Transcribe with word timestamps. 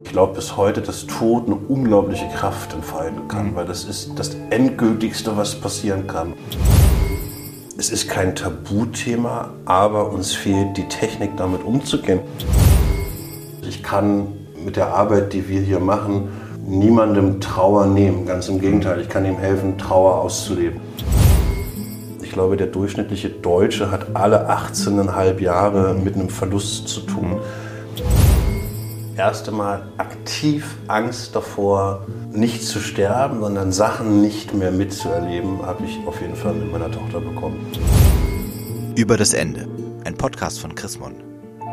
Ich 0.00 0.12
glaube 0.12 0.34
bis 0.34 0.56
heute, 0.56 0.80
dass 0.80 1.08
Tod 1.08 1.46
eine 1.46 1.56
unglaubliche 1.56 2.28
Kraft 2.28 2.72
entfalten 2.72 3.26
kann, 3.26 3.50
mhm. 3.50 3.56
weil 3.56 3.66
das 3.66 3.82
ist 3.82 4.16
das 4.16 4.36
Endgültigste, 4.48 5.36
was 5.36 5.60
passieren 5.60 6.06
kann. 6.06 6.34
Es 7.76 7.90
ist 7.90 8.08
kein 8.08 8.36
Tabuthema, 8.36 9.50
aber 9.64 10.12
uns 10.12 10.32
fehlt 10.34 10.76
die 10.76 10.86
Technik, 10.86 11.36
damit 11.36 11.64
umzugehen. 11.64 12.20
Ich 13.68 13.82
kann 13.82 14.28
mit 14.64 14.76
der 14.76 14.94
Arbeit, 14.94 15.32
die 15.32 15.48
wir 15.48 15.62
hier 15.62 15.80
machen, 15.80 16.28
niemandem 16.64 17.40
Trauer 17.40 17.86
nehmen. 17.86 18.24
Ganz 18.24 18.48
im 18.48 18.60
Gegenteil, 18.60 19.00
ich 19.00 19.08
kann 19.08 19.24
ihm 19.24 19.38
helfen, 19.38 19.78
Trauer 19.78 20.18
auszuleben. 20.20 20.80
Ich 22.22 22.30
glaube, 22.30 22.56
der 22.56 22.68
durchschnittliche 22.68 23.30
Deutsche 23.30 23.90
hat 23.90 24.14
alle 24.14 24.48
18,5 24.48 25.40
Jahre 25.40 25.94
mit 25.94 26.14
einem 26.14 26.28
Verlust 26.28 26.86
zu 26.86 27.00
tun. 27.00 27.40
Erste 29.18 29.50
Mal 29.50 29.82
aktiv 29.98 30.76
Angst 30.86 31.34
davor, 31.34 32.06
nicht 32.30 32.62
zu 32.62 32.78
sterben, 32.78 33.40
sondern 33.40 33.72
Sachen 33.72 34.20
nicht 34.20 34.54
mehr 34.54 34.70
mitzuerleben, 34.70 35.60
habe 35.66 35.84
ich 35.86 35.98
auf 36.06 36.20
jeden 36.20 36.36
Fall 36.36 36.54
mit 36.54 36.70
meiner 36.70 36.88
Tochter 36.88 37.20
bekommen. 37.20 37.66
Über 38.94 39.16
das 39.16 39.34
Ende. 39.34 39.66
Ein 40.04 40.16
Podcast 40.16 40.60
von 40.60 40.72
Chris 40.76 41.00
Mon. 41.00 41.16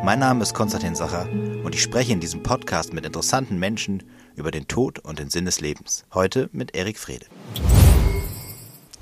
Mein 0.04 0.18
Name 0.18 0.42
ist 0.42 0.56
Konstantin 0.56 0.96
Sacher 0.96 1.28
und 1.64 1.76
ich 1.76 1.84
spreche 1.84 2.14
in 2.14 2.20
diesem 2.20 2.42
Podcast 2.42 2.96
mit 2.96 3.06
interessanten 3.06 3.60
Menschen 3.60 4.02
über 4.36 4.50
den 4.50 4.68
Tod 4.68 4.98
und 4.98 5.20
den 5.20 5.30
Sinn 5.30 5.46
des 5.46 5.62
Lebens. 5.62 6.04
Heute 6.16 6.50
mit 6.52 6.76
Erik 6.76 6.98
Frede. 6.98 7.28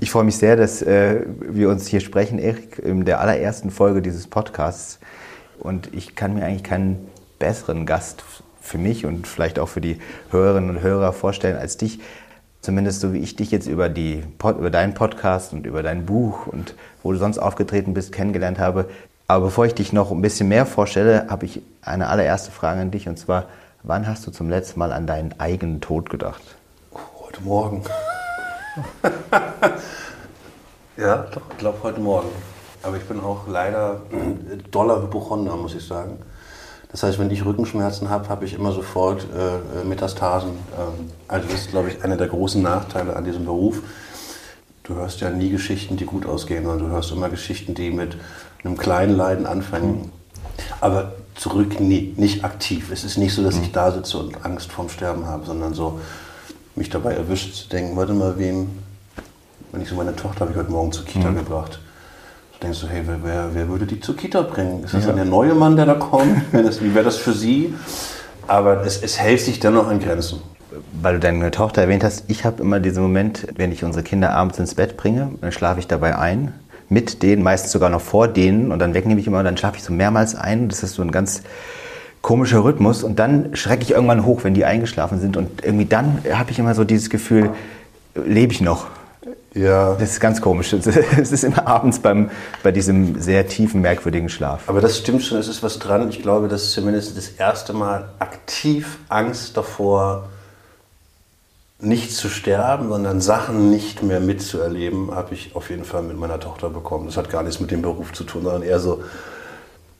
Ich 0.00 0.10
freue 0.10 0.24
mich 0.24 0.36
sehr, 0.36 0.56
dass 0.56 0.82
äh, 0.82 1.24
wir 1.40 1.70
uns 1.70 1.86
hier 1.86 2.00
sprechen, 2.00 2.38
Erik, 2.38 2.78
in 2.78 3.06
der 3.06 3.20
allerersten 3.20 3.70
Folge 3.70 4.02
dieses 4.02 4.26
Podcasts. 4.26 4.98
Und 5.58 5.94
ich 5.94 6.14
kann 6.14 6.34
mir 6.34 6.44
eigentlich 6.44 6.64
keinen 6.64 7.08
besseren 7.38 7.84
Gast 7.84 8.22
für 8.64 8.78
mich 8.78 9.04
und 9.04 9.28
vielleicht 9.28 9.58
auch 9.58 9.68
für 9.68 9.82
die 9.82 9.98
Hörerinnen 10.30 10.70
und 10.70 10.80
Hörer 10.80 11.12
vorstellen 11.12 11.56
als 11.56 11.76
dich. 11.76 12.00
Zumindest 12.62 13.00
so 13.00 13.12
wie 13.12 13.18
ich 13.18 13.36
dich 13.36 13.50
jetzt 13.50 13.66
über, 13.66 13.90
die, 13.90 14.24
über 14.40 14.70
deinen 14.70 14.94
Podcast 14.94 15.52
und 15.52 15.66
über 15.66 15.82
dein 15.82 16.06
Buch 16.06 16.46
und 16.46 16.74
wo 17.02 17.12
du 17.12 17.18
sonst 17.18 17.36
aufgetreten 17.36 17.92
bist, 17.92 18.10
kennengelernt 18.10 18.58
habe. 18.58 18.88
Aber 19.28 19.46
bevor 19.46 19.66
ich 19.66 19.74
dich 19.74 19.92
noch 19.92 20.10
ein 20.10 20.22
bisschen 20.22 20.48
mehr 20.48 20.64
vorstelle, 20.64 21.26
habe 21.28 21.44
ich 21.44 21.60
eine 21.82 22.08
allererste 22.08 22.50
Frage 22.50 22.80
an 22.80 22.90
dich 22.90 23.06
und 23.06 23.18
zwar, 23.18 23.44
wann 23.82 24.06
hast 24.06 24.26
du 24.26 24.30
zum 24.30 24.48
letzten 24.48 24.78
Mal 24.78 24.94
an 24.94 25.06
deinen 25.06 25.38
eigenen 25.38 25.82
Tod 25.82 26.08
gedacht? 26.08 26.42
Heute 27.20 27.42
Morgen. 27.42 27.82
ja, 30.96 31.26
doch, 31.34 31.42
ich 31.50 31.58
glaube 31.58 31.78
heute 31.82 32.00
Morgen. 32.00 32.28
Aber 32.82 32.96
ich 32.96 33.04
bin 33.04 33.20
auch 33.20 33.46
leider 33.46 34.00
doller 34.70 35.02
Hypochonder, 35.02 35.54
muss 35.56 35.74
ich 35.74 35.86
sagen. 35.86 36.18
Das 36.94 37.02
heißt, 37.02 37.18
wenn 37.18 37.28
ich 37.32 37.44
Rückenschmerzen 37.44 38.08
habe, 38.08 38.28
habe 38.28 38.44
ich 38.44 38.54
immer 38.54 38.70
sofort 38.70 39.26
äh, 39.36 39.80
äh, 39.80 39.84
Metastasen. 39.84 40.50
Ähm, 40.50 41.10
also 41.26 41.48
das 41.48 41.62
ist, 41.62 41.70
glaube 41.70 41.88
ich, 41.88 42.04
einer 42.04 42.16
der 42.16 42.28
großen 42.28 42.62
Nachteile 42.62 43.16
an 43.16 43.24
diesem 43.24 43.44
Beruf. 43.46 43.82
Du 44.84 44.94
hörst 44.94 45.20
ja 45.20 45.30
nie 45.30 45.50
Geschichten, 45.50 45.96
die 45.96 46.04
gut 46.04 46.24
ausgehen, 46.24 46.62
sondern 46.62 46.86
du 46.88 46.94
hörst 46.94 47.10
immer 47.10 47.30
Geschichten, 47.30 47.74
die 47.74 47.90
mit 47.90 48.16
einem 48.62 48.76
kleinen 48.78 49.16
Leiden 49.16 49.44
anfangen. 49.44 50.12
Aber 50.80 51.14
zurück 51.34 51.80
nie, 51.80 52.14
nicht 52.16 52.44
aktiv. 52.44 52.92
Es 52.92 53.02
ist 53.02 53.18
nicht 53.18 53.34
so, 53.34 53.42
dass 53.42 53.58
ich 53.58 53.72
da 53.72 53.90
sitze 53.90 54.18
und 54.18 54.44
Angst 54.44 54.70
vorm 54.70 54.88
Sterben 54.88 55.26
habe, 55.26 55.44
sondern 55.46 55.74
so 55.74 55.98
mich 56.76 56.90
dabei 56.90 57.14
erwischt 57.14 57.56
zu 57.56 57.68
denken, 57.70 57.96
warte 57.96 58.12
mal, 58.12 58.38
wem, 58.38 58.70
wenn 59.72 59.82
ich 59.82 59.88
so 59.88 59.96
meine 59.96 60.14
Tochter 60.14 60.42
habe 60.42 60.52
ich 60.52 60.56
heute 60.56 60.70
Morgen 60.70 60.92
zur 60.92 61.04
Kita 61.04 61.32
mhm. 61.32 61.38
gebracht 61.38 61.80
denkst 62.62 62.80
du, 62.80 62.88
hey, 62.88 63.02
wer, 63.06 63.18
wer, 63.22 63.48
wer, 63.52 63.68
würde 63.68 63.86
die 63.86 64.00
zur 64.00 64.16
Kita 64.16 64.42
bringen? 64.42 64.84
Ist 64.84 64.94
das 64.94 65.02
ja. 65.02 65.08
dann 65.08 65.16
der 65.16 65.24
neue 65.24 65.54
Mann, 65.54 65.76
der 65.76 65.86
da 65.86 65.94
kommt? 65.94 66.52
wie 66.52 66.94
wäre 66.94 67.04
das 67.04 67.16
für 67.16 67.32
sie? 67.32 67.74
Aber 68.46 68.84
es, 68.84 69.02
es 69.02 69.18
hält 69.18 69.40
sich 69.40 69.60
dennoch 69.60 69.88
an 69.88 70.00
Grenzen. 70.00 70.40
Weil 71.00 71.14
du 71.14 71.20
deine 71.20 71.50
Tochter 71.50 71.82
erwähnt 71.82 72.02
hast, 72.04 72.24
ich 72.28 72.44
habe 72.44 72.62
immer 72.62 72.80
diesen 72.80 73.02
Moment, 73.02 73.46
wenn 73.56 73.72
ich 73.72 73.84
unsere 73.84 74.02
Kinder 74.02 74.32
abends 74.32 74.58
ins 74.58 74.74
Bett 74.74 74.96
bringe, 74.96 75.30
dann 75.40 75.52
schlafe 75.52 75.80
ich 75.80 75.86
dabei 75.86 76.18
ein. 76.18 76.52
Mit 76.88 77.22
denen, 77.22 77.42
meistens 77.42 77.72
sogar 77.72 77.90
noch 77.90 78.00
vor 78.00 78.28
denen. 78.28 78.72
Und 78.72 78.78
dann 78.78 78.92
wegnehme 78.92 79.20
ich 79.20 79.26
immer, 79.26 79.42
dann 79.42 79.56
schlafe 79.56 79.76
ich 79.76 79.82
so 79.82 79.92
mehrmals 79.92 80.34
ein. 80.34 80.68
Das 80.68 80.82
ist 80.82 80.94
so 80.94 81.02
ein 81.02 81.10
ganz 81.10 81.42
komischer 82.22 82.64
Rhythmus. 82.64 83.02
Und 83.02 83.18
dann 83.18 83.54
schrecke 83.54 83.82
ich 83.82 83.92
irgendwann 83.92 84.24
hoch, 84.24 84.44
wenn 84.44 84.54
die 84.54 84.64
eingeschlafen 84.64 85.20
sind. 85.20 85.36
Und 85.36 85.64
irgendwie 85.64 85.86
dann 85.86 86.18
habe 86.32 86.50
ich 86.50 86.58
immer 86.58 86.74
so 86.74 86.84
dieses 86.84 87.08
Gefühl, 87.08 87.50
lebe 88.14 88.52
ich 88.52 88.60
noch? 88.60 88.86
Ja. 89.54 89.94
Das 89.94 90.10
ist 90.10 90.20
ganz 90.20 90.40
komisch. 90.40 90.72
Es 90.72 91.32
ist 91.32 91.44
immer 91.44 91.66
abends 91.66 91.98
beim, 91.98 92.30
bei 92.62 92.72
diesem 92.72 93.20
sehr 93.20 93.46
tiefen, 93.46 93.80
merkwürdigen 93.80 94.28
Schlaf. 94.28 94.68
Aber 94.68 94.80
das 94.80 94.98
stimmt 94.98 95.22
schon, 95.22 95.38
es 95.38 95.48
ist 95.48 95.62
was 95.62 95.78
dran. 95.78 96.08
Ich 96.08 96.22
glaube, 96.22 96.48
das 96.48 96.64
ist 96.64 96.72
zumindest 96.72 97.16
das 97.16 97.28
erste 97.28 97.72
Mal 97.72 98.08
aktiv 98.18 98.98
Angst 99.08 99.56
davor, 99.56 100.28
nicht 101.80 102.12
zu 102.14 102.28
sterben, 102.28 102.88
sondern 102.88 103.20
Sachen 103.20 103.70
nicht 103.70 104.02
mehr 104.02 104.20
mitzuerleben, 104.20 105.14
habe 105.14 105.34
ich 105.34 105.54
auf 105.54 105.70
jeden 105.70 105.84
Fall 105.84 106.02
mit 106.02 106.18
meiner 106.18 106.40
Tochter 106.40 106.70
bekommen. 106.70 107.06
Das 107.06 107.16
hat 107.16 107.30
gar 107.30 107.42
nichts 107.42 107.60
mit 107.60 107.70
dem 107.70 107.82
Beruf 107.82 108.12
zu 108.12 108.24
tun, 108.24 108.42
sondern 108.42 108.62
eher 108.62 108.78
so 108.78 109.02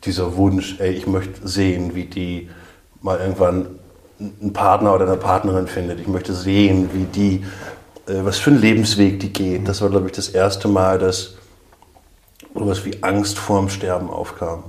dieser 0.04 0.36
Wunsch, 0.36 0.76
ey, 0.80 0.92
ich 0.92 1.06
möchte 1.06 1.46
sehen, 1.46 1.94
wie 1.94 2.04
die 2.04 2.50
mal 3.00 3.18
irgendwann 3.18 3.78
einen 4.18 4.52
Partner 4.52 4.94
oder 4.94 5.06
eine 5.06 5.16
Partnerin 5.16 5.66
findet. 5.66 6.00
Ich 6.00 6.06
möchte 6.06 6.34
sehen, 6.34 6.90
wie 6.92 7.04
die 7.04 7.44
was 8.06 8.38
für 8.38 8.50
ein 8.50 8.60
Lebensweg 8.60 9.20
die 9.20 9.32
gehen. 9.32 9.64
Das 9.64 9.80
war, 9.80 9.90
glaube 9.90 10.06
ich, 10.06 10.12
das 10.12 10.28
erste 10.28 10.68
Mal, 10.68 10.98
dass 10.98 11.34
sowas 12.54 12.84
wie 12.84 13.02
Angst 13.02 13.38
vorm 13.38 13.68
Sterben 13.68 14.10
aufkam. 14.10 14.64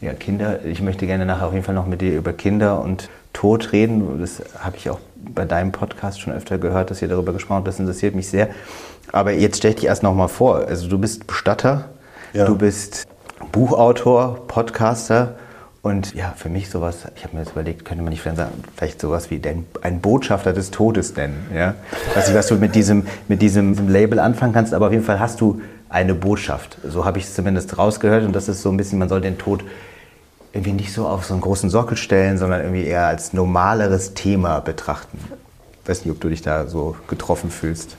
Ja, 0.00 0.12
Kinder, 0.14 0.64
ich 0.64 0.82
möchte 0.82 1.06
gerne 1.06 1.24
nachher 1.26 1.46
auf 1.46 1.52
jeden 1.52 1.64
Fall 1.64 1.74
noch 1.74 1.86
mit 1.86 2.00
dir 2.00 2.16
über 2.16 2.32
Kinder 2.32 2.80
und 2.80 3.08
Tod 3.32 3.72
reden. 3.72 4.20
Das 4.20 4.42
habe 4.58 4.76
ich 4.76 4.90
auch 4.90 4.98
bei 5.16 5.44
deinem 5.44 5.70
Podcast 5.70 6.20
schon 6.20 6.32
öfter 6.32 6.58
gehört, 6.58 6.90
dass 6.90 7.02
ihr 7.02 7.08
darüber 7.08 7.32
gesprochen 7.32 7.58
habt. 7.58 7.68
Das 7.68 7.78
interessiert 7.78 8.14
mich 8.14 8.28
sehr. 8.28 8.48
Aber 9.12 9.32
jetzt 9.32 9.58
stell 9.58 9.74
dich 9.74 9.84
erst 9.84 10.02
noch 10.02 10.14
mal 10.14 10.28
vor. 10.28 10.66
Also 10.66 10.88
du 10.88 10.98
bist 10.98 11.26
Bestatter, 11.26 11.90
ja. 12.32 12.46
du 12.46 12.56
bist 12.56 13.06
Buchautor, 13.52 14.46
Podcaster 14.48 15.36
und 15.82 16.14
ja, 16.14 16.32
für 16.36 16.48
mich 16.48 16.70
sowas, 16.70 16.98
ich 17.16 17.24
habe 17.24 17.34
mir 17.34 17.42
jetzt 17.42 17.52
überlegt, 17.52 17.84
könnte 17.84 18.04
man 18.04 18.10
nicht 18.10 18.22
vielleicht, 18.22 18.38
sagen, 18.38 18.64
vielleicht 18.76 19.00
sowas 19.00 19.30
wie 19.30 19.40
den, 19.40 19.66
ein 19.82 20.00
Botschafter 20.00 20.52
des 20.52 20.70
Todes 20.70 21.16
nennen. 21.16 21.48
Ja? 21.52 21.74
Weiß 22.14 22.28
nicht, 22.28 22.36
was 22.36 22.46
du 22.46 22.54
mit 22.54 22.76
diesem, 22.76 23.04
mit 23.26 23.42
diesem 23.42 23.88
Label 23.88 24.20
anfangen 24.20 24.52
kannst, 24.52 24.74
aber 24.74 24.86
auf 24.86 24.92
jeden 24.92 25.04
Fall 25.04 25.18
hast 25.18 25.40
du 25.40 25.60
eine 25.88 26.14
Botschaft. 26.14 26.78
So 26.84 27.04
habe 27.04 27.18
ich 27.18 27.24
es 27.24 27.34
zumindest 27.34 27.78
rausgehört 27.78 28.24
und 28.24 28.32
das 28.32 28.48
ist 28.48 28.62
so 28.62 28.70
ein 28.70 28.76
bisschen, 28.76 29.00
man 29.00 29.08
soll 29.08 29.20
den 29.20 29.38
Tod 29.38 29.64
irgendwie 30.52 30.72
nicht 30.72 30.92
so 30.92 31.06
auf 31.06 31.24
so 31.24 31.34
einen 31.34 31.40
großen 31.40 31.68
Sockel 31.68 31.96
stellen, 31.96 32.38
sondern 32.38 32.60
irgendwie 32.60 32.84
eher 32.84 33.08
als 33.08 33.32
normaleres 33.32 34.14
Thema 34.14 34.60
betrachten. 34.60 35.18
Ich 35.82 35.88
weiß 35.88 36.04
nicht, 36.04 36.14
ob 36.14 36.20
du 36.20 36.28
dich 36.28 36.42
da 36.42 36.68
so 36.68 36.94
getroffen 37.08 37.50
fühlst. 37.50 37.96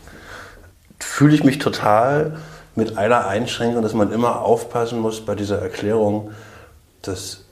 Fühle 1.00 1.36
ich 1.36 1.44
mich 1.44 1.60
total 1.60 2.38
mit 2.76 2.98
einer 2.98 3.28
Einschränkung, 3.28 3.84
dass 3.84 3.94
man 3.94 4.12
immer 4.12 4.40
aufpassen 4.42 5.00
muss 5.00 5.26
bei 5.26 5.36
dieser 5.36 5.62
Erklärung, 5.62 6.32
dass 7.02 7.43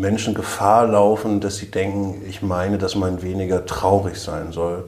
Menschen 0.00 0.32
Gefahr 0.32 0.86
laufen, 0.86 1.40
dass 1.40 1.58
sie 1.58 1.70
denken, 1.70 2.22
ich 2.26 2.40
meine, 2.40 2.78
dass 2.78 2.94
man 2.94 3.20
weniger 3.20 3.66
traurig 3.66 4.16
sein 4.16 4.50
soll. 4.50 4.84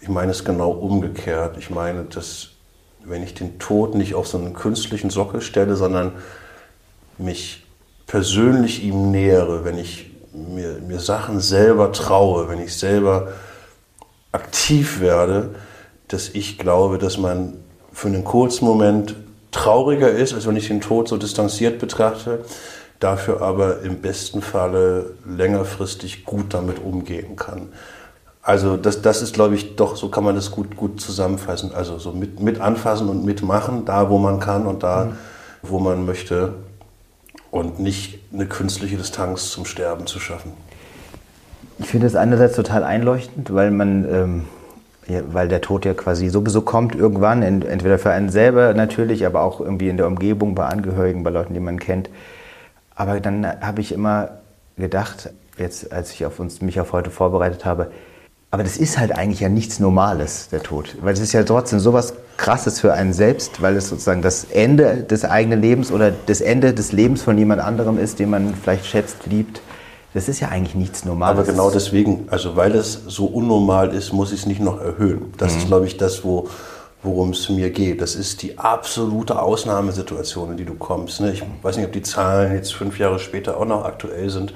Ich 0.00 0.08
meine 0.08 0.30
es 0.30 0.42
genau 0.42 0.70
umgekehrt. 0.70 1.58
Ich 1.58 1.68
meine, 1.68 2.04
dass 2.04 2.48
wenn 3.04 3.22
ich 3.22 3.34
den 3.34 3.58
Tod 3.58 3.94
nicht 3.94 4.14
auf 4.14 4.26
so 4.26 4.38
einen 4.38 4.54
künstlichen 4.54 5.10
Sockel 5.10 5.42
stelle, 5.42 5.76
sondern 5.76 6.12
mich 7.18 7.66
persönlich 8.06 8.82
ihm 8.82 9.10
nähere, 9.10 9.66
wenn 9.66 9.76
ich 9.76 10.10
mir, 10.32 10.78
mir 10.80 10.98
Sachen 10.98 11.40
selber 11.40 11.92
traue, 11.92 12.48
wenn 12.48 12.60
ich 12.60 12.74
selber 12.74 13.34
aktiv 14.32 15.00
werde, 15.00 15.56
dass 16.08 16.30
ich 16.30 16.56
glaube, 16.56 16.96
dass 16.96 17.18
man 17.18 17.58
für 17.92 18.08
einen 18.08 18.24
kurzen 18.24 18.64
Moment 18.64 19.14
trauriger 19.50 20.08
ist, 20.08 20.32
als 20.32 20.46
wenn 20.46 20.56
ich 20.56 20.68
den 20.68 20.80
Tod 20.80 21.08
so 21.08 21.18
distanziert 21.18 21.78
betrachte 21.78 22.46
dafür 23.02 23.42
aber 23.42 23.80
im 23.82 24.00
besten 24.00 24.42
Falle 24.42 25.14
längerfristig 25.26 26.24
gut 26.24 26.54
damit 26.54 26.78
umgehen 26.78 27.36
kann. 27.36 27.68
Also 28.42 28.76
das, 28.76 29.02
das 29.02 29.22
ist, 29.22 29.34
glaube 29.34 29.54
ich, 29.54 29.76
doch, 29.76 29.96
so 29.96 30.08
kann 30.08 30.24
man 30.24 30.34
das 30.34 30.50
gut, 30.50 30.76
gut 30.76 31.00
zusammenfassen. 31.00 31.72
Also 31.72 31.98
so 31.98 32.12
mit, 32.12 32.40
mit 32.40 32.60
anfassen 32.60 33.08
und 33.08 33.24
mitmachen, 33.24 33.84
da 33.84 34.10
wo 34.10 34.18
man 34.18 34.40
kann 34.40 34.66
und 34.66 34.82
da 34.82 35.06
mhm. 35.06 35.12
wo 35.62 35.78
man 35.78 36.04
möchte 36.04 36.54
und 37.52 37.78
nicht 37.78 38.18
eine 38.32 38.46
künstliche 38.46 38.96
Distanz 38.96 39.50
zum 39.50 39.64
Sterben 39.64 40.06
zu 40.06 40.18
schaffen. 40.18 40.52
Ich 41.78 41.86
finde 41.86 42.06
es 42.06 42.16
einerseits 42.16 42.56
total 42.56 42.82
einleuchtend, 42.82 43.52
weil 43.54 43.70
man, 43.70 44.04
ähm, 44.12 44.44
ja, 45.06 45.20
weil 45.32 45.48
der 45.48 45.60
Tod 45.60 45.84
ja 45.84 45.94
quasi 45.94 46.28
sowieso 46.28 46.62
kommt 46.62 46.94
irgendwann, 46.94 47.42
entweder 47.42 47.98
für 47.98 48.10
einen 48.10 48.30
selber 48.30 48.74
natürlich, 48.74 49.26
aber 49.26 49.42
auch 49.42 49.60
irgendwie 49.60 49.88
in 49.88 49.96
der 49.96 50.06
Umgebung, 50.06 50.54
bei 50.54 50.66
Angehörigen, 50.66 51.22
bei 51.22 51.30
Leuten, 51.30 51.54
die 51.54 51.60
man 51.60 51.78
kennt. 51.78 52.08
Aber 52.94 53.20
dann 53.20 53.46
habe 53.60 53.80
ich 53.80 53.92
immer 53.92 54.38
gedacht, 54.76 55.30
jetzt 55.58 55.92
als 55.92 56.12
ich 56.12 56.24
auf 56.26 56.40
uns, 56.40 56.60
mich 56.60 56.80
auf 56.80 56.92
heute 56.92 57.10
vorbereitet 57.10 57.64
habe, 57.64 57.90
aber 58.50 58.64
das 58.64 58.76
ist 58.76 58.98
halt 58.98 59.12
eigentlich 59.12 59.40
ja 59.40 59.48
nichts 59.48 59.80
Normales, 59.80 60.48
der 60.50 60.62
Tod. 60.62 60.96
Weil 61.00 61.14
es 61.14 61.20
ist 61.20 61.32
ja 61.32 61.42
trotzdem 61.42 61.80
sowas 61.80 62.12
Krasses 62.36 62.80
für 62.80 62.92
einen 62.92 63.14
selbst, 63.14 63.62
weil 63.62 63.76
es 63.76 63.88
sozusagen 63.88 64.20
das 64.20 64.44
Ende 64.44 65.04
des 65.04 65.24
eigenen 65.24 65.62
Lebens 65.62 65.90
oder 65.90 66.12
das 66.26 66.42
Ende 66.42 66.74
des 66.74 66.92
Lebens 66.92 67.22
von 67.22 67.38
jemand 67.38 67.62
anderem 67.62 67.98
ist, 67.98 68.18
den 68.18 68.28
man 68.28 68.54
vielleicht 68.54 68.84
schätzt, 68.84 69.26
liebt. 69.26 69.62
Das 70.12 70.28
ist 70.28 70.40
ja 70.40 70.48
eigentlich 70.48 70.74
nichts 70.74 71.06
Normales. 71.06 71.38
Aber 71.38 71.50
genau 71.50 71.70
deswegen, 71.70 72.26
also 72.30 72.54
weil 72.54 72.74
es 72.74 73.00
so 73.06 73.24
unnormal 73.24 73.94
ist, 73.94 74.12
muss 74.12 74.32
ich 74.32 74.40
es 74.40 74.46
nicht 74.46 74.60
noch 74.60 74.78
erhöhen. 74.78 75.32
Das 75.38 75.52
mhm. 75.52 75.58
ist, 75.58 75.66
glaube 75.68 75.86
ich, 75.86 75.96
das, 75.96 76.22
wo, 76.22 76.50
worum 77.02 77.30
es 77.30 77.48
mir 77.48 77.70
geht. 77.70 78.00
Das 78.00 78.14
ist 78.14 78.42
die 78.42 78.58
absolute 78.58 79.40
Ausnahmesituation, 79.40 80.52
in 80.52 80.56
die 80.56 80.64
du 80.64 80.74
kommst. 80.74 81.20
Ne? 81.20 81.32
Ich 81.32 81.42
weiß 81.62 81.76
nicht, 81.76 81.86
ob 81.86 81.92
die 81.92 82.02
Zahlen 82.02 82.54
jetzt 82.54 82.74
fünf 82.74 82.98
Jahre 82.98 83.18
später 83.18 83.56
auch 83.56 83.64
noch 83.64 83.84
aktuell 83.84 84.30
sind. 84.30 84.54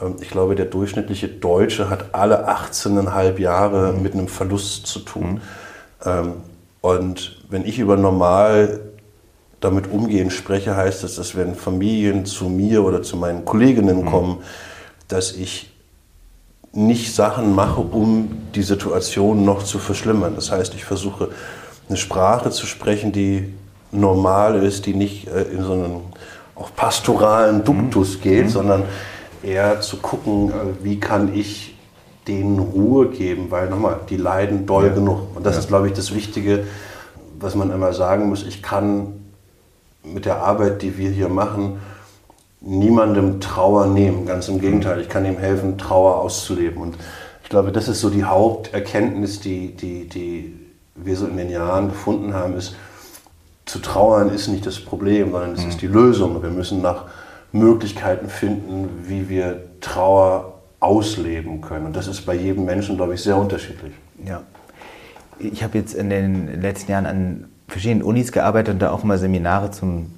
Ähm, 0.00 0.16
ich 0.20 0.30
glaube, 0.30 0.54
der 0.54 0.66
durchschnittliche 0.66 1.28
Deutsche 1.28 1.90
hat 1.90 2.14
alle 2.14 2.48
18,5 2.48 3.38
Jahre 3.38 3.92
mhm. 3.92 4.02
mit 4.02 4.14
einem 4.14 4.28
Verlust 4.28 4.86
zu 4.86 5.00
tun. 5.00 5.32
Mhm. 5.32 5.40
Ähm, 6.04 6.32
und 6.80 7.42
wenn 7.50 7.64
ich 7.64 7.78
über 7.78 7.96
normal 7.96 8.80
damit 9.60 9.90
umgehen 9.90 10.30
spreche, 10.30 10.76
heißt 10.76 11.04
es, 11.04 11.16
dass 11.16 11.34
wenn 11.34 11.54
Familien 11.54 12.26
zu 12.26 12.48
mir 12.48 12.84
oder 12.84 13.02
zu 13.02 13.16
meinen 13.16 13.44
Kolleginnen 13.44 14.02
mhm. 14.02 14.06
kommen, 14.06 14.38
dass 15.08 15.32
ich 15.32 15.70
nicht 16.72 17.14
Sachen 17.14 17.54
mache, 17.54 17.80
um 17.80 18.48
die 18.54 18.62
Situation 18.62 19.44
noch 19.44 19.62
zu 19.62 19.78
verschlimmern. 19.78 20.34
Das 20.34 20.50
heißt, 20.50 20.74
ich 20.74 20.84
versuche 20.84 21.30
eine 21.88 21.96
Sprache 21.96 22.50
zu 22.50 22.66
sprechen, 22.66 23.12
die 23.12 23.54
normal 23.92 24.62
ist, 24.62 24.86
die 24.86 24.94
nicht 24.94 25.28
äh, 25.28 25.42
in 25.42 25.62
so 25.62 25.72
einen 25.72 26.02
auch 26.54 26.70
pastoralen 26.74 27.64
Duktus 27.64 28.16
mhm. 28.16 28.22
geht, 28.22 28.44
mhm. 28.44 28.50
sondern 28.50 28.82
eher 29.42 29.80
zu 29.80 29.98
gucken, 29.98 30.50
äh, 30.50 30.84
wie 30.84 30.98
kann 30.98 31.34
ich 31.34 31.74
denen 32.26 32.58
Ruhe 32.58 33.08
geben, 33.08 33.50
weil 33.50 33.68
nochmal, 33.68 34.00
die 34.08 34.16
leiden 34.16 34.66
doll 34.66 34.86
ja. 34.86 34.92
genug. 34.92 35.36
Und 35.36 35.46
das 35.46 35.54
ja. 35.54 35.60
ist, 35.60 35.68
glaube 35.68 35.86
ich, 35.86 35.92
das 35.92 36.14
Wichtige, 36.14 36.64
was 37.38 37.54
man 37.54 37.70
immer 37.70 37.92
sagen 37.92 38.28
muss. 38.28 38.44
Ich 38.44 38.62
kann 38.62 39.12
mit 40.02 40.24
der 40.24 40.38
Arbeit, 40.38 40.82
die 40.82 40.98
wir 40.98 41.10
hier 41.10 41.28
machen, 41.28 41.80
niemandem 42.60 43.40
Trauer 43.40 43.86
nehmen. 43.86 44.26
Ganz 44.26 44.48
im 44.48 44.60
Gegenteil, 44.60 45.00
ich 45.00 45.08
kann 45.08 45.24
ihm 45.24 45.38
helfen, 45.38 45.78
Trauer 45.78 46.16
auszuleben. 46.16 46.82
Und 46.82 46.96
ich 47.44 47.48
glaube, 47.48 47.70
das 47.70 47.86
ist 47.86 48.00
so 48.00 48.10
die 48.10 48.24
Haupterkenntnis, 48.24 49.40
die, 49.40 49.76
die, 49.76 50.08
die 50.08 50.65
wir 50.96 51.16
so 51.16 51.26
in 51.26 51.36
den 51.36 51.50
Jahren 51.50 51.88
gefunden 51.88 52.34
haben, 52.34 52.56
ist, 52.56 52.76
zu 53.64 53.80
trauern 53.80 54.30
ist 54.30 54.48
nicht 54.48 54.64
das 54.64 54.78
Problem, 54.78 55.32
sondern 55.32 55.52
es 55.52 55.64
mhm. 55.64 55.68
ist 55.70 55.82
die 55.82 55.86
Lösung. 55.86 56.42
Wir 56.42 56.50
müssen 56.50 56.82
nach 56.82 57.04
Möglichkeiten 57.52 58.28
finden, 58.28 58.88
wie 59.06 59.28
wir 59.28 59.64
Trauer 59.80 60.54
ausleben 60.80 61.60
können. 61.60 61.86
Und 61.86 61.96
das 61.96 62.06
ist 62.06 62.22
bei 62.26 62.34
jedem 62.34 62.64
Menschen, 62.64 62.96
glaube 62.96 63.14
ich, 63.14 63.22
sehr 63.22 63.36
unterschiedlich. 63.36 63.92
Ja. 64.24 64.42
Ich 65.38 65.62
habe 65.62 65.78
jetzt 65.78 65.94
in 65.94 66.10
den 66.10 66.60
letzten 66.60 66.92
Jahren 66.92 67.06
an 67.06 67.44
verschiedenen 67.68 68.02
Unis 68.02 68.32
gearbeitet 68.32 68.74
und 68.74 68.78
da 68.80 68.90
auch 68.90 69.04
mal 69.04 69.18
Seminare 69.18 69.70
zum 69.70 70.12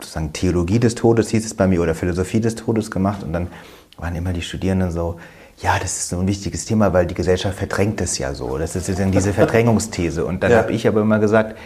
sozusagen 0.00 0.32
Theologie 0.32 0.78
des 0.78 0.94
Todes 0.94 1.30
hieß 1.30 1.44
es 1.44 1.54
bei 1.54 1.66
mir 1.66 1.82
oder 1.82 1.94
Philosophie 1.94 2.40
des 2.40 2.54
Todes 2.54 2.90
gemacht 2.90 3.22
und 3.22 3.32
dann 3.32 3.48
waren 3.96 4.14
immer 4.14 4.32
die 4.32 4.42
Studierenden 4.42 4.92
so, 4.92 5.18
ja, 5.60 5.78
das 5.80 5.98
ist 5.98 6.08
so 6.10 6.18
ein 6.18 6.28
wichtiges 6.28 6.64
Thema, 6.64 6.92
weil 6.92 7.06
die 7.06 7.14
Gesellschaft 7.14 7.58
verdrängt 7.58 8.00
es 8.00 8.18
ja 8.18 8.32
so. 8.34 8.58
Das 8.58 8.76
ist 8.76 8.88
dann 8.98 9.10
diese 9.10 9.32
Verdrängungsthese. 9.32 10.24
Und 10.24 10.42
dann 10.42 10.52
ja. 10.52 10.58
habe 10.58 10.72
ich 10.72 10.86
aber 10.86 11.00
immer 11.00 11.18
gesagt, 11.18 11.56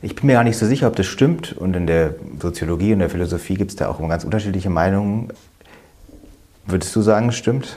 ich 0.00 0.14
bin 0.14 0.26
mir 0.26 0.34
gar 0.34 0.44
nicht 0.44 0.56
so 0.56 0.66
sicher, 0.66 0.86
ob 0.86 0.96
das 0.96 1.06
stimmt. 1.06 1.52
Und 1.52 1.76
in 1.76 1.86
der 1.86 2.14
Soziologie 2.40 2.92
und 2.94 3.00
der 3.00 3.10
Philosophie 3.10 3.54
gibt 3.54 3.70
es 3.70 3.76
da 3.76 3.88
auch 3.88 3.98
immer 3.98 4.08
ganz 4.08 4.24
unterschiedliche 4.24 4.70
Meinungen. 4.70 5.28
Würdest 6.66 6.94
du 6.96 7.02
sagen, 7.02 7.28
es 7.28 7.36
stimmt? 7.36 7.76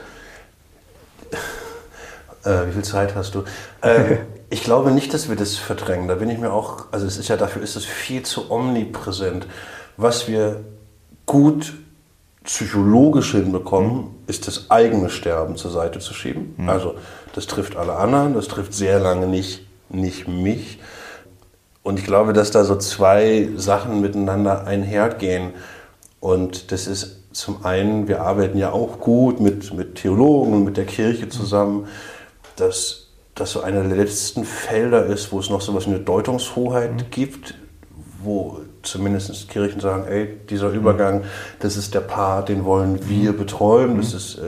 Äh, 2.44 2.66
wie 2.68 2.72
viel 2.72 2.84
Zeit 2.84 3.14
hast 3.14 3.34
du? 3.34 3.44
Ähm, 3.82 4.18
ich 4.50 4.64
glaube 4.64 4.90
nicht, 4.90 5.12
dass 5.12 5.28
wir 5.28 5.36
das 5.36 5.56
verdrängen. 5.56 6.08
Da 6.08 6.14
bin 6.14 6.30
ich 6.30 6.38
mir 6.38 6.52
auch, 6.52 6.86
also 6.92 7.06
es 7.06 7.18
ist 7.18 7.28
ja 7.28 7.36
dafür 7.36 7.62
ist 7.62 7.76
es 7.76 7.84
viel 7.84 8.22
zu 8.22 8.50
omnipräsent. 8.50 9.46
Was 9.98 10.28
wir 10.28 10.60
gut 11.26 11.74
psychologisch 12.44 13.32
hinbekommen, 13.32 13.96
mhm. 13.96 14.10
Ist 14.32 14.46
das 14.48 14.70
eigene 14.70 15.10
Sterben 15.10 15.56
zur 15.56 15.70
Seite 15.70 15.98
zu 15.98 16.14
schieben. 16.14 16.54
Mhm. 16.56 16.68
Also 16.68 16.94
das 17.34 17.46
trifft 17.46 17.76
alle 17.76 17.96
anderen, 17.96 18.34
das 18.34 18.48
trifft 18.48 18.74
sehr 18.74 18.98
lange 18.98 19.26
nicht, 19.26 19.66
nicht 19.90 20.26
mich. 20.26 20.78
Und 21.82 21.98
ich 21.98 22.04
glaube, 22.04 22.32
dass 22.32 22.50
da 22.50 22.64
so 22.64 22.76
zwei 22.76 23.48
Sachen 23.56 24.00
miteinander 24.00 24.66
einhergehen. 24.66 25.50
Und 26.20 26.72
das 26.72 26.86
ist 26.86 27.18
zum 27.32 27.64
einen, 27.64 28.08
wir 28.08 28.22
arbeiten 28.22 28.56
ja 28.56 28.72
auch 28.72 29.00
gut 29.00 29.40
mit, 29.40 29.72
mit 29.74 29.96
Theologen 29.96 30.54
und 30.54 30.64
mit 30.64 30.76
der 30.76 30.86
Kirche 30.86 31.28
zusammen, 31.28 31.88
dass 32.56 33.08
das 33.34 33.52
so 33.52 33.60
einer 33.60 33.82
der 33.82 33.96
letzten 33.96 34.44
Felder 34.44 35.06
ist, 35.06 35.32
wo 35.32 35.40
es 35.40 35.50
noch 35.50 35.60
so 35.60 35.72
etwas 35.72 35.86
wie 35.86 35.94
eine 35.94 36.00
Deutungshoheit 36.00 36.92
mhm. 36.92 37.10
gibt, 37.10 37.54
wo 38.22 38.60
zumindest 38.82 39.48
Kirchen 39.48 39.80
sagen, 39.80 40.06
ey, 40.08 40.38
dieser 40.48 40.70
mhm. 40.70 40.76
Übergang, 40.76 41.24
das 41.60 41.76
ist 41.76 41.94
der 41.94 42.00
Part, 42.00 42.48
den 42.48 42.64
wollen 42.64 43.08
wir 43.08 43.32
mhm. 43.32 43.38
betreuen. 43.38 43.96
Das 43.98 44.12
mhm. 44.12 44.16
ist 44.16 44.38
äh, 44.38 44.42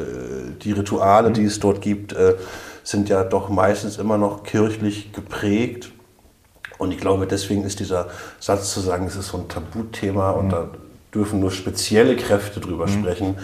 die 0.63 0.73
Rituale, 0.73 1.31
die 1.31 1.45
es 1.45 1.61
dort 1.61 1.81
gibt, 1.81 2.13
äh, 2.13 2.35
sind 2.83 3.09
ja 3.09 3.25
doch 3.25 3.49
meistens 3.49 3.99
immer 3.99 4.19
noch 4.19 4.43
kirchlich 4.43 5.13
geprägt. 5.13 5.91
Und 6.79 6.93
ich 6.93 6.99
glaube, 6.99 7.27
deswegen 7.27 7.65
ist 7.65 7.81
dieser 7.81 8.09
Satz 8.41 8.73
zu 8.73 8.81
sagen, 8.81 9.07
es 9.07 9.17
ist 9.17 9.29
so 9.29 9.39
ein 9.39 9.49
Tabuthema 9.49 10.31
und 10.31 10.51
da 10.51 10.69
dürfen 11.15 11.41
nur 11.41 11.53
spezielle 11.53 12.17
Kräfte 12.17 12.61
drüber 12.61 12.87
mhm. 12.87 12.91
sprechen, 12.91 13.37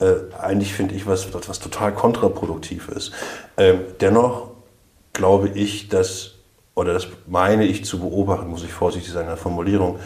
äh, 0.00 0.14
eigentlich 0.40 0.72
finde 0.72 0.94
ich 0.94 1.06
was, 1.06 1.28
was 1.46 1.60
total 1.60 1.92
kontraproduktiv 1.92 2.88
ist. 2.88 3.12
Ähm, 3.56 3.80
dennoch 4.00 4.50
glaube 5.12 5.50
ich, 5.50 5.88
dass 5.88 6.32
oder 6.74 6.94
das 6.94 7.08
meine 7.26 7.64
ich 7.64 7.84
zu 7.84 7.98
beobachten, 7.98 8.48
muss 8.48 8.64
ich 8.64 8.72
vorsichtig 8.72 9.12
sein 9.12 9.22
in 9.22 9.28
der 9.28 9.36
Formulierung, 9.36 9.98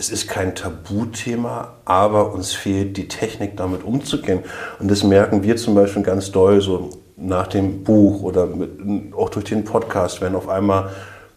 es 0.00 0.10
ist 0.10 0.28
kein 0.28 0.54
Tabuthema, 0.54 1.74
aber 1.84 2.32
uns 2.32 2.52
fehlt 2.52 2.96
die 2.96 3.08
Technik, 3.08 3.56
damit 3.56 3.82
umzugehen. 3.82 4.44
Und 4.78 4.88
das 4.88 5.02
merken 5.02 5.42
wir 5.42 5.56
zum 5.56 5.74
Beispiel 5.74 6.04
ganz 6.04 6.30
doll 6.30 6.60
so 6.60 6.90
nach 7.16 7.48
dem 7.48 7.82
Buch 7.82 8.22
oder 8.22 8.46
mit, 8.46 9.12
auch 9.12 9.28
durch 9.28 9.46
den 9.46 9.64
Podcast, 9.64 10.20
wenn 10.20 10.36
auf 10.36 10.48
einmal 10.48 10.90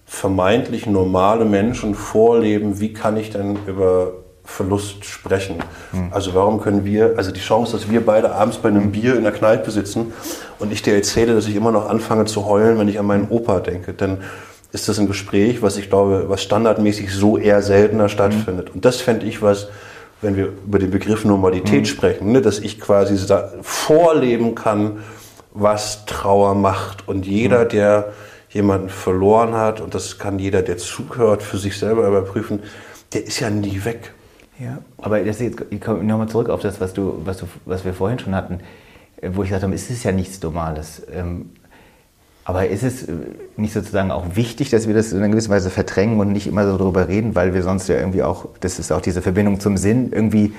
vermeintlich 0.05 0.85
normale 0.85 1.43
Menschen 1.43 1.95
vorleben, 1.95 2.79
wie 2.79 2.93
kann 2.93 3.17
ich 3.17 3.31
denn 3.31 3.57
über 3.65 4.11
Verlust 4.43 5.05
sprechen. 5.05 5.55
Mhm. 5.91 6.09
Also 6.11 6.35
warum 6.35 6.61
können 6.61 6.85
wir, 6.85 7.15
also 7.17 7.31
die 7.31 7.39
Chance, 7.39 7.71
dass 7.71 7.89
wir 7.89 8.05
beide 8.05 8.31
abends 8.35 8.57
bei 8.57 8.69
einem 8.69 8.91
Bier 8.91 9.15
in 9.15 9.23
der 9.23 9.31
Kneipe 9.31 9.71
sitzen 9.71 10.13
und 10.59 10.71
ich 10.71 10.83
dir 10.83 10.93
erzähle, 10.93 11.33
dass 11.33 11.47
ich 11.47 11.55
immer 11.55 11.71
noch 11.71 11.89
anfange 11.89 12.25
zu 12.25 12.45
heulen, 12.45 12.77
wenn 12.77 12.87
ich 12.87 12.99
an 12.99 13.07
meinen 13.07 13.27
Opa 13.29 13.59
denke, 13.59 13.93
dann 13.93 14.19
ist 14.71 14.87
das 14.87 14.99
ein 14.99 15.07
Gespräch, 15.07 15.61
was 15.61 15.77
ich 15.77 15.89
glaube, 15.89 16.25
was 16.27 16.41
standardmäßig 16.41 17.13
so 17.13 17.37
eher 17.37 17.61
seltener 17.61 18.09
stattfindet. 18.09 18.69
Mhm. 18.69 18.75
Und 18.75 18.85
das 18.85 19.01
fände 19.01 19.25
ich 19.25 19.41
was, 19.41 19.67
wenn 20.21 20.35
wir 20.35 20.47
über 20.65 20.79
den 20.79 20.91
Begriff 20.91 21.25
Normalität 21.25 21.81
mhm. 21.81 21.85
sprechen, 21.85 22.31
ne, 22.31 22.41
dass 22.41 22.59
ich 22.59 22.79
quasi 22.79 23.17
vorleben 23.61 24.55
kann, 24.55 24.99
was 25.53 26.05
Trauer 26.05 26.55
macht. 26.55 27.07
Und 27.07 27.25
jeder, 27.25 27.65
mhm. 27.65 27.69
der 27.69 28.13
jemanden 28.49 28.89
verloren 28.89 29.55
hat, 29.55 29.81
und 29.81 29.93
das 29.93 30.19
kann 30.19 30.39
jeder, 30.39 30.61
der 30.61 30.77
zuhört, 30.77 31.43
für 31.43 31.57
sich 31.57 31.77
selber 31.77 32.07
überprüfen, 32.07 32.59
der 33.13 33.25
ist 33.25 33.39
ja 33.39 33.49
nie 33.49 33.83
weg. 33.83 34.13
Ja, 34.59 34.77
aber 34.97 35.21
das 35.21 35.39
jetzt, 35.39 35.63
ich 35.69 35.81
komme 35.81 36.03
nochmal 36.03 36.29
zurück 36.29 36.49
auf 36.49 36.61
das, 36.61 36.79
was, 36.79 36.93
du, 36.93 37.21
was, 37.25 37.37
du, 37.37 37.47
was 37.65 37.83
wir 37.83 37.93
vorhin 37.93 38.19
schon 38.19 38.35
hatten, 38.35 38.59
wo 39.21 39.43
ich 39.43 39.49
gesagt 39.49 39.63
habe, 39.63 39.73
es 39.73 39.89
ist 39.89 40.03
ja 40.03 40.11
nichts 40.11 40.41
Normales. 40.41 41.01
Ähm, 41.11 41.49
aber 42.43 42.67
ist 42.67 42.83
es 42.83 43.03
äh, 43.03 43.13
nicht 43.55 43.73
sozusagen 43.73 44.11
auch 44.11 44.35
wichtig, 44.35 44.69
dass 44.69 44.87
wir 44.87 44.93
das 44.93 45.11
in 45.11 45.19
einer 45.19 45.29
gewissen 45.29 45.51
Weise 45.51 45.69
verdrängen 45.69 46.19
und 46.19 46.31
nicht 46.31 46.47
immer 46.47 46.69
so 46.69 46.77
darüber 46.77 47.07
reden, 47.07 47.35
weil 47.35 47.53
wir 47.53 47.63
sonst 47.63 47.87
ja 47.87 47.95
irgendwie 47.95 48.23
auch, 48.23 48.47
das 48.59 48.79
ist 48.79 48.91
auch 48.91 49.01
diese 49.01 49.21
Verbindung 49.21 49.59
zum 49.59 49.77
Sinn, 49.77 50.11
irgendwie 50.11 50.53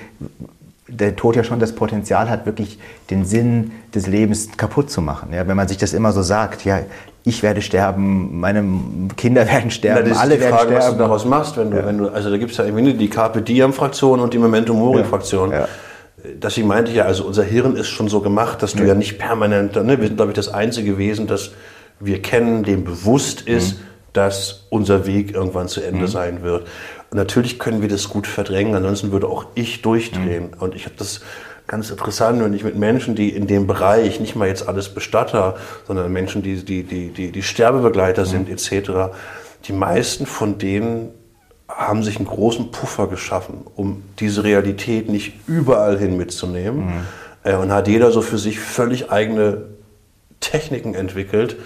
der 0.88 1.16
Tod 1.16 1.36
ja 1.36 1.44
schon 1.44 1.58
das 1.58 1.74
Potenzial 1.74 2.28
hat, 2.28 2.44
wirklich 2.46 2.78
den 3.10 3.24
Sinn 3.24 3.72
des 3.94 4.06
Lebens 4.06 4.50
kaputt 4.56 4.90
zu 4.90 5.00
machen. 5.00 5.32
Ja, 5.32 5.48
wenn 5.48 5.56
man 5.56 5.68
sich 5.68 5.78
das 5.78 5.92
immer 5.92 6.12
so 6.12 6.22
sagt, 6.22 6.64
ja, 6.64 6.80
ich 7.24 7.42
werde 7.42 7.62
sterben, 7.62 8.40
meine 8.40 8.64
Kinder 9.16 9.46
werden 9.48 9.70
sterben, 9.70 10.10
Na, 10.12 10.20
alle 10.20 10.38
werden 10.38 10.50
Frage, 10.50 10.70
sterben. 10.70 10.84
Was 10.84 10.92
du 10.92 10.98
daraus 10.98 11.24
machst, 11.24 11.56
wenn 11.56 11.70
du, 11.70 11.78
ja. 11.78 11.86
wenn 11.86 11.98
du 11.98 12.08
also 12.08 12.30
da 12.30 12.36
gibt 12.36 12.52
es 12.52 12.58
ja 12.58 12.64
irgendwie 12.64 12.94
die 12.94 13.08
Carpe 13.08 13.42
Diem-Fraktion 13.42 14.20
und 14.20 14.34
die 14.34 14.38
Memento 14.38 14.74
Mori-Fraktion. 14.74 15.50
Ja. 15.50 15.60
Ja. 15.60 15.68
Das 16.38 16.56
ich 16.56 16.64
meinte 16.64 16.92
ja, 16.92 17.04
also 17.04 17.24
unser 17.24 17.42
Hirn 17.42 17.74
ist 17.74 17.88
schon 17.88 18.08
so 18.08 18.20
gemacht, 18.20 18.62
dass 18.62 18.74
du 18.74 18.84
ja 18.84 18.94
nicht 18.94 19.18
permanent, 19.18 19.74
ne, 19.74 19.98
wir 19.98 20.06
sind 20.06 20.16
glaube 20.16 20.30
ich 20.30 20.36
das 20.36 20.48
einzige 20.48 20.96
Wesen, 20.96 21.26
das 21.26 21.50
wir 22.04 22.22
kennen, 22.22 22.64
dem 22.64 22.84
bewusst 22.84 23.42
ist, 23.42 23.78
mhm. 23.78 23.82
dass 24.12 24.66
unser 24.70 25.06
Weg 25.06 25.34
irgendwann 25.34 25.68
zu 25.68 25.80
Ende 25.80 26.02
mhm. 26.02 26.08
sein 26.08 26.42
wird. 26.42 26.66
Und 27.10 27.16
natürlich 27.16 27.58
können 27.58 27.82
wir 27.82 27.88
das 27.88 28.08
gut 28.08 28.26
verdrängen, 28.26 28.74
ansonsten 28.74 29.12
würde 29.12 29.28
auch 29.28 29.46
ich 29.54 29.82
durchdrehen. 29.82 30.50
Mhm. 30.54 30.62
Und 30.62 30.74
ich 30.74 30.84
habe 30.84 30.94
das 30.96 31.20
ganz 31.66 31.90
interessant, 31.90 32.42
wenn 32.42 32.54
ich 32.54 32.64
mit 32.64 32.76
Menschen, 32.76 33.14
die 33.14 33.30
in 33.30 33.46
dem 33.46 33.66
Bereich, 33.66 34.20
nicht 34.20 34.34
mal 34.34 34.48
jetzt 34.48 34.68
alles 34.68 34.88
Bestatter, 34.88 35.56
sondern 35.86 36.12
Menschen, 36.12 36.42
die, 36.42 36.64
die, 36.64 36.82
die, 36.82 37.08
die, 37.10 37.32
die 37.32 37.42
Sterbebegleiter 37.42 38.26
sind, 38.26 38.48
mhm. 38.48 38.54
etc., 38.54 39.14
die 39.66 39.72
meisten 39.72 40.26
von 40.26 40.58
denen 40.58 41.10
haben 41.68 42.02
sich 42.02 42.16
einen 42.16 42.26
großen 42.26 42.70
Puffer 42.72 43.06
geschaffen, 43.06 43.62
um 43.76 44.02
diese 44.18 44.44
Realität 44.44 45.08
nicht 45.08 45.34
überall 45.46 45.98
hin 45.98 46.16
mitzunehmen. 46.16 46.86
Mhm. 46.86 46.92
Äh, 47.44 47.56
und 47.56 47.72
hat 47.72 47.88
jeder 47.88 48.10
so 48.10 48.22
für 48.22 48.38
sich 48.38 48.58
völlig 48.58 49.10
eigene 49.10 49.64
Techniken 50.40 50.94
entwickelt, 50.94 51.56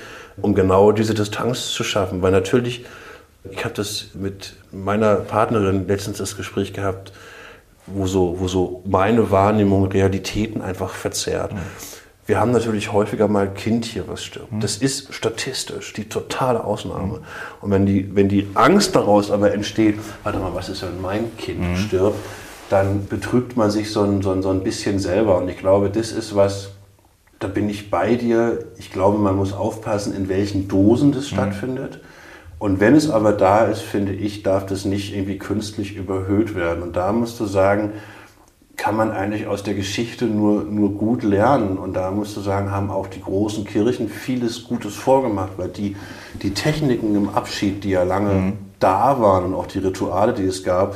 um 0.43 0.55
genau 0.55 0.93
diese 0.93 1.15
Distanz 1.15 1.71
zu 1.71 1.85
schaffen. 1.85 2.23
Weil 2.23 2.33
natürlich, 2.33 2.85
ich 3.51 3.65
habe 3.65 3.75
das 3.75 4.09
mit 4.15 4.55
meiner 4.73 5.17
Partnerin 5.17 5.87
letztens 5.87 6.19
das 6.19 6.37
Gespräch 6.37 6.73
gehabt, 6.73 7.13
wo 7.87 8.07
so, 8.07 8.37
wo 8.39 8.49
so 8.49 8.83
meine 8.85 9.31
Wahrnehmung 9.31 9.87
Realitäten 9.87 10.61
einfach 10.61 10.91
verzerrt. 10.91 11.53
Mhm. 11.53 11.59
Wir 12.27 12.41
haben 12.41 12.51
natürlich 12.51 12.93
häufiger 12.93 13.29
mal 13.29 13.47
ein 13.47 13.55
Kind 13.55 13.85
hier, 13.85 14.09
was 14.09 14.25
stirbt. 14.25 14.53
Mhm. 14.53 14.61
Das 14.61 14.79
ist 14.79 15.15
statistisch 15.15 15.93
die 15.93 16.09
totale 16.09 16.65
Ausnahme. 16.65 17.19
Mhm. 17.19 17.25
Und 17.61 17.71
wenn 17.71 17.87
die, 17.87 18.15
wenn 18.17 18.29
die 18.29 18.49
Angst 18.55 18.97
daraus 18.97 19.31
aber 19.31 19.55
entsteht, 19.55 19.97
warte 20.25 20.39
mal, 20.41 20.53
was 20.53 20.69
ist, 20.69 20.83
wenn 20.83 21.01
mein 21.01 21.37
Kind 21.37 21.61
mhm. 21.61 21.77
stirbt, 21.77 22.19
dann 22.69 23.07
betrügt 23.07 23.57
man 23.57 23.71
sich 23.71 23.93
so 23.93 24.03
ein, 24.03 24.23
so, 24.23 24.33
ein, 24.33 24.43
so 24.43 24.51
ein 24.51 24.65
bisschen 24.65 24.99
selber. 24.99 25.39
Und 25.39 25.49
ich 25.49 25.59
glaube, 25.59 25.89
das 25.89 26.11
ist 26.11 26.35
was, 26.35 26.71
da 27.39 27.49
bin 27.49 27.69
ich 27.69 27.91
bei 27.91 28.15
dir. 28.15 28.67
Ich 28.79 28.93
glaube, 28.93 29.19
man 29.19 29.37
muss 29.37 29.53
aufpassen, 29.53 30.15
in 30.15 30.29
welchen 30.29 30.69
Dosen 30.69 31.13
das 31.13 31.31
mhm. 31.31 31.35
stattfindet. 31.35 32.01
Und 32.59 32.81
wenn 32.81 32.95
es 32.95 33.11
aber 33.11 33.33
da 33.33 33.67
ist, 33.67 33.83
finde 33.83 34.13
ich, 34.13 34.43
darf 34.43 34.65
das 34.65 34.85
nicht 34.87 35.15
irgendwie 35.15 35.39
künstlich 35.39 35.95
überhöht 35.95 36.55
werden. 36.55 36.83
Und 36.83 36.97
da 36.97 37.13
musst 37.13 37.39
du 37.39 37.45
sagen, 37.45 37.93
kann 38.77 38.97
man 38.97 39.11
eigentlich 39.11 39.47
aus 39.47 39.63
der 39.63 39.75
Geschichte 39.75 40.27
nur, 40.27 40.65
nur 40.65 40.93
gut 40.93 41.23
lernen. 41.23 41.77
Und 41.77 41.95
da 41.95 42.11
musst 42.11 42.37
du 42.37 42.41
sagen, 42.41 42.71
haben 42.71 42.91
auch 42.91 43.07
die 43.07 43.21
großen 43.21 43.65
Kirchen 43.65 44.09
vieles 44.09 44.65
Gutes 44.65 44.95
vorgemacht, 44.95 45.53
weil 45.57 45.69
die, 45.69 45.97
die 46.43 46.53
Techniken 46.53 47.15
im 47.15 47.29
Abschied, 47.29 47.85
die 47.85 47.91
ja 47.91 48.03
lange 48.03 48.33
mhm. 48.33 48.53
da 48.79 49.21
waren 49.21 49.47
und 49.47 49.55
auch 49.55 49.67
die 49.67 49.79
Rituale, 49.79 50.33
die 50.33 50.45
es 50.45 50.63
gab, 50.63 50.95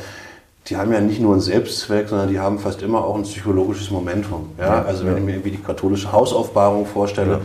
die 0.70 0.76
haben 0.76 0.92
ja 0.92 1.00
nicht 1.00 1.20
nur 1.20 1.32
einen 1.32 1.40
Selbstzweck, 1.40 2.08
sondern 2.08 2.28
die 2.28 2.38
haben 2.38 2.58
fast 2.58 2.80
immer 2.82 3.04
auch 3.04 3.16
ein 3.16 3.22
psychologisches 3.22 3.90
Momentum. 3.90 4.50
Ja? 4.58 4.82
Also 4.84 5.04
wenn 5.04 5.16
ich 5.16 5.22
mir 5.24 5.32
irgendwie 5.32 5.50
die 5.50 5.62
katholische 5.62 6.12
Hausaufbahrung 6.12 6.86
vorstelle, 6.86 7.32
ja 7.32 7.40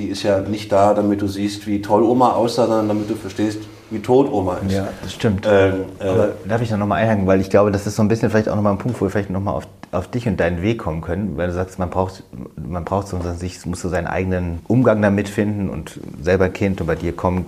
die 0.00 0.06
ist 0.08 0.22
ja 0.22 0.40
nicht 0.40 0.72
da, 0.72 0.94
damit 0.94 1.20
du 1.22 1.28
siehst, 1.28 1.66
wie 1.66 1.82
toll 1.82 2.02
Oma 2.02 2.32
aussah, 2.32 2.66
sondern 2.66 2.88
damit 2.88 3.10
du 3.10 3.14
verstehst, 3.14 3.60
wie 3.90 3.98
tot 3.98 4.32
Oma 4.32 4.58
ist. 4.64 4.72
Ja, 4.72 4.88
das 5.02 5.12
stimmt. 5.12 5.46
Ähm, 5.50 5.84
äh, 5.98 6.06
Aber 6.06 6.28
darf 6.46 6.62
ich 6.62 6.68
da 6.68 6.76
nochmal 6.76 7.02
einhaken, 7.02 7.26
weil 7.26 7.40
ich 7.40 7.50
glaube, 7.50 7.70
das 7.72 7.86
ist 7.86 7.96
so 7.96 8.02
ein 8.02 8.08
bisschen 8.08 8.30
vielleicht 8.30 8.48
auch 8.48 8.54
nochmal 8.54 8.72
ein 8.72 8.78
Punkt, 8.78 9.00
wo 9.00 9.06
wir 9.06 9.10
vielleicht 9.10 9.30
nochmal 9.30 9.54
auf, 9.54 9.66
auf 9.90 10.08
dich 10.08 10.28
und 10.28 10.38
deinen 10.38 10.62
Weg 10.62 10.78
kommen 10.78 11.00
können, 11.00 11.36
weil 11.36 11.48
du 11.48 11.52
sagst, 11.52 11.78
man 11.78 11.90
braucht, 11.90 12.22
man 12.56 12.84
braucht 12.84 13.08
so 13.08 13.16
an 13.16 13.36
sich, 13.36 13.64
musst 13.66 13.82
du 13.82 13.88
seinen 13.88 14.06
eigenen 14.06 14.60
Umgang 14.68 15.02
damit 15.02 15.28
finden 15.28 15.68
und 15.68 15.98
selber 16.22 16.48
Kind 16.48 16.80
und 16.80 16.86
bei 16.86 16.94
dir 16.94 17.12
kommen 17.12 17.44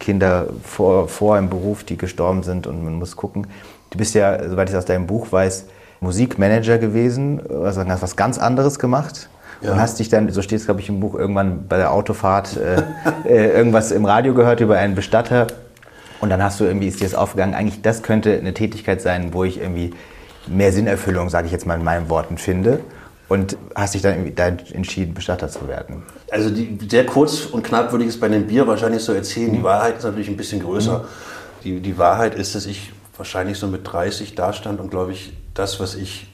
Kinder 0.00 0.46
vor, 0.64 1.08
vor 1.08 1.36
im 1.38 1.50
Beruf, 1.50 1.84
die 1.84 1.98
gestorben 1.98 2.42
sind 2.42 2.66
und 2.66 2.82
man 2.82 2.94
muss 2.94 3.16
gucken. 3.16 3.46
Du 3.92 3.98
bist 3.98 4.14
ja, 4.14 4.48
soweit 4.48 4.70
ich 4.70 4.76
aus 4.76 4.86
deinem 4.86 5.06
Buch 5.06 5.30
weiß, 5.30 5.66
Musikmanager 6.00 6.78
gewesen, 6.78 7.40
also 7.48 7.84
hast 7.84 8.02
was 8.02 8.16
ganz 8.16 8.38
anderes 8.38 8.78
gemacht 8.78 9.28
ja. 9.60 9.72
und 9.72 9.80
hast 9.80 9.98
dich 9.98 10.08
dann, 10.08 10.30
so 10.30 10.42
steht 10.42 10.58
es 10.58 10.64
glaube 10.64 10.80
ich 10.80 10.88
im 10.88 10.98
Buch, 10.98 11.14
irgendwann 11.14 11.68
bei 11.68 11.76
der 11.76 11.92
Autofahrt 11.92 12.56
äh, 12.56 12.82
äh, 13.28 13.56
irgendwas 13.56 13.92
im 13.92 14.04
Radio 14.04 14.34
gehört 14.34 14.60
über 14.60 14.78
einen 14.78 14.94
Bestatter 14.94 15.46
und 16.20 16.30
dann 16.30 16.42
hast 16.42 16.58
du 16.58 16.64
irgendwie, 16.64 16.88
ist 16.88 17.00
dir 17.00 17.04
das 17.04 17.14
aufgegangen, 17.14 17.54
eigentlich 17.54 17.82
das 17.82 18.02
könnte 18.02 18.32
eine 18.36 18.54
Tätigkeit 18.54 19.00
sein, 19.02 19.34
wo 19.34 19.44
ich 19.44 19.60
irgendwie 19.60 19.92
mehr 20.46 20.72
Sinnerfüllung, 20.72 21.28
sage 21.28 21.46
ich 21.46 21.52
jetzt 21.52 21.66
mal 21.66 21.78
in 21.78 21.84
meinen 21.84 22.08
Worten, 22.08 22.38
finde 22.38 22.80
und 23.28 23.56
hast 23.74 23.94
dich 23.94 24.02
dann 24.02 24.14
irgendwie 24.14 24.32
da 24.32 24.46
entschieden, 24.46 25.14
Bestatter 25.14 25.48
zu 25.48 25.68
werden? 25.68 26.02
Also 26.30 26.50
die, 26.50 26.78
sehr 26.88 27.06
kurz 27.06 27.46
und 27.46 27.62
knapp 27.62 27.92
würde 27.92 28.04
ich 28.04 28.10
es 28.10 28.18
bei 28.18 28.28
dem 28.28 28.46
Bier 28.46 28.66
wahrscheinlich 28.66 29.02
so 29.02 29.12
erzählen. 29.12 29.50
Mhm. 29.50 29.56
Die 29.56 29.62
Wahrheit 29.62 29.98
ist 29.98 30.04
natürlich 30.04 30.28
ein 30.28 30.36
bisschen 30.36 30.60
größer. 30.60 30.98
Mhm. 30.98 31.04
Die, 31.62 31.80
die 31.80 31.98
Wahrheit 31.98 32.34
ist, 32.34 32.54
dass 32.54 32.66
ich 32.66 32.92
wahrscheinlich 33.22 33.56
so 33.56 33.68
mit 33.68 33.86
30 33.86 34.34
dastand 34.34 34.80
und 34.80 34.90
glaube 34.90 35.12
ich, 35.12 35.32
das, 35.54 35.78
was 35.78 35.94
ich 35.94 36.26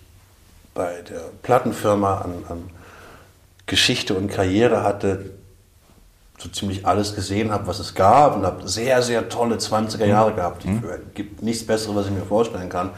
bei 0.73 1.03
der 1.03 1.21
Plattenfirma 1.43 2.23
an, 2.23 2.45
an 2.49 2.71
Geschichte 3.67 4.15
und 4.15 4.29
Karriere 4.29 4.83
hatte, 4.83 5.33
so 6.39 6.49
ziemlich 6.49 6.87
alles 6.87 7.15
gesehen 7.15 7.53
habe, 7.53 7.67
was 7.67 7.79
es 7.79 7.95
gab 7.95 8.37
und 8.37 8.47
habe 8.47 8.67
sehr, 8.67 9.03
sehr 9.03 9.29
tolle 9.29 9.57
20er 9.57 10.07
Jahre 10.07 10.33
gehabt. 10.33 10.65
Es 10.65 10.71
mhm. 10.71 10.83
gibt 11.13 11.43
nichts 11.43 11.67
Besseres, 11.67 11.95
was 11.95 12.07
ich 12.07 12.13
mir 12.13 12.23
vorstellen 12.23 12.71
kann. 12.71 12.93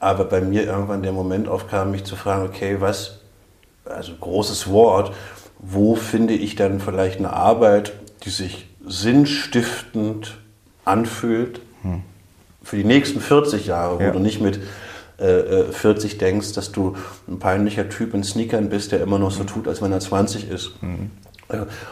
Aber 0.00 0.24
bei 0.24 0.40
mir 0.40 0.64
irgendwann 0.64 1.02
der 1.02 1.12
Moment 1.12 1.48
aufkam, 1.48 1.90
mich 1.90 2.04
zu 2.04 2.16
fragen, 2.16 2.46
okay, 2.46 2.78
was, 2.80 3.18
also 3.84 4.14
großes 4.14 4.70
Wort, 4.70 5.14
wo 5.58 5.96
finde 5.96 6.32
ich 6.32 6.56
dann 6.56 6.80
vielleicht 6.80 7.18
eine 7.18 7.34
Arbeit, 7.34 7.92
die 8.22 8.30
sich 8.30 8.70
sinnstiftend 8.86 10.38
anfühlt 10.86 11.60
hm. 11.82 12.04
Für 12.62 12.76
die 12.76 12.84
nächsten 12.84 13.20
40 13.20 13.66
Jahre, 13.66 13.98
wo 13.98 14.02
ja. 14.02 14.10
du 14.10 14.18
nicht 14.18 14.40
mit 14.40 14.60
40 15.18 16.14
äh, 16.14 16.18
denkst, 16.18 16.52
dass 16.54 16.72
du 16.72 16.96
ein 17.28 17.38
peinlicher 17.38 17.88
Typ 17.88 18.14
in 18.14 18.24
Sneakern 18.24 18.68
bist, 18.68 18.92
der 18.92 19.00
immer 19.00 19.18
noch 19.18 19.30
so 19.30 19.44
tut, 19.44 19.68
als 19.68 19.80
wenn 19.82 19.92
er 19.92 20.00
20 20.00 20.50
ist. 20.50 20.82
Mhm. 20.82 21.10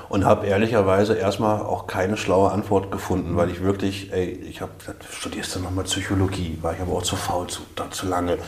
Und 0.09 0.25
habe 0.25 0.47
ehrlicherweise 0.47 1.15
erstmal 1.15 1.61
auch 1.61 1.87
keine 1.87 2.17
schlaue 2.17 2.51
Antwort 2.51 2.91
gefunden, 2.91 3.37
weil 3.37 3.51
ich 3.51 3.63
wirklich, 3.63 4.11
ey, 4.11 4.31
ich 4.49 4.63
habe 4.63 4.73
studierst 5.11 5.55
du 5.55 5.61
nochmal 5.61 5.85
Psychologie, 5.85 6.59
war 6.63 6.73
ich 6.73 6.81
aber 6.81 6.93
auch 6.93 7.03
zu 7.03 7.15
faul, 7.15 7.47
zu, 7.49 7.63
zu 7.91 8.09
lange. 8.09 8.39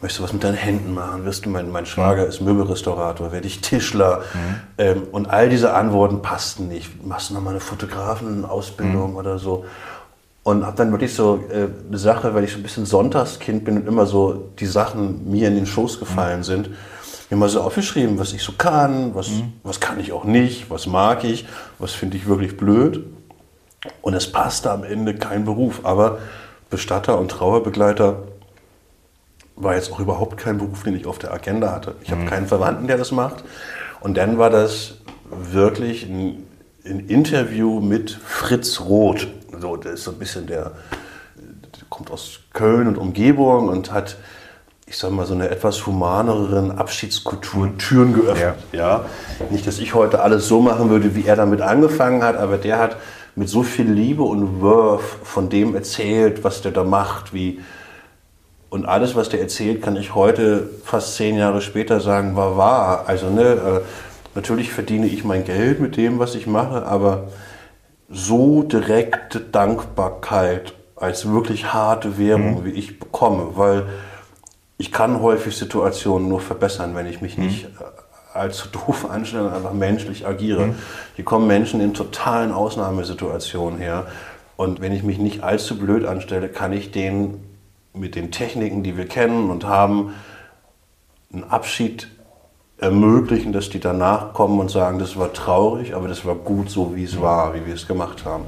Möchtest 0.00 0.20
du 0.20 0.24
was 0.24 0.32
mit 0.32 0.44
deinen 0.44 0.54
Händen 0.54 0.94
machen? 0.94 1.24
Wirst 1.24 1.44
du, 1.44 1.50
mein, 1.50 1.70
mein 1.70 1.84
Schwager 1.84 2.24
ist 2.24 2.40
Möbelrestaurator, 2.40 3.32
werde 3.32 3.46
ich 3.46 3.60
Tischler? 3.60 4.22
Mhm. 4.32 4.60
Ähm, 4.78 5.02
und 5.12 5.28
all 5.28 5.48
diese 5.50 5.74
Antworten 5.74 6.22
passten 6.22 6.68
nicht. 6.68 7.04
Machst 7.04 7.30
du 7.30 7.34
nochmal 7.34 7.54
eine 7.54 7.60
Fotografenausbildung 7.60 9.10
mhm. 9.10 9.16
oder 9.16 9.38
so? 9.38 9.66
Und 10.48 10.64
habe 10.64 10.78
dann 10.78 10.92
wirklich 10.92 11.12
so 11.12 11.44
äh, 11.50 11.66
eine 11.88 11.98
Sache, 11.98 12.32
weil 12.32 12.42
ich 12.42 12.52
so 12.52 12.56
ein 12.56 12.62
bisschen 12.62 12.86
Sonntagskind 12.86 13.66
bin 13.66 13.76
und 13.76 13.86
immer 13.86 14.06
so 14.06 14.48
die 14.58 14.64
Sachen 14.64 15.30
mir 15.30 15.48
in 15.48 15.56
den 15.56 15.66
Schoß 15.66 15.98
gefallen 16.00 16.38
mhm. 16.38 16.44
sind, 16.44 16.70
mir 17.28 17.36
mal 17.36 17.50
so 17.50 17.60
aufgeschrieben, 17.60 18.18
was 18.18 18.32
ich 18.32 18.42
so 18.42 18.52
kann, 18.56 19.14
was, 19.14 19.28
mhm. 19.28 19.52
was 19.62 19.78
kann 19.78 20.00
ich 20.00 20.10
auch 20.10 20.24
nicht, 20.24 20.70
was 20.70 20.86
mag 20.86 21.22
ich, 21.22 21.46
was 21.78 21.92
finde 21.92 22.16
ich 22.16 22.26
wirklich 22.26 22.56
blöd. 22.56 23.04
Und 24.00 24.14
es 24.14 24.32
passte 24.32 24.70
am 24.70 24.84
Ende 24.84 25.16
kein 25.16 25.44
Beruf. 25.44 25.80
Aber 25.82 26.18
Bestatter 26.70 27.18
und 27.18 27.30
Trauerbegleiter 27.30 28.22
war 29.54 29.74
jetzt 29.74 29.92
auch 29.92 30.00
überhaupt 30.00 30.38
kein 30.38 30.56
Beruf, 30.56 30.82
den 30.82 30.96
ich 30.96 31.04
auf 31.04 31.18
der 31.18 31.34
Agenda 31.34 31.72
hatte. 31.72 31.94
Ich 32.02 32.10
mhm. 32.10 32.20
habe 32.20 32.24
keinen 32.24 32.46
Verwandten, 32.46 32.86
der 32.86 32.96
das 32.96 33.12
macht. 33.12 33.44
Und 34.00 34.16
dann 34.16 34.38
war 34.38 34.48
das 34.48 34.94
wirklich 35.30 36.06
ein, 36.06 36.46
ein 36.86 37.00
Interview 37.00 37.80
mit 37.80 38.12
Fritz 38.12 38.80
Roth. 38.80 39.28
So, 39.60 39.76
der 39.76 39.92
ist 39.92 40.04
so 40.04 40.12
ein 40.12 40.18
bisschen 40.18 40.46
der, 40.46 40.72
der 41.36 41.84
kommt 41.88 42.10
aus 42.10 42.40
Köln 42.52 42.88
und 42.88 42.98
Umgebung 42.98 43.68
und 43.68 43.92
hat, 43.92 44.16
ich 44.86 44.96
sag 44.96 45.10
mal, 45.10 45.26
so 45.26 45.34
eine 45.34 45.48
etwas 45.48 45.86
humaneren 45.86 46.78
Abschiedskultur. 46.78 47.76
Türen 47.78 48.14
geöffnet. 48.14 48.56
Ja. 48.72 48.78
ja. 48.78 49.04
Nicht, 49.50 49.66
dass 49.66 49.78
ich 49.78 49.94
heute 49.94 50.20
alles 50.20 50.48
so 50.48 50.60
machen 50.60 50.90
würde, 50.90 51.14
wie 51.14 51.26
er 51.26 51.36
damit 51.36 51.60
angefangen 51.60 52.22
hat, 52.22 52.36
aber 52.36 52.58
der 52.58 52.78
hat 52.78 52.96
mit 53.36 53.48
so 53.48 53.62
viel 53.62 53.90
Liebe 53.90 54.22
und 54.22 54.60
Wurf 54.60 55.18
von 55.22 55.48
dem 55.48 55.74
erzählt, 55.74 56.42
was 56.44 56.62
der 56.62 56.72
da 56.72 56.84
macht, 56.84 57.32
wie 57.32 57.60
und 58.70 58.84
alles, 58.84 59.14
was 59.14 59.30
der 59.30 59.40
erzählt, 59.40 59.82
kann 59.82 59.96
ich 59.96 60.14
heute, 60.14 60.68
fast 60.84 61.14
zehn 61.14 61.36
Jahre 61.36 61.62
später 61.62 62.00
sagen, 62.00 62.36
war 62.36 62.56
wahr. 62.58 63.04
Also 63.06 63.30
ne, 63.30 63.42
äh, 63.42 63.80
natürlich 64.34 64.72
verdiene 64.72 65.06
ich 65.06 65.24
mein 65.24 65.44
Geld 65.44 65.80
mit 65.80 65.96
dem, 65.96 66.18
was 66.18 66.34
ich 66.34 66.46
mache, 66.46 66.84
aber 66.84 67.28
so 68.08 68.62
direkte 68.62 69.40
Dankbarkeit 69.40 70.74
als 70.96 71.28
wirklich 71.28 71.72
harte 71.72 72.18
Währung, 72.18 72.60
mhm. 72.60 72.64
wie 72.64 72.70
ich 72.70 72.98
bekomme, 72.98 73.56
weil 73.56 73.86
ich 74.78 74.92
kann 74.92 75.20
häufig 75.20 75.56
Situationen 75.56 76.28
nur 76.28 76.40
verbessern, 76.40 76.94
wenn 76.94 77.06
ich 77.06 77.20
mich 77.20 77.36
mhm. 77.36 77.44
nicht 77.44 77.64
äh, 77.64 78.38
allzu 78.38 78.68
doof 78.72 79.10
anstelle 79.10 79.48
und 79.48 79.54
einfach 79.54 79.72
menschlich 79.72 80.26
agiere. 80.26 80.66
Mhm. 80.66 80.74
Hier 81.16 81.24
kommen 81.24 81.46
Menschen 81.46 81.80
in 81.80 81.94
totalen 81.94 82.52
Ausnahmesituationen 82.52 83.78
her 83.78 84.06
und 84.56 84.80
wenn 84.80 84.92
ich 84.92 85.02
mich 85.02 85.18
nicht 85.18 85.42
allzu 85.42 85.78
blöd 85.78 86.04
anstelle, 86.04 86.48
kann 86.48 86.72
ich 86.72 86.90
denen 86.90 87.44
mit 87.92 88.14
den 88.14 88.32
Techniken, 88.32 88.82
die 88.82 88.96
wir 88.96 89.06
kennen 89.06 89.50
und 89.50 89.66
haben, 89.66 90.14
einen 91.32 91.44
Abschied 91.44 92.08
ermöglichen, 92.78 93.52
dass 93.52 93.70
die 93.70 93.80
danach 93.80 94.32
kommen 94.32 94.60
und 94.60 94.70
sagen, 94.70 94.98
das 94.98 95.16
war 95.16 95.32
traurig, 95.32 95.94
aber 95.94 96.08
das 96.08 96.24
war 96.24 96.34
gut 96.34 96.70
so, 96.70 96.94
wie 96.94 97.04
es 97.04 97.20
war, 97.20 97.54
wie 97.54 97.66
wir 97.66 97.74
es 97.74 97.86
gemacht 97.86 98.24
haben. 98.24 98.44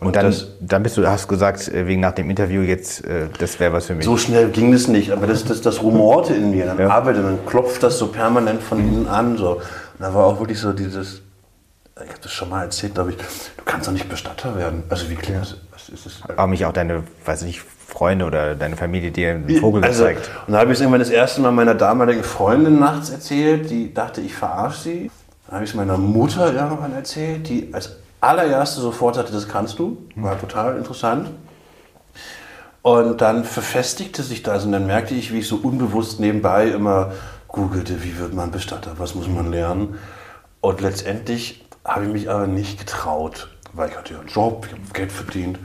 Und, 0.00 0.08
und 0.08 0.16
dann, 0.16 0.26
das, 0.26 0.46
dann 0.60 0.82
bist 0.84 0.96
du, 0.96 1.06
hast 1.06 1.26
gesagt, 1.26 1.66
äh, 1.68 1.86
wegen 1.86 2.00
nach 2.00 2.12
dem 2.12 2.30
Interview 2.30 2.62
jetzt, 2.62 3.04
äh, 3.04 3.26
das 3.38 3.58
wäre 3.58 3.72
was 3.72 3.86
für 3.86 3.94
mich. 3.94 4.04
So 4.04 4.16
schnell 4.16 4.50
ging 4.50 4.72
es 4.72 4.86
nicht, 4.86 5.10
aber 5.10 5.26
das, 5.26 5.44
das, 5.44 5.60
das 5.60 5.82
rumorte 5.82 6.34
in 6.34 6.52
mir. 6.52 6.66
Dann 6.66 6.78
ja. 6.78 6.88
arbeitet, 6.88 7.24
dann 7.24 7.44
klopft 7.46 7.82
das 7.82 7.98
so 7.98 8.06
permanent 8.06 8.62
von 8.62 8.80
mhm. 8.80 8.88
innen 8.88 9.08
an. 9.08 9.36
So. 9.36 9.54
Und 9.54 9.62
da 9.98 10.14
war 10.14 10.26
auch 10.26 10.38
wirklich 10.38 10.60
so 10.60 10.72
dieses, 10.72 11.22
ich 11.96 12.10
habe 12.10 12.20
das 12.22 12.32
schon 12.32 12.48
mal 12.48 12.62
erzählt, 12.62 12.94
glaube 12.94 13.10
ich, 13.10 13.16
du 13.16 13.64
kannst 13.64 13.88
doch 13.88 13.92
nicht 13.92 14.08
Bestatter 14.08 14.56
werden. 14.56 14.84
Also 14.88 15.10
wie 15.10 15.16
klingt 15.16 15.42
das? 15.42 15.56
Was 15.72 15.88
ist 15.88 16.06
das? 16.06 16.22
Aber 16.28 16.46
mich 16.46 16.64
auch 16.64 16.72
deine, 16.72 17.02
weiß 17.24 17.42
ich 17.42 17.46
nicht, 17.48 17.62
Freunde 17.88 18.26
oder 18.26 18.54
deine 18.54 18.76
Familie 18.76 19.10
dir 19.10 19.30
einen 19.30 19.48
Vogel 19.60 19.82
also, 19.82 20.04
gezeigt? 20.04 20.30
Und 20.46 20.52
da 20.52 20.60
habe 20.60 20.70
ich 20.70 20.76
es 20.76 20.80
irgendwann 20.82 21.00
das 21.00 21.08
erste 21.08 21.40
Mal 21.40 21.52
meiner 21.52 21.74
damaligen 21.74 22.22
Freundin 22.22 22.78
nachts 22.78 23.08
erzählt, 23.08 23.70
die 23.70 23.94
dachte, 23.94 24.20
ich 24.20 24.34
verarsche 24.34 24.80
sie. 24.82 25.10
Dann 25.46 25.54
habe 25.54 25.64
ich 25.64 25.70
es 25.70 25.76
meiner 25.76 25.96
Mutter 25.96 26.52
irgendwann 26.52 26.94
erzählt, 26.94 27.48
die 27.48 27.70
als 27.72 27.96
allererste 28.20 28.82
sofort 28.82 29.14
sagte, 29.14 29.32
das 29.32 29.48
kannst 29.48 29.78
du. 29.78 29.96
War 30.16 30.38
total 30.38 30.76
interessant. 30.76 31.30
Und 32.82 33.22
dann 33.22 33.44
verfestigte 33.44 34.22
sich 34.22 34.42
das 34.42 34.66
und 34.66 34.72
dann 34.72 34.86
merkte 34.86 35.14
ich, 35.14 35.32
wie 35.32 35.38
ich 35.38 35.48
so 35.48 35.56
unbewusst 35.56 36.20
nebenbei 36.20 36.68
immer 36.68 37.12
googelte, 37.48 38.04
wie 38.04 38.18
wird 38.18 38.34
man 38.34 38.50
Bestatter, 38.50 38.92
was 38.98 39.14
muss 39.14 39.28
man 39.28 39.50
lernen. 39.50 39.98
Und 40.60 40.82
letztendlich 40.82 41.64
habe 41.86 42.04
ich 42.04 42.12
mich 42.12 42.30
aber 42.30 42.46
nicht 42.46 42.78
getraut, 42.78 43.48
weil 43.72 43.88
ich 43.88 43.96
hatte 43.96 44.12
ja 44.12 44.20
einen 44.20 44.28
Job, 44.28 44.66
ich 44.66 44.72
habe 44.72 44.82
Geld 44.92 45.10
verdient. 45.10 45.58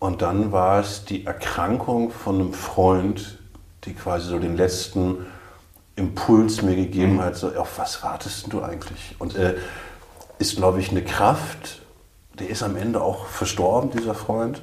Und 0.00 0.22
dann 0.22 0.50
war 0.50 0.80
es 0.80 1.04
die 1.04 1.26
Erkrankung 1.26 2.10
von 2.10 2.36
einem 2.36 2.52
Freund, 2.54 3.38
die 3.84 3.92
quasi 3.92 4.28
so 4.28 4.38
den 4.38 4.56
letzten 4.56 5.26
Impuls 5.94 6.62
mir 6.62 6.74
gegeben 6.74 7.14
mhm. 7.14 7.20
hat, 7.20 7.36
so, 7.36 7.48
auf 7.54 7.78
was 7.78 8.02
wartest 8.02 8.50
du 8.50 8.62
eigentlich? 8.62 9.14
Und 9.18 9.36
äh, 9.36 9.56
ist, 10.38 10.56
glaube 10.56 10.80
ich, 10.80 10.90
eine 10.90 11.04
Kraft, 11.04 11.82
der 12.38 12.48
ist 12.48 12.62
am 12.62 12.76
Ende 12.76 13.02
auch 13.02 13.26
verstorben, 13.26 13.90
dieser 13.90 14.14
Freund. 14.14 14.62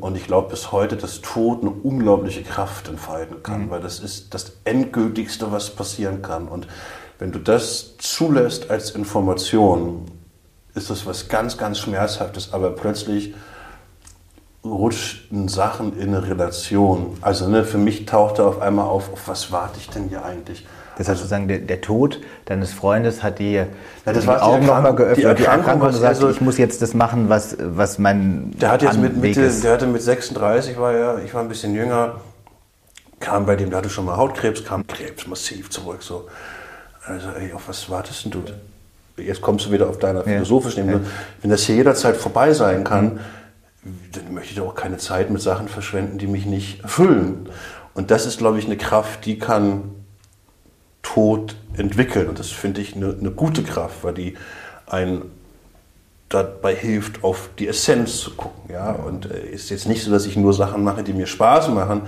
Und 0.00 0.16
ich 0.16 0.26
glaube 0.26 0.48
bis 0.50 0.72
heute, 0.72 0.96
dass 0.96 1.20
Tod 1.20 1.62
eine 1.62 1.70
unglaubliche 1.70 2.42
Kraft 2.42 2.88
entfalten 2.88 3.44
kann, 3.44 3.66
mhm. 3.66 3.70
weil 3.70 3.80
das 3.80 4.00
ist 4.00 4.34
das 4.34 4.54
Endgültigste, 4.64 5.52
was 5.52 5.70
passieren 5.70 6.20
kann. 6.20 6.48
Und 6.48 6.66
wenn 7.20 7.30
du 7.30 7.38
das 7.38 7.96
zulässt 7.98 8.70
als 8.70 8.90
Information, 8.90 10.06
ist 10.74 10.90
das 10.90 11.06
was 11.06 11.28
ganz, 11.28 11.56
ganz 11.56 11.78
Schmerzhaftes, 11.78 12.52
aber 12.52 12.70
plötzlich 12.70 13.34
rutschen 14.64 15.48
Sachen 15.48 15.98
in 15.98 16.14
eine 16.14 16.26
Relation. 16.26 17.16
Also 17.20 17.48
ne, 17.48 17.64
für 17.64 17.78
mich 17.78 18.06
taucht 18.06 18.38
er 18.38 18.46
auf 18.46 18.60
einmal 18.60 18.86
auf, 18.86 19.12
auf 19.12 19.28
was 19.28 19.52
warte 19.52 19.78
ich 19.78 19.90
denn 19.90 20.08
hier 20.08 20.24
eigentlich? 20.24 20.66
Das 20.96 21.08
heißt 21.08 21.18
sozusagen, 21.18 21.48
der, 21.48 21.58
der, 21.58 21.80
Tod 21.80 22.20
deines 22.44 22.72
Freundes 22.72 23.22
hat 23.22 23.40
dir 23.40 23.66
ja, 24.06 24.12
die 24.12 24.28
Augen 24.28 24.66
nochmal 24.66 24.94
geöffnet, 24.94 25.38
die 25.38 25.44
Erkrankung, 25.44 25.80
die 25.80 25.86
und 25.86 25.92
sagt, 25.94 26.04
also, 26.04 26.30
ich 26.30 26.40
muss 26.40 26.56
jetzt 26.56 26.82
das 26.82 26.94
machen, 26.94 27.28
was, 27.28 27.56
was 27.58 27.98
mein 27.98 28.52
Der 28.60 28.70
hat 28.70 28.82
jetzt 28.82 28.98
mit 28.98 29.16
Mitte, 29.16 29.50
der 29.50 29.72
hatte 29.72 29.86
mit 29.86 30.02
36, 30.02 30.78
war 30.78 30.92
ja, 30.92 31.18
ich 31.18 31.34
war 31.34 31.42
ein 31.42 31.48
bisschen 31.48 31.74
jünger, 31.74 32.20
kam 33.18 33.44
bei 33.44 33.56
dem, 33.56 33.70
der 33.70 33.78
hatte 33.78 33.90
schon 33.90 34.04
mal 34.04 34.16
Hautkrebs, 34.16 34.64
kam 34.64 34.86
Krebs 34.86 35.26
massiv 35.26 35.68
zurück. 35.70 36.02
So. 36.02 36.28
Also, 37.06 37.28
ey, 37.40 37.52
auf 37.52 37.68
was 37.68 37.90
wartest 37.90 38.26
denn 38.26 38.30
du? 38.30 38.42
Jetzt 39.16 39.40
kommst 39.40 39.66
du 39.66 39.72
wieder 39.72 39.88
auf 39.88 39.98
deiner 39.98 40.22
philosophischen 40.22 40.84
Ebene. 40.84 41.04
Ja. 41.04 41.10
Wenn 41.42 41.50
das 41.50 41.62
hier 41.62 41.76
jederzeit 41.76 42.16
vorbei 42.16 42.52
sein 42.52 42.84
kann, 42.84 43.20
dann 44.12 44.34
möchte 44.34 44.52
ich 44.52 44.60
auch 44.60 44.74
keine 44.74 44.98
Zeit 44.98 45.30
mit 45.30 45.42
Sachen 45.42 45.68
verschwenden, 45.68 46.18
die 46.18 46.26
mich 46.26 46.46
nicht 46.46 46.82
erfüllen. 46.82 47.48
Und 47.94 48.10
das 48.10 48.26
ist, 48.26 48.38
glaube 48.38 48.58
ich, 48.58 48.66
eine 48.66 48.76
Kraft, 48.76 49.24
die 49.26 49.38
kann 49.38 49.90
Tod 51.02 51.56
entwickeln. 51.76 52.28
Und 52.28 52.38
das 52.38 52.50
finde 52.50 52.80
ich 52.80 52.96
eine, 52.96 53.16
eine, 53.18 53.30
gute 53.30 53.62
Kraft, 53.62 54.02
weil 54.02 54.14
die 54.14 54.34
einen 54.86 55.30
dabei 56.28 56.74
hilft, 56.74 57.22
auf 57.22 57.50
die 57.58 57.68
Essenz 57.68 58.18
zu 58.18 58.34
gucken. 58.34 58.72
Ja? 58.72 58.90
Und 58.90 59.30
äh, 59.30 59.46
ist 59.46 59.70
jetzt 59.70 59.86
nicht 59.86 60.02
so, 60.02 60.10
dass 60.10 60.26
ich 60.26 60.36
nur 60.36 60.54
Sachen 60.54 60.82
mache, 60.82 61.04
die 61.04 61.12
mir 61.12 61.26
Spaß 61.26 61.68
machen, 61.68 62.02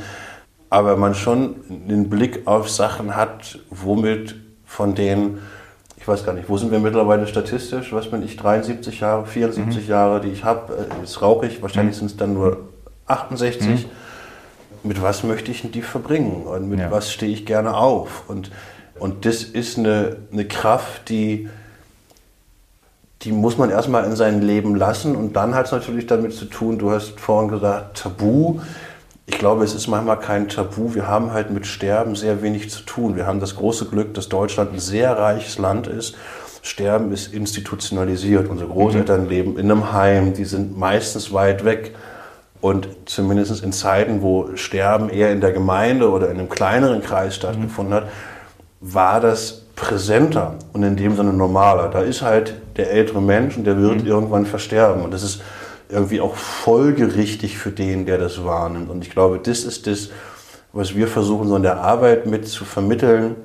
aber 0.71 0.97
man 0.97 1.15
schon 1.15 1.57
einen 1.69 2.11
Blick 2.11 2.47
auf 2.47 2.69
Sachen 2.69 3.15
hat, 3.15 3.61
womit 3.71 4.35
von 4.65 4.95
denen, 4.95 5.39
ich 5.97 6.07
weiß 6.07 6.25
gar 6.25 6.33
nicht, 6.33 6.49
wo 6.49 6.57
sind 6.59 6.71
wir 6.71 6.79
mittlerweile 6.79 7.27
statistisch? 7.27 7.93
Was 7.93 8.11
bin 8.11 8.23
ich, 8.23 8.37
73 8.37 9.01
Jahre, 9.01 9.27
74 9.27 9.85
mhm. 9.85 9.91
Jahre, 9.91 10.21
die 10.21 10.29
ich 10.29 10.45
habe, 10.45 10.75
äh, 10.75 11.01
jetzt 11.01 11.21
rauche 11.23 11.47
ich, 11.47 11.63
wahrscheinlich 11.63 11.97
mhm. 11.97 12.01
sind 12.01 12.11
es 12.11 12.17
dann 12.17 12.35
nur 12.35 12.69
68. 13.07 13.67
Mhm. 13.67 13.85
Mit 14.83 15.03
was 15.03 15.25
möchte 15.25 15.51
ich 15.51 15.69
die 15.71 15.83
verbringen 15.83 16.43
und 16.45 16.69
mit 16.69 16.79
ja. 16.79 16.91
was 16.91 17.13
stehe 17.13 17.33
ich 17.33 17.45
gerne 17.45 17.77
auf? 17.77 18.25
Und 18.29 18.51
und 18.99 19.27
das 19.27 19.43
ist 19.43 19.79
eine, 19.79 20.17
eine 20.33 20.47
Kraft, 20.47 21.09
die, 21.09 21.49
die 23.23 23.33
muss 23.33 23.59
man 23.59 23.71
erstmal 23.71 24.05
in 24.05 24.17
sein 24.17 24.41
Leben 24.41 24.75
lassen. 24.75 25.17
Und 25.17 25.35
dann 25.35 25.55
hat 25.55 25.67
es 25.67 25.73
natürlich 25.73 26.07
damit 26.07 26.35
zu 26.35 26.47
tun, 26.47 26.79
du 26.79 26.91
hast 26.91 27.21
vorhin 27.21 27.51
gesagt, 27.51 27.99
Tabu. 27.99 28.61
Ich 29.29 29.39
glaube, 29.39 29.65
es 29.65 29.75
ist 29.75 29.89
manchmal 29.89 30.21
kein 30.21 30.49
Tabu. 30.49 30.95
Wir 30.95 31.09
haben 31.09 31.33
halt 31.33 31.51
mit 31.51 31.67
Sterben 31.67 32.15
sehr 32.15 32.43
wenig 32.43 32.71
zu 32.71 32.83
tun. 32.83 33.17
Wir 33.17 33.27
haben 33.27 33.41
das 33.41 33.57
große 33.57 33.87
Glück, 33.87 34.15
dass 34.15 34.29
Deutschland 34.29 34.73
ein 34.73 34.79
sehr 34.79 35.19
reiches 35.19 35.59
Land 35.59 35.89
ist. 35.89 36.17
Sterben 36.63 37.13
ist 37.13 37.35
institutionalisiert. 37.35 38.49
Unsere 38.49 38.71
Großeltern 38.71 39.25
mhm. 39.25 39.29
leben 39.29 39.59
in 39.59 39.71
einem 39.71 39.93
Heim, 39.93 40.33
die 40.33 40.45
sind 40.45 40.79
meistens 40.79 41.33
weit 41.33 41.65
weg. 41.65 41.95
Und 42.61 42.89
zumindest 43.07 43.63
in 43.63 43.73
Zeiten, 43.73 44.23
wo 44.23 44.57
Sterben 44.57 45.09
eher 45.09 45.33
in 45.33 45.41
der 45.41 45.53
Gemeinde 45.53 46.11
oder 46.11 46.31
in 46.31 46.39
einem 46.39 46.49
kleineren 46.49 47.03
Kreis 47.03 47.35
stattgefunden 47.35 47.95
hat, 47.95 48.09
war 48.81 49.21
das 49.21 49.63
präsenter 49.75 50.55
und 50.73 50.83
in 50.83 50.97
dem 50.97 51.17
Sinne 51.17 51.33
normaler. 51.33 51.89
Da 51.89 52.01
ist 52.01 52.23
halt 52.23 52.55
der 52.77 52.93
ältere 52.93 53.21
Mensch 53.21 53.57
und 53.57 53.65
der 53.65 53.77
wird 53.77 54.03
mhm. 54.03 54.07
irgendwann 54.07 54.47
versterben. 54.47 55.03
Und 55.03 55.13
das 55.13 55.23
ist 55.23 55.43
irgendwie 55.89 56.21
auch 56.21 56.35
folgerichtig 56.37 57.59
für 57.59 57.71
den, 57.71 58.07
der 58.07 58.19
das 58.19 58.45
wahrnimmt. 58.45 58.91
Und 58.91 59.03
ich 59.03 59.11
glaube, 59.11 59.39
das 59.39 59.65
ist 59.65 59.87
das, 59.87 60.11
was 60.73 60.95
wir 60.95 61.09
versuchen, 61.09 61.49
so 61.49 61.57
in 61.57 61.63
der 61.63 61.79
Arbeit 61.81 62.27
mit 62.27 62.49
zu 62.49 62.65
vermitteln, 62.65 63.37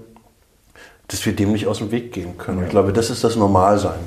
dass 1.08 1.26
wir 1.26 1.36
dem 1.36 1.52
nicht 1.52 1.68
aus 1.68 1.80
dem 1.80 1.92
Weg 1.92 2.13
gehen 2.13 2.38
können. 2.38 2.63
Ich 2.63 2.70
glaube, 2.70 2.94
das 2.94 3.10
ist 3.10 3.24
das 3.24 3.36
Normalsein. 3.36 4.00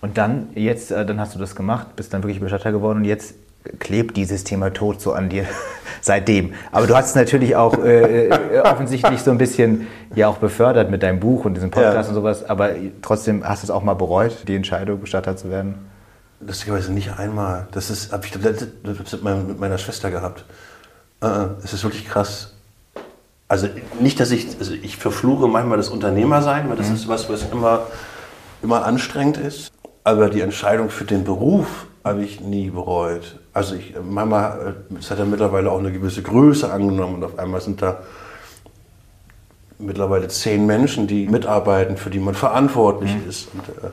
Und 0.00 0.18
dann, 0.18 0.48
jetzt, 0.54 0.90
äh, 0.90 1.06
dann 1.06 1.18
hast 1.18 1.34
du 1.34 1.38
das 1.38 1.56
gemacht, 1.56 1.96
bist 1.96 2.12
dann 2.12 2.22
wirklich 2.22 2.40
Bestatter 2.40 2.72
geworden 2.72 2.98
und 2.98 3.04
jetzt 3.04 3.34
klebt 3.78 4.16
dieses 4.16 4.44
Thema 4.44 4.70
Tod 4.70 5.00
so 5.00 5.12
an 5.12 5.30
dir 5.30 5.46
seitdem. 6.02 6.52
Aber 6.70 6.86
du 6.86 6.94
hast 6.94 7.10
es 7.10 7.14
natürlich 7.14 7.56
auch 7.56 7.78
äh, 7.78 8.28
äh, 8.28 8.60
offensichtlich 8.60 9.22
so 9.22 9.30
ein 9.30 9.38
bisschen 9.38 9.86
ja 10.14 10.28
auch 10.28 10.36
befördert 10.36 10.90
mit 10.90 11.02
deinem 11.02 11.20
Buch 11.20 11.46
und 11.46 11.54
diesem 11.54 11.70
Podcast 11.70 12.08
ja. 12.08 12.08
und 12.08 12.14
sowas. 12.14 12.44
Aber 12.44 12.72
trotzdem 13.00 13.42
hast 13.42 13.62
du 13.62 13.66
es 13.66 13.70
auch 13.70 13.82
mal 13.82 13.94
bereut, 13.94 14.46
die 14.46 14.54
Entscheidung, 14.54 15.00
Bestatter 15.00 15.36
zu 15.36 15.50
werden? 15.50 15.76
Lustigerweise 16.40 16.92
nicht 16.92 17.18
einmal. 17.18 17.68
Das 17.72 17.90
ist, 17.90 18.12
habe 18.12 18.26
ich 18.26 18.34
mit 18.34 19.60
meiner 19.60 19.78
Schwester 19.78 20.10
gehabt. 20.10 20.44
Äh, 21.20 21.46
es 21.62 21.72
ist 21.72 21.84
wirklich 21.84 22.06
krass. 22.06 22.52
Also 23.48 23.68
nicht, 24.00 24.20
dass 24.20 24.30
ich, 24.30 24.58
also 24.58 24.72
ich 24.72 24.96
verfluche 24.96 25.48
manchmal 25.48 25.76
das 25.76 25.88
Unternehmersein, 25.88 26.68
weil 26.68 26.76
das 26.76 26.88
mhm. 26.88 26.94
ist 26.96 27.08
was, 27.08 27.28
was 27.28 27.42
immer, 27.50 27.86
immer 28.62 28.84
anstrengend 28.84 29.36
ist. 29.36 29.70
Aber 30.02 30.28
die 30.28 30.40
Entscheidung 30.40 30.90
für 30.90 31.04
den 31.04 31.24
Beruf 31.24 31.86
habe 32.04 32.22
ich 32.22 32.40
nie 32.40 32.70
bereut. 32.70 33.38
Also 33.52 33.74
ich, 33.74 33.94
Mama, 34.02 34.74
es 34.98 35.10
hat 35.10 35.18
ja 35.18 35.24
mittlerweile 35.24 35.70
auch 35.70 35.78
eine 35.78 35.92
gewisse 35.92 36.22
Größe 36.22 36.70
angenommen 36.70 37.16
und 37.16 37.24
auf 37.24 37.38
einmal 37.38 37.60
sind 37.60 37.80
da 37.80 38.02
mittlerweile 39.78 40.28
zehn 40.28 40.66
Menschen, 40.66 41.06
die 41.06 41.26
mitarbeiten, 41.26 41.96
für 41.96 42.10
die 42.10 42.18
man 42.18 42.34
verantwortlich 42.34 43.14
mhm. 43.14 43.28
ist. 43.28 43.48
Und 43.54 43.68
äh, 43.68 43.90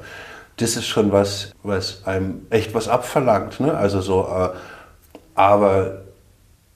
das 0.57 0.75
ist 0.75 0.87
schon 0.87 1.11
was, 1.11 1.51
was 1.63 2.05
einem 2.05 2.45
echt 2.49 2.73
was 2.73 2.87
abverlangt. 2.87 3.59
Ne? 3.59 3.75
Also 3.75 4.01
so, 4.01 4.27
äh, 4.27 4.49
aber 5.35 6.01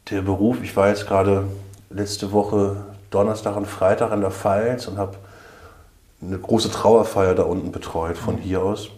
der 0.09 0.21
Beruf, 0.21 0.57
ich 0.63 0.75
war 0.75 0.89
jetzt 0.89 1.07
gerade 1.07 1.45
letzte 1.89 2.31
Woche 2.31 2.77
Donnerstag 3.09 3.55
und 3.55 3.67
Freitag 3.67 4.11
in 4.11 4.21
der 4.21 4.31
Pfalz 4.31 4.87
und 4.87 4.97
habe 4.97 5.17
eine 6.21 6.37
große 6.37 6.71
Trauerfeier 6.71 7.35
da 7.35 7.43
unten 7.43 7.71
betreut 7.71 8.17
von 8.17 8.35
mhm. 8.35 8.39
hier 8.39 8.61
aus. 8.61 8.89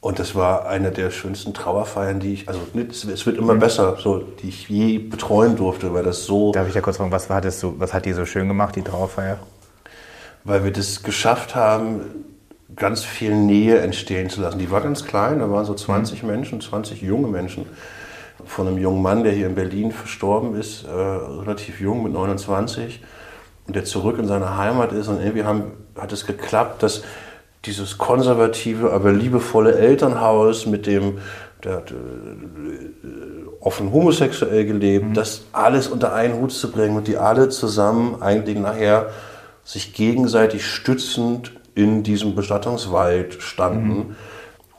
Und 0.00 0.18
das 0.18 0.34
war 0.34 0.68
eine 0.68 0.92
der 0.92 1.10
schönsten 1.10 1.52
Trauerfeiern, 1.52 2.20
die 2.20 2.34
ich, 2.34 2.48
also 2.48 2.60
es 2.74 3.26
wird 3.26 3.38
immer 3.38 3.54
mhm. 3.54 3.58
besser, 3.58 3.96
so, 3.98 4.18
die 4.18 4.48
ich 4.48 4.68
je 4.68 4.98
betreuen 4.98 5.56
durfte, 5.56 5.92
weil 5.92 6.04
das 6.04 6.24
so. 6.24 6.52
Darf 6.52 6.68
ich 6.68 6.74
da 6.74 6.80
kurz 6.80 6.98
fragen, 6.98 7.10
was 7.10 7.28
war 7.28 7.40
das 7.40 7.58
so, 7.58 7.74
was 7.80 7.92
hat 7.92 8.04
die 8.04 8.12
so 8.12 8.24
schön 8.24 8.46
gemacht, 8.46 8.76
die 8.76 8.82
Trauerfeier? 8.82 9.38
Weil 10.44 10.62
wir 10.62 10.70
das 10.70 11.02
geschafft 11.02 11.56
haben, 11.56 12.02
ganz 12.74 13.04
viel 13.04 13.34
Nähe 13.34 13.78
entstehen 13.78 14.28
zu 14.28 14.40
lassen. 14.40 14.58
Die 14.58 14.70
war 14.70 14.80
ganz 14.80 15.04
klein, 15.04 15.38
da 15.38 15.50
waren 15.50 15.64
so 15.64 15.74
20 15.74 16.22
mhm. 16.22 16.28
Menschen, 16.28 16.60
20 16.60 17.02
junge 17.02 17.28
Menschen. 17.28 17.66
Von 18.44 18.66
einem 18.66 18.78
jungen 18.78 19.02
Mann, 19.02 19.24
der 19.24 19.32
hier 19.32 19.46
in 19.46 19.54
Berlin 19.54 19.92
verstorben 19.92 20.56
ist, 20.56 20.84
äh, 20.84 20.90
relativ 20.90 21.80
jung, 21.80 22.02
mit 22.02 22.12
29, 22.12 23.00
und 23.66 23.74
der 23.74 23.84
zurück 23.84 24.18
in 24.18 24.26
seine 24.26 24.56
Heimat 24.56 24.92
ist. 24.92 25.08
Und 25.08 25.20
irgendwie 25.20 25.44
haben, 25.44 25.72
hat 25.98 26.12
es 26.12 26.26
geklappt, 26.26 26.82
dass 26.82 27.02
dieses 27.64 27.98
konservative, 27.98 28.92
aber 28.92 29.12
liebevolle 29.12 29.76
Elternhaus 29.76 30.66
mit 30.66 30.86
dem, 30.86 31.18
der 31.64 31.76
hat 31.76 31.90
äh, 31.90 31.94
offen 33.60 33.92
homosexuell 33.92 34.66
gelebt, 34.66 35.06
mhm. 35.06 35.14
das 35.14 35.46
alles 35.52 35.88
unter 35.88 36.12
einen 36.12 36.40
Hut 36.40 36.52
zu 36.52 36.70
bringen 36.70 36.96
und 36.96 37.08
die 37.08 37.16
alle 37.16 37.48
zusammen 37.48 38.22
eigentlich 38.22 38.58
nachher 38.58 39.10
sich 39.64 39.94
gegenseitig 39.94 40.64
stützend 40.64 41.52
in 41.76 42.02
diesem 42.02 42.34
Bestattungswald 42.34 43.40
standen 43.40 43.88
mhm. 43.88 44.16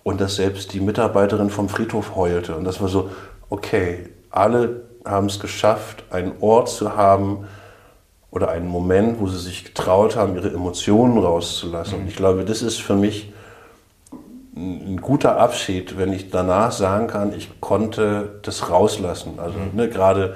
und 0.04 0.20
dass 0.20 0.36
selbst 0.36 0.74
die 0.74 0.82
Mitarbeiterin 0.82 1.50
vom 1.50 1.70
Friedhof 1.70 2.18
heulte. 2.18 2.56
Und 2.58 2.66
das 2.66 2.82
war 2.82 2.90
so, 2.90 3.10
okay, 3.50 4.10
alle 4.30 4.82
haben 5.06 5.28
es 5.28 5.40
geschafft, 5.40 6.04
einen 6.10 6.34
Ort 6.42 6.68
zu 6.68 6.98
haben, 6.98 7.46
oder 8.38 8.50
einen 8.50 8.68
Moment, 8.68 9.20
wo 9.20 9.28
sie 9.28 9.40
sich 9.40 9.66
getraut 9.66 10.16
haben, 10.16 10.36
ihre 10.36 10.50
Emotionen 10.54 11.18
rauszulassen. 11.18 12.02
Und 12.02 12.08
ich 12.08 12.16
glaube, 12.16 12.44
das 12.46 12.62
ist 12.62 12.80
für 12.80 12.96
mich 12.96 13.32
ein 14.56 15.00
guter 15.02 15.38
Abschied, 15.38 15.98
wenn 15.98 16.12
ich 16.12 16.30
danach 16.30 16.72
sagen 16.72 17.08
kann, 17.08 17.34
ich 17.36 17.62
konnte 17.62 18.40
das 18.42 18.70
rauslassen. 18.70 19.40
Also 19.40 19.58
mhm. 19.58 19.70
ne, 19.74 19.90
gerade 19.90 20.36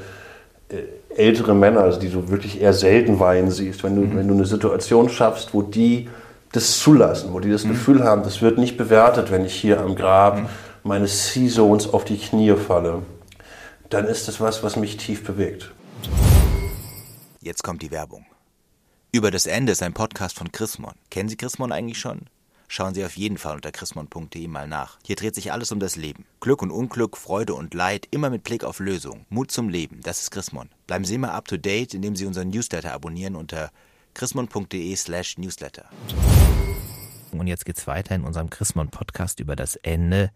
äh, 0.70 1.16
ältere 1.16 1.54
Männer, 1.54 1.82
also 1.82 2.00
die 2.00 2.10
du 2.10 2.30
wirklich 2.30 2.62
eher 2.62 2.74
selten 2.74 3.20
weinen 3.20 3.52
siehst, 3.52 3.84
wenn 3.84 3.96
du, 3.96 4.02
mhm. 4.02 4.18
wenn 4.18 4.28
du 4.28 4.36
eine 4.36 4.46
Situation 4.46 5.10
schaffst, 5.10 5.54
wo 5.54 5.62
die 5.62 6.08
das 6.52 6.80
zulassen, 6.80 7.34
wo 7.34 7.40
die 7.40 7.52
das 7.52 7.66
mhm. 7.66 7.70
Gefühl 7.70 8.04
haben, 8.04 8.24
das 8.24 8.42
wird 8.42 8.58
nicht 8.58 8.78
bewertet, 8.78 9.32
wenn 9.32 9.46
ich 9.46 9.56
hier 9.56 9.80
am 9.80 9.96
Grab 9.96 10.38
mhm. 10.38 10.46
meines 10.84 11.28
C-Zones 11.28 11.94
auf 11.94 12.06
die 12.06 12.18
Knie 12.18 12.56
falle, 12.56 13.04
dann 13.90 14.06
ist 14.06 14.28
das 14.28 14.40
was, 14.40 14.64
was 14.64 14.76
mich 14.76 14.98
tief 14.98 15.24
bewegt. 15.24 15.72
Jetzt 17.42 17.64
kommt 17.64 17.82
die 17.82 17.92
Werbung. 17.92 18.26
Über 19.12 19.32
das 19.32 19.46
Ende 19.46 19.74
ist 19.74 19.84
ein 19.84 19.94
Podcast 19.94 20.38
von 20.38 20.52
Chrismon. 20.52 20.94
Kennen 21.10 21.28
Sie 21.28 21.36
Chrismon 21.36 21.72
eigentlich 21.72 22.00
schon? 22.00 22.28
schauen 22.72 22.94
Sie 22.94 23.04
auf 23.04 23.18
jeden 23.18 23.38
Fall 23.38 23.56
unter 23.56 23.72
chrismon.de 23.72 24.48
mal 24.48 24.66
nach. 24.66 24.98
Hier 25.06 25.18
dreht 25.18 25.36
sich 25.36 25.52
alles 25.52 25.74
um 25.74 25.80
das 25.82 25.98
Leben. 25.98 26.26
Glück 26.40 26.62
und 26.62 26.72
Unglück, 26.72 27.18
Freude 27.18 27.54
und 27.54 27.74
Leid, 27.74 28.08
immer 28.12 28.30
mit 28.30 28.44
Blick 28.44 28.64
auf 28.64 28.80
Lösung. 28.80 29.26
Mut 29.30 29.52
zum 29.52 29.68
Leben, 29.68 30.00
das 30.04 30.22
ist 30.22 30.32
Chrismon. 30.32 30.70
Bleiben 30.88 31.04
Sie 31.04 31.16
immer 31.16 31.34
up 31.34 31.50
to 31.50 31.58
date, 31.58 31.94
indem 31.94 32.16
Sie 32.16 32.26
unseren 32.26 32.50
Newsletter 32.50 32.94
abonnieren 32.94 33.36
unter 33.36 33.72
chrismon.de 34.14 34.96
slash 34.96 35.38
newsletter. 35.38 35.86
Und 37.32 37.48
jetzt 37.48 37.66
geht's 37.66 37.88
weiter 37.88 38.16
in 38.16 38.24
unserem 38.24 38.50
Chrismon 38.50 38.90
Podcast 38.90 39.40
über 39.40 39.56
das 39.56 39.76
Ende. 39.78 40.32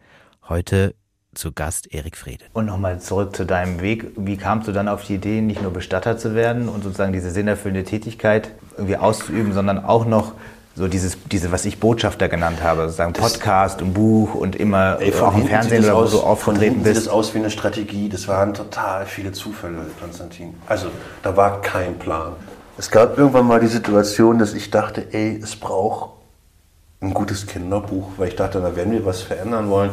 Heute 0.48 0.96
zu 1.34 1.52
Gast 1.52 1.94
Erik 1.94 2.16
Frede. 2.18 2.46
Und 2.54 2.66
nochmal 2.66 3.00
zurück 3.02 3.36
zu 3.36 3.46
deinem 3.46 3.82
Weg. 3.82 4.12
Wie 4.16 4.38
kamst 4.38 4.68
du 4.68 4.72
dann 4.72 4.88
auf 4.88 5.04
die 5.04 5.16
Idee, 5.16 5.42
nicht 5.42 5.62
nur 5.62 5.72
Bestatter 5.72 6.18
zu 6.18 6.34
werden 6.34 6.70
und 6.70 6.84
sozusagen 6.84 7.14
diese 7.14 7.30
sinnerfüllende 7.32 7.84
Tätigkeit 7.84 8.52
irgendwie 8.78 8.98
auszuüben, 8.98 9.54
sondern 9.54 9.84
auch 9.84 10.06
noch 10.06 10.34
so 10.76 10.88
dieses, 10.88 11.18
diese, 11.32 11.52
was 11.52 11.64
ich 11.66 11.80
Botschafter 11.80 12.28
genannt 12.28 12.62
habe, 12.62 12.84
sozusagen 12.84 13.14
Podcast 13.14 13.82
und 13.82 13.94
Buch 13.94 14.36
und 14.36 14.58
immer 14.58 15.00
Ey, 15.00 15.14
auch 15.14 15.36
im 15.36 15.48
Fernsehen 15.48 15.84
oder 15.86 15.96
wo 15.96 16.06
du 16.06 16.20
aufgetreten 16.20 16.76
sieht 16.76 16.84
bist. 16.84 17.08
das 17.08 17.08
aus 17.08 17.34
wie 17.34 17.40
eine 17.40 17.50
Strategie. 17.50 18.10
Das 18.10 18.28
waren 18.28 18.54
total 18.54 19.06
viele 19.06 19.32
Zufälle, 19.32 19.86
Konstantin. 20.00 20.54
Also, 20.68 20.88
da 21.24 21.36
war 21.38 21.62
kein 21.62 21.98
Plan. 21.98 22.34
Es 22.78 22.92
gab 22.92 23.18
irgendwann 23.18 23.48
mal 23.48 23.62
die 23.62 23.68
Situation, 23.68 24.38
dass 24.38 24.54
ich 24.54 24.70
dachte, 24.70 25.08
ey, 25.14 25.40
es 25.42 25.56
braucht 25.56 26.10
ein 27.00 27.14
gutes 27.14 27.48
Kinderbuch, 27.48 28.10
weil 28.18 28.28
ich 28.28 28.36
dachte, 28.36 28.60
da 28.60 28.76
werden 28.76 28.92
wir 28.92 29.06
was 29.06 29.22
verändern 29.22 29.70
wollen. 29.70 29.92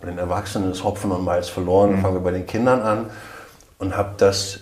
Bei 0.00 0.06
den 0.06 0.18
Erwachsenen 0.18 0.70
ist 0.70 0.84
Hopfen 0.84 1.10
und 1.10 1.24
Malz 1.24 1.48
verloren, 1.48 1.90
dann 1.90 2.02
fangen 2.02 2.14
wir 2.14 2.20
bei 2.20 2.30
den 2.30 2.46
Kindern 2.46 2.82
an 2.82 3.10
und 3.78 3.96
habe 3.96 4.14
das 4.16 4.60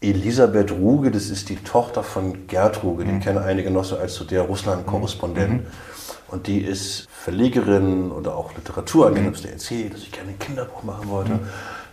Elisabeth 0.00 0.72
Ruge, 0.72 1.10
das 1.10 1.28
ist 1.28 1.50
die 1.50 1.56
Tochter 1.56 2.02
von 2.02 2.46
Gerd 2.46 2.82
Ruge, 2.82 3.04
die 3.04 3.20
kennen 3.20 3.38
einige 3.38 3.70
noch 3.70 3.84
so 3.84 3.98
als 3.98 4.14
so 4.14 4.24
der 4.24 4.42
Russland-Korrespondent. 4.42 5.66
Und 6.28 6.46
die 6.46 6.60
ist 6.60 7.06
Verlegerin 7.10 8.10
oder 8.10 8.36
auch 8.36 8.52
ich 9.34 9.42
dir 9.42 9.52
erzählt, 9.52 9.94
dass 9.94 10.00
ich 10.00 10.12
gerne 10.12 10.30
ein 10.30 10.38
Kinderbuch 10.38 10.82
machen 10.82 11.08
wollte. 11.08 11.38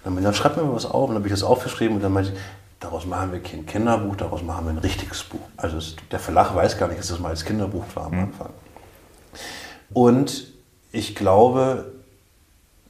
Dann, 0.03 0.13
meinte, 0.13 0.23
dann 0.23 0.33
schreib 0.33 0.57
mir 0.57 0.63
mal 0.63 0.75
was 0.75 0.85
auf. 0.85 1.09
Und 1.09 1.09
dann 1.09 1.17
habe 1.17 1.27
ich 1.27 1.33
das 1.33 1.43
aufgeschrieben 1.43 1.97
und 1.97 2.03
dann 2.03 2.13
meinte 2.13 2.31
ich, 2.31 2.39
daraus 2.81 3.05
machen 3.05 3.31
wir 3.31 3.39
kein 3.39 3.65
Kinderbuch, 3.65 4.17
daraus 4.17 4.43
machen 4.43 4.65
wir 4.65 4.71
ein 4.71 4.79
richtiges 4.79 5.23
Buch. 5.23 5.39
Also 5.55 5.77
es, 5.77 5.95
der 6.11 6.19
Verlag 6.19 6.53
weiß 6.53 6.77
gar 6.77 6.89
nicht, 6.89 6.99
dass 6.99 7.07
das 7.07 7.19
mal 7.19 7.29
als 7.29 7.45
Kinderbuch 7.45 7.85
war 7.95 8.07
am 8.07 8.19
Anfang. 8.19 8.49
Und 9.93 10.47
ich 10.91 11.15
glaube, 11.15 11.93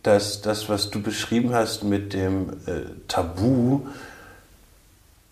dass 0.02 0.42
das, 0.42 0.70
was 0.70 0.90
du 0.90 1.02
beschrieben 1.04 1.54
hast 1.54 1.84
mit 1.84 2.14
dem 2.14 2.50
äh, 2.66 2.86
Tabu, 3.08 3.82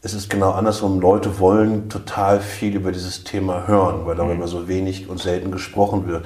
es 0.02 0.14
ist 0.14 0.30
genau 0.30 0.52
andersrum. 0.52 1.00
Leute 1.00 1.40
wollen 1.40 1.90
total 1.90 2.40
viel 2.40 2.76
über 2.76 2.92
dieses 2.92 3.24
Thema 3.24 3.68
hören, 3.68 4.06
weil 4.06 4.16
darüber 4.16 4.48
so 4.48 4.68
wenig 4.68 5.10
und 5.10 5.20
selten 5.20 5.52
gesprochen 5.52 6.08
wird. 6.08 6.26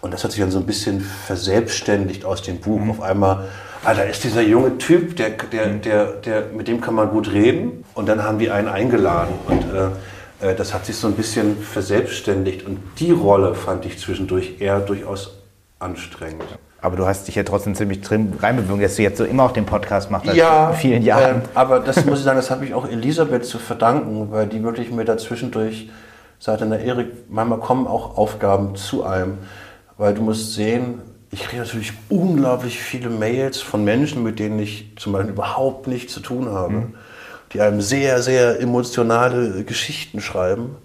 Und 0.00 0.12
das 0.12 0.22
hat 0.22 0.32
sich 0.32 0.40
dann 0.40 0.50
so 0.50 0.58
ein 0.58 0.66
bisschen 0.66 1.00
verselbstständigt 1.00 2.24
aus 2.24 2.42
dem 2.42 2.60
Buch. 2.60 2.80
Auf 2.88 3.00
einmal, 3.00 3.48
ah, 3.84 3.94
da 3.94 4.02
ist 4.02 4.24
dieser 4.24 4.42
junge 4.42 4.78
Typ, 4.78 5.16
der, 5.16 5.30
der, 5.30 5.66
der, 5.68 6.04
der, 6.06 6.44
mit 6.54 6.68
dem 6.68 6.80
kann 6.80 6.94
man 6.94 7.10
gut 7.10 7.32
reden. 7.32 7.84
Und 7.94 8.08
dann 8.08 8.22
haben 8.22 8.38
die 8.38 8.50
einen 8.50 8.68
eingeladen. 8.68 9.34
Und 9.46 9.64
äh, 9.74 10.50
äh, 10.50 10.54
das 10.54 10.74
hat 10.74 10.86
sich 10.86 10.96
so 10.96 11.08
ein 11.08 11.14
bisschen 11.14 11.58
verselbstständigt. 11.58 12.66
Und 12.66 12.78
die 12.98 13.10
Rolle 13.10 13.54
fand 13.54 13.84
ich 13.84 13.98
zwischendurch 13.98 14.60
eher 14.60 14.80
durchaus 14.80 15.38
anstrengend. 15.78 16.44
Aber 16.80 16.96
du 16.96 17.06
hast 17.06 17.26
dich 17.26 17.34
ja 17.34 17.42
trotzdem 17.42 17.74
ziemlich 17.74 18.02
drin 18.02 18.34
reinbewegt, 18.40 18.84
dass 18.84 18.96
du 18.96 19.02
jetzt 19.02 19.18
so 19.18 19.24
immer 19.24 19.42
auch 19.44 19.52
den 19.52 19.66
Podcast 19.66 20.12
machst 20.12 20.32
Ja, 20.32 20.72
vielen 20.72 21.02
Jahren. 21.02 21.36
ähm, 21.36 21.42
aber 21.54 21.80
das 21.80 22.04
muss 22.04 22.20
ich 22.20 22.24
sagen, 22.24 22.36
das 22.36 22.52
habe 22.52 22.64
ich 22.64 22.72
auch 22.72 22.86
Elisabeth 22.86 23.44
zu 23.44 23.58
verdanken, 23.58 24.28
weil 24.30 24.46
die 24.46 24.62
wirklich 24.62 24.92
mir 24.92 25.04
dazwischendurch 25.04 25.90
sagte, 26.38 26.66
na 26.66 26.78
Erik, 26.78 27.08
manchmal 27.28 27.58
kommen 27.58 27.88
auch 27.88 28.16
Aufgaben 28.16 28.76
zu 28.76 29.02
einem, 29.02 29.38
weil 29.96 30.14
du 30.14 30.22
musst 30.22 30.54
sehen, 30.54 31.00
ich 31.30 31.40
kriege 31.40 31.62
natürlich 31.62 31.92
unglaublich 32.08 32.78
viele 32.78 33.10
Mails 33.10 33.60
von 33.60 33.84
Menschen, 33.84 34.22
mit 34.22 34.38
denen 34.38 34.58
ich 34.58 34.92
zum 34.96 35.12
Beispiel 35.12 35.32
überhaupt 35.32 35.86
nichts 35.86 36.14
zu 36.14 36.20
tun 36.20 36.48
habe, 36.48 36.86
die 37.52 37.60
einem 37.60 37.80
sehr, 37.80 38.22
sehr 38.22 38.60
emotionale 38.60 39.64
Geschichten 39.64 40.20
schreiben. 40.20 40.76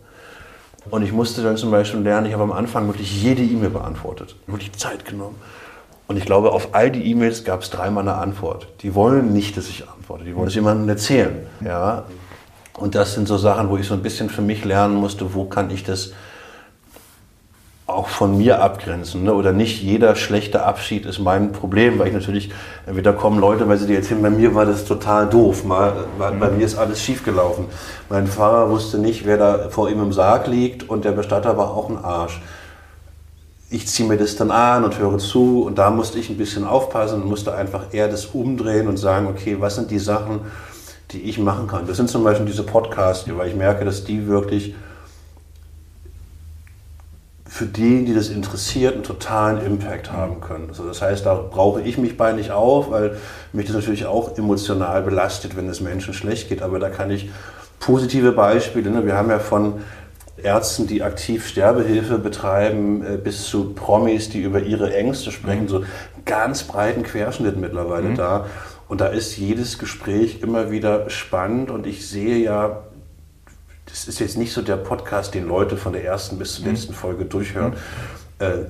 Und 0.89 1.03
ich 1.03 1.13
musste 1.13 1.43
dann 1.43 1.55
zum 1.55 1.71
Beispiel 1.71 2.01
lernen, 2.01 2.27
ich 2.27 2.33
habe 2.33 2.43
am 2.43 2.51
Anfang 2.51 2.87
wirklich 2.87 3.23
jede 3.23 3.41
E-Mail 3.41 3.69
beantwortet, 3.69 4.35
wirklich 4.47 4.73
Zeit 4.73 5.05
genommen. 5.05 5.35
Und 6.07 6.17
ich 6.17 6.25
glaube, 6.25 6.51
auf 6.51 6.69
all 6.73 6.91
die 6.91 7.09
E-Mails 7.09 7.45
gab 7.45 7.61
es 7.61 7.69
dreimal 7.69 8.07
eine 8.07 8.17
Antwort. 8.17 8.67
Die 8.81 8.93
wollen 8.93 9.31
nicht, 9.31 9.55
dass 9.55 9.69
ich 9.69 9.87
antworte, 9.87 10.25
die 10.25 10.35
wollen 10.35 10.47
es 10.47 10.55
jemandem 10.55 10.89
erzählen. 10.89 11.47
Ja? 11.63 12.03
Und 12.77 12.95
das 12.95 13.13
sind 13.13 13.29
so 13.29 13.37
Sachen, 13.37 13.69
wo 13.69 13.77
ich 13.77 13.87
so 13.87 13.93
ein 13.93 14.01
bisschen 14.01 14.29
für 14.29 14.41
mich 14.41 14.65
lernen 14.65 14.95
musste, 14.95 15.33
wo 15.33 15.45
kann 15.45 15.69
ich 15.69 15.85
das 15.85 16.11
auch 17.85 18.07
von 18.07 18.37
mir 18.37 18.61
abgrenzen. 18.61 19.23
Ne? 19.23 19.33
Oder 19.33 19.51
nicht 19.51 19.81
jeder 19.81 20.15
schlechte 20.15 20.63
Abschied 20.63 21.05
ist 21.05 21.19
mein 21.19 21.51
Problem, 21.51 21.99
weil 21.99 22.07
ich 22.07 22.13
natürlich, 22.13 22.49
entweder 22.85 23.13
kommen 23.13 23.39
Leute, 23.39 23.67
weil 23.67 23.77
sie 23.77 23.87
dir 23.87 23.97
erzählen, 23.97 24.21
bei 24.21 24.29
mir 24.29 24.55
war 24.55 24.65
das 24.65 24.85
total 24.85 25.27
doof, 25.27 25.65
mal, 25.65 25.93
bei, 26.17 26.31
bei 26.31 26.49
mir 26.49 26.65
ist 26.65 26.77
alles 26.77 27.01
schiefgelaufen. 27.01 27.65
Mein 28.09 28.27
Fahrer 28.27 28.69
wusste 28.69 28.97
nicht, 28.97 29.25
wer 29.25 29.37
da 29.37 29.69
vor 29.69 29.89
ihm 29.89 30.01
im 30.01 30.13
Sarg 30.13 30.47
liegt 30.47 30.89
und 30.89 31.03
der 31.03 31.11
Bestatter 31.11 31.57
war 31.57 31.71
auch 31.71 31.89
ein 31.89 31.97
Arsch 31.97 32.41
ich 33.73 33.87
ziehe 33.87 34.07
mir 34.07 34.17
das 34.17 34.35
dann 34.35 34.51
an 34.51 34.83
und 34.83 34.99
höre 34.99 35.17
zu 35.17 35.63
und 35.63 35.79
da 35.79 35.89
musste 35.89 36.19
ich 36.19 36.29
ein 36.29 36.37
bisschen 36.37 36.63
aufpassen 36.63 37.23
und 37.23 37.27
musste 37.27 37.55
einfach 37.55 37.91
eher 37.91 38.07
das 38.07 38.27
umdrehen 38.27 38.87
und 38.87 38.97
sagen, 38.97 39.25
okay, 39.25 39.57
was 39.59 39.75
sind 39.75 39.89
die 39.89 39.97
Sachen, 39.97 40.41
die 41.09 41.21
ich 41.23 41.39
machen 41.39 41.67
kann. 41.67 41.87
Das 41.87 41.97
sind 41.97 42.07
zum 42.07 42.23
Beispiel 42.23 42.45
diese 42.45 42.61
Podcasts, 42.61 43.27
weil 43.35 43.49
ich 43.49 43.55
merke, 43.55 43.83
dass 43.83 44.03
die 44.03 44.27
wirklich 44.27 44.75
für 47.53 47.67
die, 47.67 48.03
die 48.03 48.15
das 48.15 48.29
interessiert, 48.29 48.95
einen 48.95 49.03
totalen 49.03 49.63
Impact 49.63 50.11
haben 50.11 50.41
können. 50.41 50.69
Also 50.69 50.87
das 50.87 51.03
heißt, 51.03 51.23
da 51.27 51.35
brauche 51.35 51.81
ich 51.83 51.99
mich 51.99 52.17
bei 52.17 52.31
nicht 52.31 52.49
auf, 52.49 52.89
weil 52.89 53.17
mich 53.51 53.67
das 53.67 53.75
natürlich 53.75 54.07
auch 54.07 54.39
emotional 54.39 55.03
belastet, 55.03 55.55
wenn 55.55 55.69
es 55.69 55.79
Menschen 55.79 56.15
schlecht 56.15 56.49
geht. 56.49 56.63
Aber 56.63 56.79
da 56.79 56.89
kann 56.89 57.11
ich 57.11 57.29
positive 57.79 58.31
Beispiele, 58.31 58.89
ne? 58.89 59.05
wir 59.05 59.15
haben 59.15 59.29
ja 59.29 59.37
von 59.37 59.81
Ärzten, 60.35 60.87
die 60.87 61.03
aktiv 61.03 61.47
Sterbehilfe 61.47 62.17
betreiben, 62.17 63.05
äh, 63.05 63.17
bis 63.17 63.43
zu 63.43 63.75
Promis, 63.75 64.29
die 64.29 64.41
über 64.41 64.61
ihre 64.61 64.91
Ängste 64.95 65.31
sprechen, 65.31 65.67
so 65.67 65.77
einen 65.77 65.85
ganz 66.25 66.63
breiten 66.63 67.03
Querschnitt 67.03 67.57
mittlerweile 67.57 68.15
da. 68.15 68.47
Und 68.87 68.99
da 68.99 69.05
ist 69.05 69.37
jedes 69.37 69.77
Gespräch 69.77 70.41
immer 70.41 70.71
wieder 70.71 71.07
spannend 71.11 71.69
und 71.69 71.85
ich 71.85 72.09
sehe 72.09 72.37
ja, 72.37 72.81
das 73.85 74.07
ist 74.07 74.19
jetzt 74.19 74.37
nicht 74.37 74.53
so 74.53 74.61
der 74.61 74.77
Podcast, 74.77 75.33
den 75.33 75.47
Leute 75.47 75.77
von 75.77 75.93
der 75.93 76.03
ersten 76.03 76.37
bis 76.37 76.55
zur 76.55 76.65
letzten 76.65 76.93
Folge 76.93 77.25
durchhören. 77.25 77.73
Äh, 78.39 78.65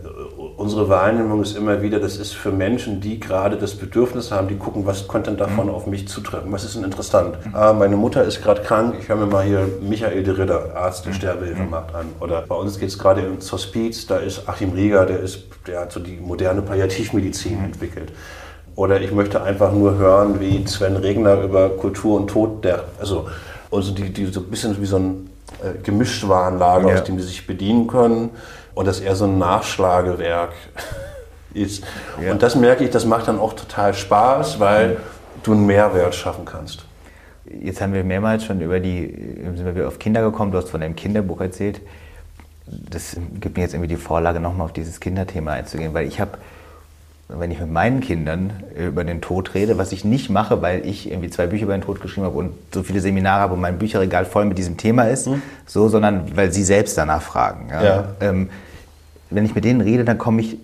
unsere 0.57 0.89
Wahrnehmung 0.89 1.41
ist 1.41 1.55
immer 1.55 1.81
wieder, 1.81 1.99
das 1.99 2.17
ist 2.17 2.33
für 2.33 2.51
Menschen, 2.51 2.99
die 2.99 3.19
gerade 3.19 3.57
das 3.57 3.75
Bedürfnis 3.75 4.31
haben, 4.31 4.47
die 4.47 4.57
gucken, 4.57 4.85
was 4.85 5.07
könnte 5.07 5.31
denn 5.31 5.37
davon 5.37 5.69
auf 5.69 5.87
mich 5.87 6.07
zutreffen, 6.07 6.51
was 6.51 6.63
ist 6.63 6.75
denn 6.75 6.83
interessant. 6.83 7.37
Ah, 7.53 7.73
meine 7.73 7.95
Mutter 7.95 8.23
ist 8.23 8.43
gerade 8.43 8.61
krank, 8.61 8.95
ich 8.99 9.07
höre 9.07 9.15
mir 9.15 9.25
mal 9.25 9.45
hier 9.45 9.67
Michael 9.81 10.23
de 10.23 10.35
Ritter, 10.35 10.75
Arzt, 10.75 11.05
der 11.05 11.13
Sterbehilfe 11.13 11.63
macht, 11.63 11.95
an. 11.95 12.07
Oder 12.19 12.41
bei 12.41 12.55
uns 12.55 12.77
geht 12.77 12.89
es 12.89 12.99
gerade 12.99 13.21
ins 13.21 13.51
Hospiz, 13.51 14.05
da 14.05 14.17
ist 14.17 14.47
Achim 14.47 14.73
Rieger, 14.73 15.05
der, 15.05 15.21
ist, 15.21 15.45
der 15.65 15.81
hat 15.81 15.91
so 15.91 15.99
die 15.99 16.17
moderne 16.17 16.61
Palliativmedizin 16.61 17.63
entwickelt. 17.63 18.11
Oder 18.75 19.01
ich 19.01 19.11
möchte 19.11 19.41
einfach 19.41 19.71
nur 19.71 19.97
hören, 19.97 20.39
wie 20.39 20.65
Sven 20.67 20.97
Regner 20.97 21.41
über 21.41 21.69
Kultur 21.69 22.19
und 22.19 22.27
Tod, 22.29 22.65
der, 22.65 22.83
also, 22.99 23.27
also 23.73 23.91
die, 23.93 24.09
die 24.11 24.25
so 24.27 24.41
ein 24.41 24.45
bisschen 24.49 24.79
wie 24.81 24.85
so 24.85 24.97
ein 24.97 25.29
äh, 25.63 25.77
Gemischtwarenlager, 25.81 26.89
Ja. 26.89 26.95
aus 26.95 27.03
dem 27.03 27.17
die 27.17 27.23
sich 27.23 27.45
bedienen 27.47 27.87
können. 27.87 28.29
Und 28.75 28.87
das 28.87 28.99
eher 28.99 29.15
so 29.15 29.25
ein 29.25 29.37
Nachschlagewerk 29.37 30.51
ist. 31.53 31.83
Ja. 32.23 32.31
Und 32.31 32.41
das 32.41 32.55
merke 32.55 32.83
ich, 32.83 32.89
das 32.89 33.05
macht 33.05 33.27
dann 33.27 33.39
auch 33.39 33.53
total 33.53 33.93
Spaß, 33.93 34.59
weil 34.59 34.97
du 35.43 35.51
einen 35.53 35.65
Mehrwert 35.65 36.15
schaffen 36.15 36.45
kannst. 36.45 36.85
Jetzt 37.61 37.81
haben 37.81 37.93
wir 37.93 38.03
mehrmals 38.03 38.45
schon 38.45 38.61
über 38.61 38.79
die, 38.79 39.13
sind 39.55 39.65
wir 39.65 39.75
wieder 39.75 39.87
auf 39.87 39.99
Kinder 39.99 40.21
gekommen, 40.23 40.51
du 40.51 40.57
hast 40.57 40.69
von 40.69 40.81
deinem 40.81 40.95
Kinderbuch 40.95 41.41
erzählt. 41.41 41.81
Das 42.65 43.17
gibt 43.39 43.57
mir 43.57 43.63
jetzt 43.63 43.73
irgendwie 43.73 43.89
die 43.89 43.97
Vorlage, 43.97 44.39
nochmal 44.39 44.65
auf 44.65 44.73
dieses 44.73 44.99
Kinderthema 44.99 45.51
einzugehen, 45.51 45.93
weil 45.93 46.07
ich 46.07 46.19
habe, 46.19 46.37
wenn 47.35 47.51
ich 47.51 47.59
mit 47.59 47.71
meinen 47.71 48.01
Kindern 48.01 48.51
über 48.77 49.03
den 49.03 49.21
Tod 49.21 49.53
rede, 49.55 49.77
was 49.77 49.91
ich 49.91 50.05
nicht 50.05 50.29
mache, 50.29 50.61
weil 50.61 50.85
ich 50.85 51.09
irgendwie 51.09 51.29
zwei 51.29 51.47
Bücher 51.47 51.63
über 51.63 51.77
den 51.77 51.81
Tod 51.81 52.01
geschrieben 52.01 52.25
habe 52.25 52.37
und 52.37 52.51
so 52.73 52.83
viele 52.83 52.99
Seminare 52.99 53.41
habe 53.41 53.53
und 53.53 53.61
mein 53.61 53.79
Bücherregal 53.79 54.25
voll 54.25 54.45
mit 54.45 54.57
diesem 54.57 54.77
Thema 54.77 55.03
ist, 55.03 55.27
so, 55.65 55.89
sondern 55.89 56.35
weil 56.35 56.51
sie 56.51 56.63
selbst 56.63 56.97
danach 56.97 57.21
fragen. 57.21 57.69
Ja? 57.69 57.83
Ja. 57.83 58.07
Ähm, 58.21 58.49
wenn 59.29 59.45
ich 59.45 59.55
mit 59.55 59.65
denen 59.65 59.81
rede, 59.81 60.05
dann 60.05 60.17
komme 60.17 60.41
ich 60.41 60.57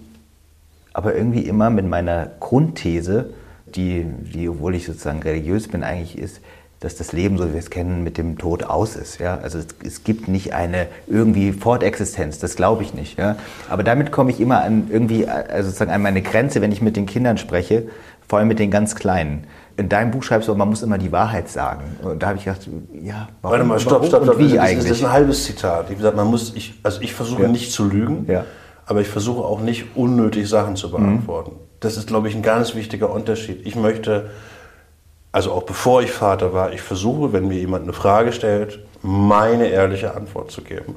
aber 0.94 1.16
irgendwie 1.16 1.42
immer 1.42 1.70
mit 1.70 1.88
meiner 1.88 2.30
Grundthese, 2.40 3.32
die, 3.76 4.06
die, 4.06 4.50
obwohl 4.50 4.76
ich 4.76 4.86
sozusagen 4.86 5.22
religiös 5.22 5.68
bin, 5.68 5.84
eigentlich 5.84 6.18
ist, 6.18 6.42
dass 6.80 6.96
das 6.96 7.12
Leben, 7.12 7.38
so 7.38 7.48
wie 7.50 7.54
wir 7.54 7.60
es 7.60 7.70
kennen, 7.70 8.04
mit 8.04 8.18
dem 8.18 8.38
Tod 8.38 8.64
aus 8.64 8.96
ist. 8.96 9.20
Ja? 9.20 9.38
Also 9.40 9.58
es, 9.58 9.68
es 9.86 10.04
gibt 10.04 10.28
nicht 10.30 10.54
eine 10.54 10.88
irgendwie 11.08 11.52
Fortexistenz, 11.52 12.40
das 12.40 12.56
glaube 12.56 12.84
ich 12.84 12.94
nicht. 12.94 13.18
Ja? 13.20 13.36
Aber 13.70 13.84
damit 13.84 14.12
komme 14.12 14.32
ich 14.32 14.40
immer 14.40 14.62
an 14.64 14.88
irgendwie 14.90 15.28
also 15.28 15.68
sozusagen 15.70 15.92
an 15.92 16.02
meine 16.02 16.22
Grenze, 16.22 16.62
wenn 16.62 16.72
ich 16.72 16.82
mit 16.82 16.96
den 16.96 17.06
Kindern 17.06 17.38
spreche, 17.38 17.90
vor 18.28 18.40
allem 18.40 18.48
mit 18.48 18.60
den 18.60 18.72
ganz 18.72 18.96
Kleinen. 18.96 19.46
In 19.76 19.90
deinem 19.90 20.12
Buch 20.12 20.24
schreibst 20.24 20.48
du, 20.48 20.56
man 20.56 20.70
muss 20.70 20.82
immer 20.82 20.98
die 20.98 21.12
Wahrheit 21.12 21.50
sagen. 21.50 21.84
Und 22.02 22.22
da 22.22 22.28
habe 22.28 22.38
ich 22.38 22.46
gedacht, 22.46 22.68
ja, 23.02 23.28
warum, 23.42 23.52
Warte 23.58 23.64
mal, 23.66 23.80
stopp, 23.80 24.06
stopp, 24.06 24.24
stopp. 24.24 24.38
wie 24.38 24.44
das, 24.44 24.54
ist- 24.54 24.60
eigentlich? 24.60 24.90
Das 24.90 24.98
ist 25.00 25.04
ein 25.06 25.12
halbes 25.12 25.44
Zitat. 25.46 25.90
Wie 25.90 25.96
gesagt, 25.96 26.16
man 26.16 26.28
muss, 26.28 26.54
ich, 26.56 26.80
also 26.84 27.02
ich 27.02 27.14
versuche 27.14 27.44
Ja. 27.44 27.48
nicht 27.50 27.72
zu 27.72 27.86
lügen, 27.86 28.26
Ja. 28.30 28.46
aber 28.86 29.02
ich 29.02 29.08
versuche 29.08 29.42
auch 29.44 29.62
nicht 29.62 29.96
unnötig 29.96 30.48
Sachen 30.48 30.76
zu 30.76 30.92
beantworten. 30.92 31.52
Mhm. 31.52 31.60
Das 31.80 31.96
ist, 31.98 32.08
glaube 32.08 32.28
ich, 32.28 32.36
ein 32.36 32.42
ganz 32.42 32.76
wichtiger 32.76 33.10
Unterschied. 33.10 33.66
Ich 33.66 33.76
möchte, 33.78 34.30
also 35.32 35.52
auch 35.52 35.64
bevor 35.64 36.02
ich 36.02 36.12
Vater 36.12 36.54
war, 36.54 36.74
ich 36.74 36.82
versuche, 36.82 37.34
wenn 37.34 37.48
mir 37.48 37.60
jemand 37.60 37.84
eine 37.84 37.94
Frage 37.94 38.32
stellt, 38.32 38.80
meine 39.02 39.68
ehrliche 39.68 40.16
Antwort 40.16 40.52
zu 40.52 40.62
geben. 40.62 40.96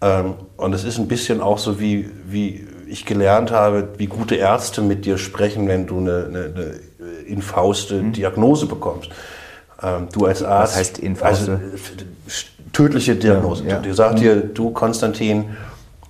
Ähm, 0.00 0.34
und 0.56 0.72
es 0.74 0.84
ist 0.84 0.98
ein 0.98 1.08
bisschen 1.08 1.40
auch 1.40 1.58
so, 1.58 1.80
wie, 1.80 2.10
wie 2.26 2.66
ich 2.88 3.04
gelernt 3.06 3.50
habe, 3.50 3.88
wie 3.96 4.06
gute 4.06 4.36
Ärzte 4.36 4.82
mit 4.82 5.04
dir 5.04 5.18
sprechen, 5.18 5.66
wenn 5.68 5.86
du 5.86 5.98
eine, 5.98 6.26
eine, 6.26 6.44
eine 6.44 6.80
infauste 7.26 7.94
mhm. 8.02 8.12
Diagnose 8.12 8.66
bekommst. 8.66 9.10
Ähm, 9.82 10.08
du 10.12 10.26
als 10.26 10.42
Arzt. 10.42 10.72
Was 10.72 10.78
heißt 10.78 10.98
infauste? 10.98 11.52
Also, 11.52 12.04
tödliche 12.72 13.16
Diagnose. 13.16 13.64
Ja, 13.64 13.70
ja. 13.70 13.78
Die 13.80 13.92
sagt 13.92 14.16
mhm. 14.16 14.20
dir, 14.20 14.36
du 14.36 14.70
Konstantin, 14.70 15.56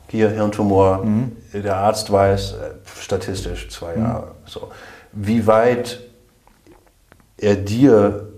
hier 0.08 0.30
Hirntumor, 0.30 1.04
mhm. 1.04 1.32
der 1.52 1.76
Arzt 1.76 2.12
weiß, 2.12 2.52
äh, 2.52 2.54
statistisch 3.00 3.68
zwei 3.70 3.96
mhm. 3.96 4.02
Jahre. 4.02 4.28
So. 4.44 4.70
Wie 5.12 5.46
weit 5.46 6.05
er 7.38 7.56
dir 7.56 8.28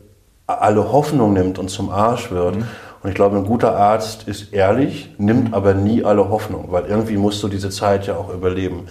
alle 0.46 0.92
Hoffnung 0.92 1.32
nimmt 1.32 1.58
und 1.58 1.68
zum 1.68 1.90
Arsch 1.90 2.30
wird. 2.30 2.56
Mhm. 2.56 2.64
Und 3.02 3.10
ich 3.10 3.14
glaube, 3.14 3.36
ein 3.36 3.44
guter 3.44 3.76
Arzt 3.76 4.26
ist 4.26 4.52
ehrlich, 4.52 5.14
nimmt 5.18 5.48
mhm. 5.48 5.54
aber 5.54 5.74
nie 5.74 6.04
alle 6.04 6.28
Hoffnung, 6.30 6.66
weil 6.70 6.86
irgendwie 6.86 7.16
musst 7.16 7.42
du 7.42 7.48
diese 7.48 7.70
Zeit 7.70 8.06
ja 8.06 8.16
auch 8.16 8.32
überleben. 8.32 8.88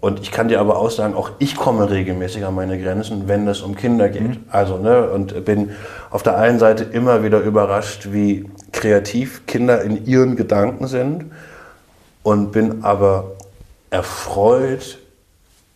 Und 0.00 0.18
ich 0.20 0.32
kann 0.32 0.48
dir 0.48 0.58
aber 0.58 0.78
auch 0.78 0.90
sagen, 0.90 1.14
auch 1.14 1.30
ich 1.38 1.54
komme 1.54 1.88
regelmäßig 1.88 2.44
an 2.44 2.56
meine 2.56 2.80
Grenzen, 2.80 3.28
wenn 3.28 3.46
es 3.46 3.60
um 3.60 3.76
Kinder 3.76 4.08
geht. 4.08 4.22
Mhm. 4.22 4.44
Also, 4.50 4.78
ne, 4.78 5.10
und 5.10 5.44
bin 5.44 5.70
auf 6.10 6.22
der 6.22 6.38
einen 6.38 6.58
Seite 6.58 6.84
immer 6.84 7.22
wieder 7.22 7.40
überrascht, 7.40 8.08
wie 8.10 8.50
kreativ 8.72 9.46
Kinder 9.46 9.82
in 9.82 10.06
ihren 10.06 10.34
Gedanken 10.34 10.86
sind 10.88 11.26
und 12.22 12.52
bin 12.52 12.82
aber 12.82 13.32
erfreut, 13.90 14.98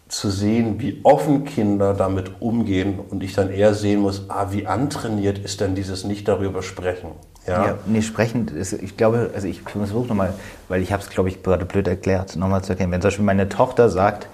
zu 0.08 0.30
sehen, 0.30 0.80
wie 0.80 1.00
offen 1.02 1.44
Kinder 1.44 1.92
damit 1.92 2.40
umgehen 2.40 3.00
und 3.10 3.22
ich 3.22 3.34
dann 3.34 3.50
eher 3.50 3.74
sehen 3.74 4.00
muss, 4.00 4.26
ah, 4.28 4.48
wie 4.50 4.66
antrainiert 4.66 5.38
ist 5.38 5.60
denn 5.60 5.74
dieses 5.74 6.04
nicht 6.04 6.28
darüber 6.28 6.62
sprechen. 6.62 7.10
Ja, 7.46 7.66
ja 7.66 7.78
nee, 7.86 8.02
sprechen, 8.02 8.48
ist, 8.48 8.72
ich 8.72 8.96
glaube, 8.96 9.30
also 9.34 9.48
ich 9.48 9.62
versuche 9.62 10.06
nochmal, 10.06 10.34
weil 10.68 10.82
ich 10.82 10.92
habe 10.92 11.02
es, 11.02 11.10
glaube 11.10 11.28
ich, 11.28 11.42
gerade 11.42 11.64
blöd 11.64 11.88
erklärt, 11.88 12.36
nochmal 12.36 12.62
zu 12.62 12.72
erkennen. 12.72 12.92
Wenn 12.92 13.00
zum 13.00 13.08
Beispiel 13.08 13.24
meine 13.24 13.48
Tochter 13.48 13.88
sagt, 13.88 14.28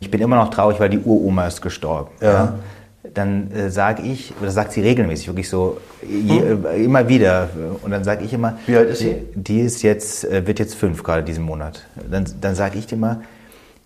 ich 0.00 0.10
bin 0.10 0.20
immer 0.20 0.36
noch 0.36 0.50
traurig, 0.50 0.80
weil 0.80 0.90
die 0.90 1.00
Uroma 1.00 1.46
ist 1.46 1.60
gestorben. 1.60 2.10
Ja. 2.20 2.32
ja 2.32 2.54
dann 3.14 3.50
äh, 3.52 3.70
sage 3.70 4.02
ich, 4.02 4.34
oder 4.40 4.50
sagt 4.50 4.72
sie 4.72 4.80
regelmäßig, 4.80 5.28
wirklich 5.28 5.48
so, 5.48 5.78
je, 6.06 6.40
hm. 6.40 6.66
äh, 6.66 6.84
immer 6.84 7.08
wieder. 7.08 7.48
Und 7.82 7.90
dann 7.90 8.04
sage 8.04 8.24
ich 8.24 8.32
immer, 8.32 8.58
wie 8.66 8.76
alt 8.76 8.90
ist 8.90 8.98
sie? 8.98 9.16
Die 9.34 9.60
ist 9.60 9.82
jetzt, 9.82 10.24
äh, 10.24 10.46
wird 10.46 10.58
jetzt 10.58 10.74
fünf 10.74 11.02
gerade 11.02 11.22
diesen 11.22 11.44
Monat. 11.44 11.84
Dann, 12.10 12.26
dann 12.40 12.54
sage 12.54 12.78
ich 12.78 12.92
immer, 12.92 13.22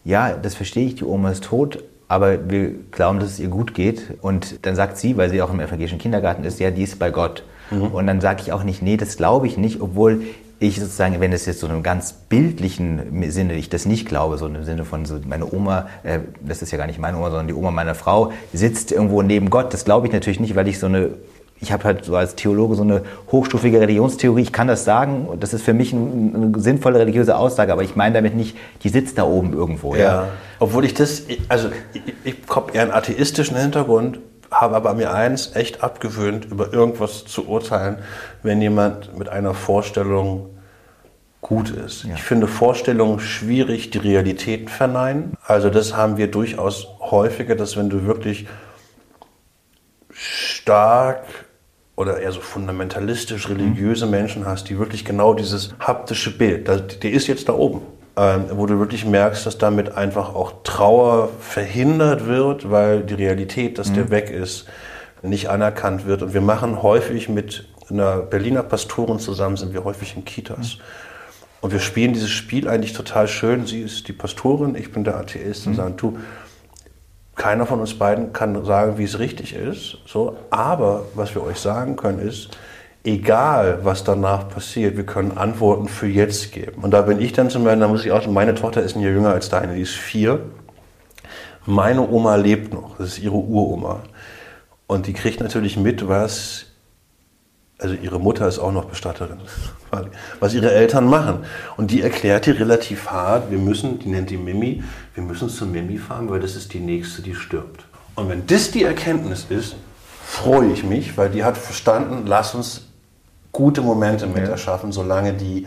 ja, 0.04 0.32
das 0.34 0.54
verstehe 0.54 0.86
ich, 0.86 0.96
die 0.96 1.04
Oma 1.04 1.30
ist 1.30 1.44
tot, 1.44 1.82
aber 2.08 2.50
wir 2.50 2.74
glauben, 2.90 3.20
dass 3.20 3.30
es 3.30 3.40
ihr 3.40 3.48
gut 3.48 3.74
geht. 3.74 4.18
Und 4.20 4.66
dann 4.66 4.76
sagt 4.76 4.98
sie, 4.98 5.16
weil 5.16 5.30
sie 5.30 5.40
auch 5.42 5.52
im 5.52 5.60
evangelischen 5.60 5.98
Kindergarten 5.98 6.44
ist, 6.44 6.60
ja, 6.60 6.70
die 6.70 6.82
ist 6.82 6.98
bei 6.98 7.10
Gott. 7.10 7.44
Mhm. 7.70 7.86
Und 7.86 8.06
dann 8.06 8.20
sage 8.20 8.42
ich 8.42 8.52
auch 8.52 8.64
nicht, 8.64 8.82
nee, 8.82 8.96
das 8.96 9.16
glaube 9.16 9.46
ich 9.46 9.56
nicht, 9.56 9.80
obwohl 9.80 10.22
ich 10.58 10.78
sozusagen, 10.78 11.20
wenn 11.20 11.32
es 11.32 11.46
jetzt 11.46 11.60
so 11.60 11.66
einem 11.66 11.82
ganz 11.82 12.12
bildlichen 12.12 13.30
Sinne, 13.30 13.54
ich 13.54 13.68
das 13.68 13.86
nicht 13.86 14.06
glaube, 14.06 14.38
so 14.38 14.46
im 14.46 14.62
Sinne 14.64 14.84
von 14.84 15.04
so 15.04 15.18
meine 15.26 15.52
Oma, 15.52 15.88
äh, 16.02 16.20
das 16.40 16.62
ist 16.62 16.70
ja 16.70 16.78
gar 16.78 16.86
nicht 16.86 16.98
meine 16.98 17.16
Oma, 17.16 17.30
sondern 17.30 17.48
die 17.48 17.54
Oma 17.54 17.70
meiner 17.70 17.94
Frau, 17.94 18.32
sitzt 18.52 18.92
irgendwo 18.92 19.22
neben 19.22 19.50
Gott, 19.50 19.74
das 19.74 19.84
glaube 19.84 20.06
ich 20.06 20.12
natürlich 20.12 20.38
nicht, 20.38 20.54
weil 20.54 20.68
ich 20.68 20.78
so 20.78 20.86
eine 20.86 21.10
ich 21.62 21.70
habe 21.70 21.84
halt 21.84 22.04
so 22.04 22.16
als 22.16 22.34
Theologe 22.34 22.74
so 22.74 22.82
eine 22.82 23.02
hochstufige 23.30 23.80
Religionstheorie. 23.80 24.42
Ich 24.42 24.52
kann 24.52 24.66
das 24.66 24.84
sagen 24.84 25.28
das 25.38 25.54
ist 25.54 25.62
für 25.62 25.72
mich 25.72 25.92
eine, 25.92 26.34
eine 26.34 26.60
sinnvolle 26.60 26.98
religiöse 26.98 27.36
Aussage, 27.36 27.72
aber 27.72 27.82
ich 27.82 27.94
meine 27.94 28.16
damit 28.16 28.34
nicht, 28.34 28.56
die 28.82 28.88
sitzt 28.88 29.16
da 29.16 29.22
oben 29.22 29.52
irgendwo. 29.52 29.94
Ja, 29.94 30.02
ja. 30.02 30.28
obwohl 30.58 30.84
ich 30.84 30.94
das, 30.94 31.22
also 31.48 31.68
ich, 31.94 32.02
ich 32.24 32.34
habe 32.50 32.72
eher 32.72 32.82
einen 32.82 32.90
atheistischen 32.90 33.56
Hintergrund, 33.56 34.18
habe 34.50 34.74
aber 34.74 34.92
mir 34.94 35.14
eins 35.14 35.54
echt 35.54 35.82
abgewöhnt, 35.84 36.46
über 36.46 36.72
irgendwas 36.72 37.24
zu 37.24 37.48
urteilen, 37.48 37.98
wenn 38.42 38.60
jemand 38.60 39.16
mit 39.16 39.28
einer 39.28 39.54
Vorstellung 39.54 40.50
gut 41.40 41.70
ist. 41.70 42.04
Ja. 42.04 42.14
Ich 42.14 42.22
finde 42.22 42.48
Vorstellungen 42.48 43.20
schwierig, 43.20 43.90
die 43.90 43.98
Realität 43.98 44.68
verneinen. 44.68 45.34
Also 45.46 45.70
das 45.70 45.96
haben 45.96 46.16
wir 46.16 46.28
durchaus 46.28 46.88
häufiger, 47.00 47.54
dass 47.54 47.76
wenn 47.76 47.88
du 47.88 48.04
wirklich 48.04 48.46
stark 50.10 51.24
oder 51.96 52.18
eher 52.18 52.32
so 52.32 52.40
fundamentalistisch 52.40 53.48
religiöse 53.48 54.06
Menschen 54.06 54.46
hast, 54.46 54.68
die 54.68 54.78
wirklich 54.78 55.04
genau 55.04 55.34
dieses 55.34 55.74
haptische 55.78 56.36
Bild, 56.36 56.68
der 56.68 57.10
ist 57.10 57.26
jetzt 57.26 57.48
da 57.48 57.52
oben, 57.52 57.82
ähm, 58.16 58.44
wo 58.52 58.66
du 58.66 58.78
wirklich 58.78 59.04
merkst, 59.04 59.44
dass 59.44 59.58
damit 59.58 59.92
einfach 59.96 60.34
auch 60.34 60.62
Trauer 60.64 61.28
verhindert 61.40 62.26
wird, 62.26 62.70
weil 62.70 63.02
die 63.02 63.14
Realität, 63.14 63.78
dass 63.78 63.90
mhm. 63.90 63.94
der 63.94 64.10
weg 64.10 64.30
ist, 64.30 64.66
nicht 65.22 65.50
anerkannt 65.50 66.06
wird. 66.06 66.22
Und 66.22 66.34
wir 66.34 66.40
machen 66.40 66.82
häufig 66.82 67.28
mit 67.28 67.68
einer 67.90 68.18
Berliner 68.18 68.62
Pastorin 68.62 69.18
zusammen, 69.18 69.56
sind 69.56 69.72
wir 69.72 69.84
häufig 69.84 70.16
in 70.16 70.24
Kitas. 70.24 70.76
Mhm. 70.76 70.82
Und 71.60 71.72
wir 71.72 71.78
spielen 71.78 72.12
dieses 72.12 72.30
Spiel 72.30 72.68
eigentlich 72.68 72.92
total 72.92 73.28
schön. 73.28 73.66
Sie 73.66 73.82
ist 73.82 74.08
die 74.08 74.12
Pastorin, 74.12 74.74
ich 74.74 74.90
bin 74.90 75.04
der 75.04 75.16
Atheist 75.16 75.66
und 75.66 75.74
mhm. 75.74 75.76
sagen, 75.76 75.96
du, 75.96 76.18
keiner 77.36 77.66
von 77.66 77.80
uns 77.80 77.94
beiden 77.94 78.32
kann 78.32 78.64
sagen, 78.64 78.98
wie 78.98 79.04
es 79.04 79.18
richtig 79.18 79.54
ist. 79.54 79.98
So, 80.06 80.36
aber 80.50 81.04
was 81.14 81.34
wir 81.34 81.42
euch 81.42 81.58
sagen 81.58 81.96
können 81.96 82.18
ist, 82.18 82.50
egal 83.04 83.80
was 83.82 84.04
danach 84.04 84.48
passiert, 84.48 84.96
wir 84.96 85.06
können 85.06 85.36
Antworten 85.36 85.88
für 85.88 86.06
jetzt 86.06 86.52
geben. 86.52 86.82
Und 86.82 86.92
da 86.92 87.02
bin 87.02 87.20
ich 87.20 87.32
dann 87.32 87.50
zum 87.50 87.64
Beispiel, 87.64 87.80
da 87.80 87.88
muss 87.88 88.04
ich 88.04 88.12
auch, 88.12 88.26
meine 88.26 88.54
Tochter 88.54 88.82
ist 88.82 88.96
ein 88.96 89.02
Jahr 89.02 89.12
jünger 89.12 89.30
als 89.30 89.48
deine, 89.48 89.74
die 89.74 89.82
ist 89.82 89.94
vier. 89.94 90.40
Meine 91.64 92.08
Oma 92.08 92.36
lebt 92.36 92.74
noch, 92.74 92.98
das 92.98 93.08
ist 93.08 93.18
ihre 93.20 93.36
Uroma. 93.36 94.00
Und 94.86 95.06
die 95.06 95.12
kriegt 95.12 95.40
natürlich 95.40 95.76
mit, 95.76 96.08
was 96.08 96.66
also 97.82 97.94
ihre 97.94 98.20
Mutter 98.20 98.46
ist 98.46 98.58
auch 98.58 98.72
noch 98.72 98.84
Bestatterin, 98.84 99.38
was 100.40 100.54
ihre 100.54 100.72
Eltern 100.72 101.06
machen. 101.06 101.44
Und 101.76 101.90
die 101.90 102.00
erklärt 102.00 102.46
ihr 102.46 102.58
relativ 102.58 103.10
hart, 103.10 103.50
wir 103.50 103.58
müssen, 103.58 103.98
die 103.98 104.08
nennt 104.08 104.30
die 104.30 104.36
Mimi, 104.36 104.82
wir 105.14 105.22
müssen 105.22 105.48
zur 105.48 105.66
Mimi 105.66 105.98
fahren, 105.98 106.30
weil 106.30 106.40
das 106.40 106.54
ist 106.54 106.72
die 106.72 106.80
nächste, 106.80 107.22
die 107.22 107.34
stirbt. 107.34 107.84
Und 108.14 108.28
wenn 108.28 108.46
das 108.46 108.70
die 108.70 108.84
Erkenntnis 108.84 109.46
ist, 109.48 109.74
freue 110.24 110.72
ich 110.72 110.84
mich, 110.84 111.16
weil 111.18 111.30
die 111.30 111.44
hat 111.44 111.58
verstanden, 111.58 112.24
lass 112.26 112.54
uns 112.54 112.86
gute 113.50 113.82
Momente 113.82 114.26
mit 114.26 114.48
erschaffen, 114.48 114.92
solange 114.92 115.34
die, 115.34 115.66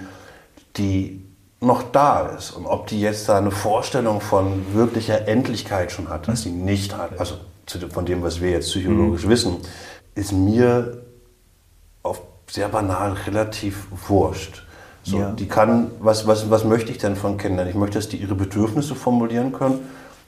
die 0.77 1.21
noch 1.59 1.83
da 1.91 2.29
ist. 2.29 2.51
Und 2.51 2.65
ob 2.65 2.87
die 2.87 3.01
jetzt 3.01 3.27
da 3.27 3.37
eine 3.37 3.51
Vorstellung 3.51 4.21
von 4.21 4.73
wirklicher 4.73 5.27
Endlichkeit 5.27 5.91
schon 5.91 6.09
hat, 6.09 6.27
was 6.27 6.43
sie 6.43 6.51
nicht 6.51 6.97
hat, 6.97 7.19
also 7.19 7.35
von 7.91 8.05
dem, 8.05 8.23
was 8.23 8.41
wir 8.41 8.51
jetzt 8.51 8.69
psychologisch 8.69 9.25
mhm. 9.25 9.29
wissen, 9.29 9.57
ist 10.13 10.31
mir 10.31 11.04
auf 12.05 12.21
sehr 12.47 12.69
banal 12.69 13.13
relativ 13.27 13.87
wurscht. 14.07 14.63
So, 15.03 15.19
ja. 15.19 15.31
Die 15.31 15.47
kann, 15.47 15.91
was, 15.99 16.25
was, 16.27 16.49
was 16.49 16.63
möchte 16.63 16.91
ich 16.91 16.97
denn 16.97 17.15
von 17.15 17.37
Kindern? 17.37 17.67
Ich 17.67 17.75
möchte, 17.75 17.97
dass 17.97 18.09
die 18.09 18.17
ihre 18.17 18.35
Bedürfnisse 18.35 18.95
formulieren 18.95 19.51
können. 19.51 19.79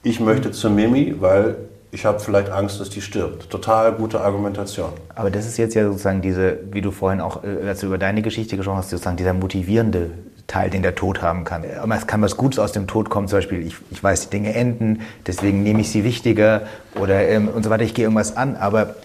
Ich 0.03 0.19
möchte 0.19 0.51
zu 0.51 0.69
Mimi, 0.69 1.15
weil 1.19 1.55
ich 1.91 2.05
habe 2.05 2.19
vielleicht 2.19 2.51
Angst, 2.51 2.79
dass 2.79 2.89
die 2.89 3.01
stirbt. 3.01 3.49
Total 3.49 3.93
gute 3.93 4.21
Argumentation. 4.21 4.89
Aber 5.15 5.31
das 5.31 5.47
ist 5.47 5.57
jetzt 5.57 5.73
ja 5.73 5.85
sozusagen 5.85 6.21
diese, 6.21 6.59
wie 6.71 6.81
du 6.81 6.91
vorhin 6.91 7.21
auch, 7.21 7.43
äh, 7.43 7.67
als 7.67 7.79
du 7.79 7.87
über 7.87 7.97
deine 7.97 8.21
Geschichte 8.21 8.57
gesprochen 8.57 8.77
hast, 8.77 8.89
sozusagen 8.89 9.17
dieser 9.17 9.33
motivierende 9.33 10.11
Teil, 10.47 10.69
den 10.69 10.81
der 10.81 10.95
Tod 10.95 11.21
haben 11.21 11.43
kann. 11.43 11.63
Aber 11.81 11.95
es 11.95 12.07
kann 12.07 12.21
was 12.21 12.37
Gutes 12.37 12.59
aus 12.59 12.71
dem 12.71 12.87
Tod 12.87 13.09
kommen, 13.09 13.27
zum 13.27 13.37
Beispiel, 13.37 13.65
ich, 13.65 13.75
ich 13.89 14.03
weiß, 14.03 14.29
die 14.29 14.37
Dinge 14.37 14.53
enden, 14.53 15.01
deswegen 15.25 15.63
nehme 15.63 15.81
ich 15.81 15.89
sie 15.89 16.03
wichtiger 16.03 16.63
oder 16.99 17.27
ähm, 17.27 17.49
und 17.49 17.63
so 17.63 17.69
weiter, 17.69 17.83
ich 17.83 17.93
gehe 17.93 18.05
irgendwas 18.05 18.37
an. 18.37 18.55
Aber 18.55 18.95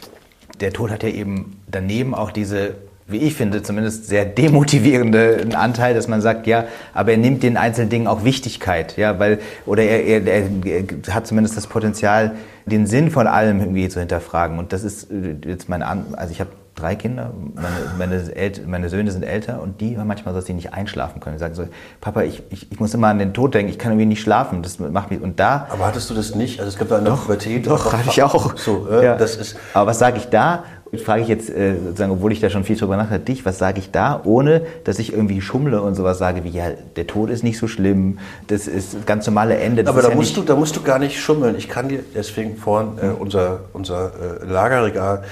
der 0.61 0.73
Tod 0.73 0.91
hat 0.91 1.03
ja 1.03 1.09
eben 1.09 1.61
daneben 1.67 2.15
auch 2.15 2.31
diese 2.31 2.75
wie 3.07 3.19
ich 3.19 3.35
finde, 3.35 3.63
zumindest 3.63 4.07
sehr 4.07 4.25
demotivierende 4.25 5.47
Anteil, 5.55 5.95
dass 5.95 6.09
man 6.09 6.21
sagt, 6.21 6.47
ja, 6.47 6.65
aber 6.95 7.13
er 7.13 7.19
nimmt 7.19 7.43
den 7.43 7.57
einzelnen 7.57 7.91
Dingen 7.91 8.07
auch 8.07 8.25
Wichtigkeit, 8.25 8.97
ja, 8.97 9.19
weil, 9.19 9.39
oder 9.67 9.83
er, 9.83 10.25
er, 10.25 10.43
er 10.65 11.15
hat 11.15 11.27
zumindest 11.27 11.57
das 11.57 11.67
Potenzial, 11.67 12.37
den 12.65 12.87
Sinn 12.87 13.11
von 13.11 13.27
allem 13.27 13.61
irgendwie 13.61 13.89
zu 13.89 13.99
hinterfragen. 13.99 14.59
Und 14.59 14.73
das 14.73 14.85
ist 14.85 15.11
äh, 15.11 15.35
jetzt 15.47 15.69
meine, 15.69 15.87
An 15.87 16.15
also 16.17 16.33
ich 16.33 16.41
habe 16.41 16.51
drei 16.75 16.95
Kinder, 16.95 17.33
meine, 17.55 18.23
meine, 18.35 18.53
meine 18.67 18.89
Söhne 18.89 19.11
sind 19.11 19.25
älter 19.25 19.61
und 19.61 19.81
die 19.81 19.99
haben 19.99 20.07
manchmal 20.07 20.35
so, 20.35 20.39
dass 20.41 20.47
sie 20.47 20.55
nicht 20.55 20.73
einschlafen 20.73 21.21
können. 21.21 21.37
Die 21.37 21.41
sagen 21.41 21.55
so, 21.55 21.67
Papa, 22.01 22.23
ich, 22.23 22.43
ich, 22.51 22.73
ich 22.73 22.81
muss 22.81 22.95
immer 22.95 23.09
an 23.09 23.19
den 23.19 23.35
Tod 23.35 23.55
denken, 23.55 23.71
ich 23.71 23.79
kann 23.79 23.93
irgendwie 23.93 24.07
nicht 24.07 24.23
schlafen, 24.23 24.63
das 24.63 24.79
macht 24.79 25.11
mich, 25.11 25.21
und 25.21 25.39
da... 25.39 25.67
Aber 25.71 25.87
hattest 25.87 26.11
du 26.11 26.15
das 26.15 26.35
nicht? 26.35 26.61
Also 26.61 26.71
es 26.71 26.79
gab 26.79 26.89
da 26.89 26.99
eine 26.99 27.11
doch, 27.11 27.23
Pubertät... 27.23 27.67
Doch, 27.67 27.93
hatte 27.93 28.09
ich 28.09 28.23
auch. 28.23 28.57
So, 28.57 28.89
äh, 28.91 29.05
ja. 29.05 29.17
das 29.17 29.37
ist 29.37 29.57
Aber 29.75 29.89
was 29.89 29.99
sage 29.99 30.19
ich 30.19 30.29
da? 30.29 30.65
frage 30.99 31.23
ich 31.23 31.29
jetzt, 31.29 31.49
äh, 31.49 31.75
sozusagen, 31.83 32.13
obwohl 32.13 32.33
ich 32.33 32.41
da 32.41 32.51
schon 32.51 32.65
viel 32.65 32.77
drüber 32.77 32.97
nachdenke, 32.97 33.25
dich, 33.25 33.47
was 33.47 33.59
sage 33.59 33.79
ich 33.79 33.91
da, 33.91 34.21
ohne 34.25 34.63
dass 34.85 34.99
ich 34.99 35.13
irgendwie 35.13 35.41
schummle 35.41 35.81
und 35.81 35.95
sowas 35.95 36.19
sage 36.19 36.45
wie, 36.45 36.51
ja, 36.51 36.67
der 36.97 37.07
Tod 37.07 37.31
ist 37.31 37.43
nicht 37.43 37.59
so 37.59 37.67
schlimm, 37.67 38.19
das 38.49 38.67
ist 38.67 38.95
das 38.95 39.07
ganz 39.07 39.27
normale 39.27 39.57
Ende. 39.57 39.87
Aber 39.87 40.03
da, 40.03 40.11
ja 40.11 40.15
musst 40.15 40.37
du, 40.37 40.43
da 40.43 40.55
musst 40.55 40.77
du 40.77 40.83
gar 40.83 40.99
nicht 40.99 41.19
schummeln. 41.19 41.57
Ich 41.57 41.69
kann 41.69 41.89
dir, 41.89 42.01
deswegen 42.15 42.57
vorhin 42.57 42.99
äh, 42.99 43.07
unser, 43.19 43.61
unser 43.73 44.13
äh, 44.43 44.45
Lagerregal, 44.45 45.23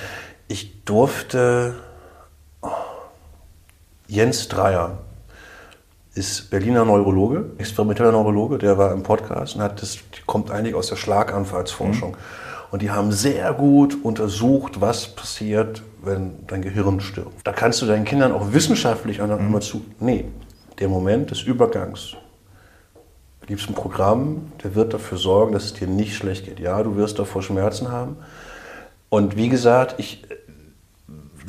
ich 0.50 0.84
durfte 0.84 1.74
oh, 2.60 2.68
Jens 4.08 4.48
Dreier, 4.48 4.98
ist 6.14 6.50
Berliner 6.50 6.84
Neurologe, 6.84 7.52
experimenteller 7.58 8.10
Neurologe, 8.10 8.58
der 8.58 8.76
war 8.76 8.92
im 8.92 9.04
Podcast 9.04 9.54
und 9.54 9.62
hat 9.62 9.80
das, 9.80 9.98
kommt 10.26 10.50
eigentlich 10.50 10.74
aus 10.74 10.88
der 10.88 10.96
Schlaganfallsforschung. 10.96 12.10
Mhm. 12.10 12.16
Und 12.72 12.82
die 12.82 12.90
haben 12.90 13.12
sehr 13.12 13.52
gut 13.52 13.96
untersucht, 14.02 14.80
was 14.80 15.08
passiert, 15.08 15.82
wenn 16.02 16.46
dein 16.48 16.62
Gehirn 16.62 17.00
stirbt. 17.00 17.46
Da 17.46 17.52
kannst 17.52 17.80
du 17.82 17.86
deinen 17.86 18.04
Kindern 18.04 18.32
auch 18.32 18.52
wissenschaftlich 18.52 19.18
mhm. 19.18 19.30
immer 19.30 19.60
zu. 19.60 19.84
Nee, 20.00 20.24
der 20.80 20.88
Moment 20.88 21.30
des 21.30 21.42
Übergangs. 21.42 22.16
Du 23.40 23.46
gibst 23.46 23.68
ein 23.68 23.74
Programm, 23.74 24.50
der 24.64 24.74
wird 24.74 24.94
dafür 24.94 25.18
sorgen, 25.18 25.52
dass 25.52 25.64
es 25.64 25.74
dir 25.74 25.86
nicht 25.86 26.16
schlecht 26.16 26.44
geht. 26.44 26.58
Ja, 26.58 26.82
du 26.82 26.96
wirst 26.96 27.20
davor 27.20 27.42
Schmerzen 27.42 27.92
haben. 27.92 28.16
Und 29.10 29.36
wie 29.36 29.48
gesagt, 29.48 29.96
ich, 29.98 30.24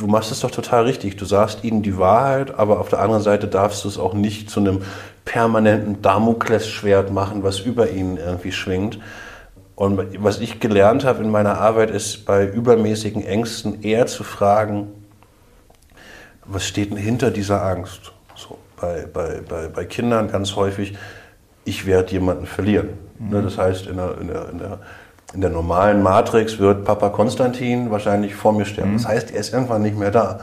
du 0.02 0.08
machst 0.08 0.32
es 0.32 0.40
doch 0.40 0.52
total 0.52 0.84
richtig. 0.84 1.16
Du 1.16 1.26
sagst 1.26 1.64
ihnen 1.64 1.84
die 1.84 1.98
Wahrheit, 1.98 2.58
aber 2.58 2.80
auf 2.80 2.90
der 2.90 3.00
anderen 3.00 3.22
Seite 3.22 3.48
darfst 3.48 3.84
du 3.84 3.88
es 3.88 3.98
auch 3.98 4.14
nicht 4.14 4.50
zu 4.50 4.60
einem 4.60 4.82
permanenten 5.26 6.02
Damoklesschwert 6.02 7.12
machen, 7.12 7.44
was 7.44 7.60
über 7.60 7.92
ihnen 7.92 8.18
irgendwie 8.18 8.52
schwingt. 8.52 9.00
Und 9.76 10.24
was 10.24 10.40
ich 10.40 10.60
gelernt 10.60 11.06
habe 11.06 11.24
in 11.24 11.30
meiner 11.30 11.60
Arbeit 11.60 11.92
ist, 11.92 12.26
bei 12.26 12.46
übermäßigen 12.46 13.24
Ängsten 13.24 13.84
eher 13.84 14.08
zu 14.08 14.24
fragen, 14.24 14.88
was 16.46 16.66
steht 16.66 16.90
denn 16.92 16.98
hinter 16.98 17.32
dieser 17.32 17.64
Angst? 17.64 18.12
So, 18.36 18.58
bei, 18.80 19.06
bei, 19.12 19.42
bei, 19.48 19.68
bei 19.68 19.86
Kindern 19.86 20.32
ganz 20.32 20.56
häufig, 20.56 20.98
ich 21.64 21.86
werde 21.86 22.12
jemanden 22.12 22.48
verlieren. 22.48 22.90
Ne, 23.20 23.40
mhm. 23.40 23.44
Das 23.44 23.58
heißt, 23.58 23.86
in 23.86 23.98
der, 23.98 24.18
in, 24.20 24.28
der, 24.28 24.50
in, 24.50 24.58
der, 24.58 24.80
in 25.34 25.42
der 25.42 25.50
normalen 25.50 26.04
Matrix 26.04 26.60
wird 26.60 26.84
Papa 26.84 27.10
Konstantin 27.10 27.90
wahrscheinlich 27.90 28.36
vor 28.36 28.54
mir 28.54 28.66
sterben. 28.66 28.92
Mhm. 28.92 28.98
Das 28.98 29.08
heißt, 29.08 29.32
er 29.32 29.40
ist 29.40 29.54
irgendwann 29.54 29.82
nicht 29.82 29.98
mehr 29.98 30.12
da. 30.12 30.42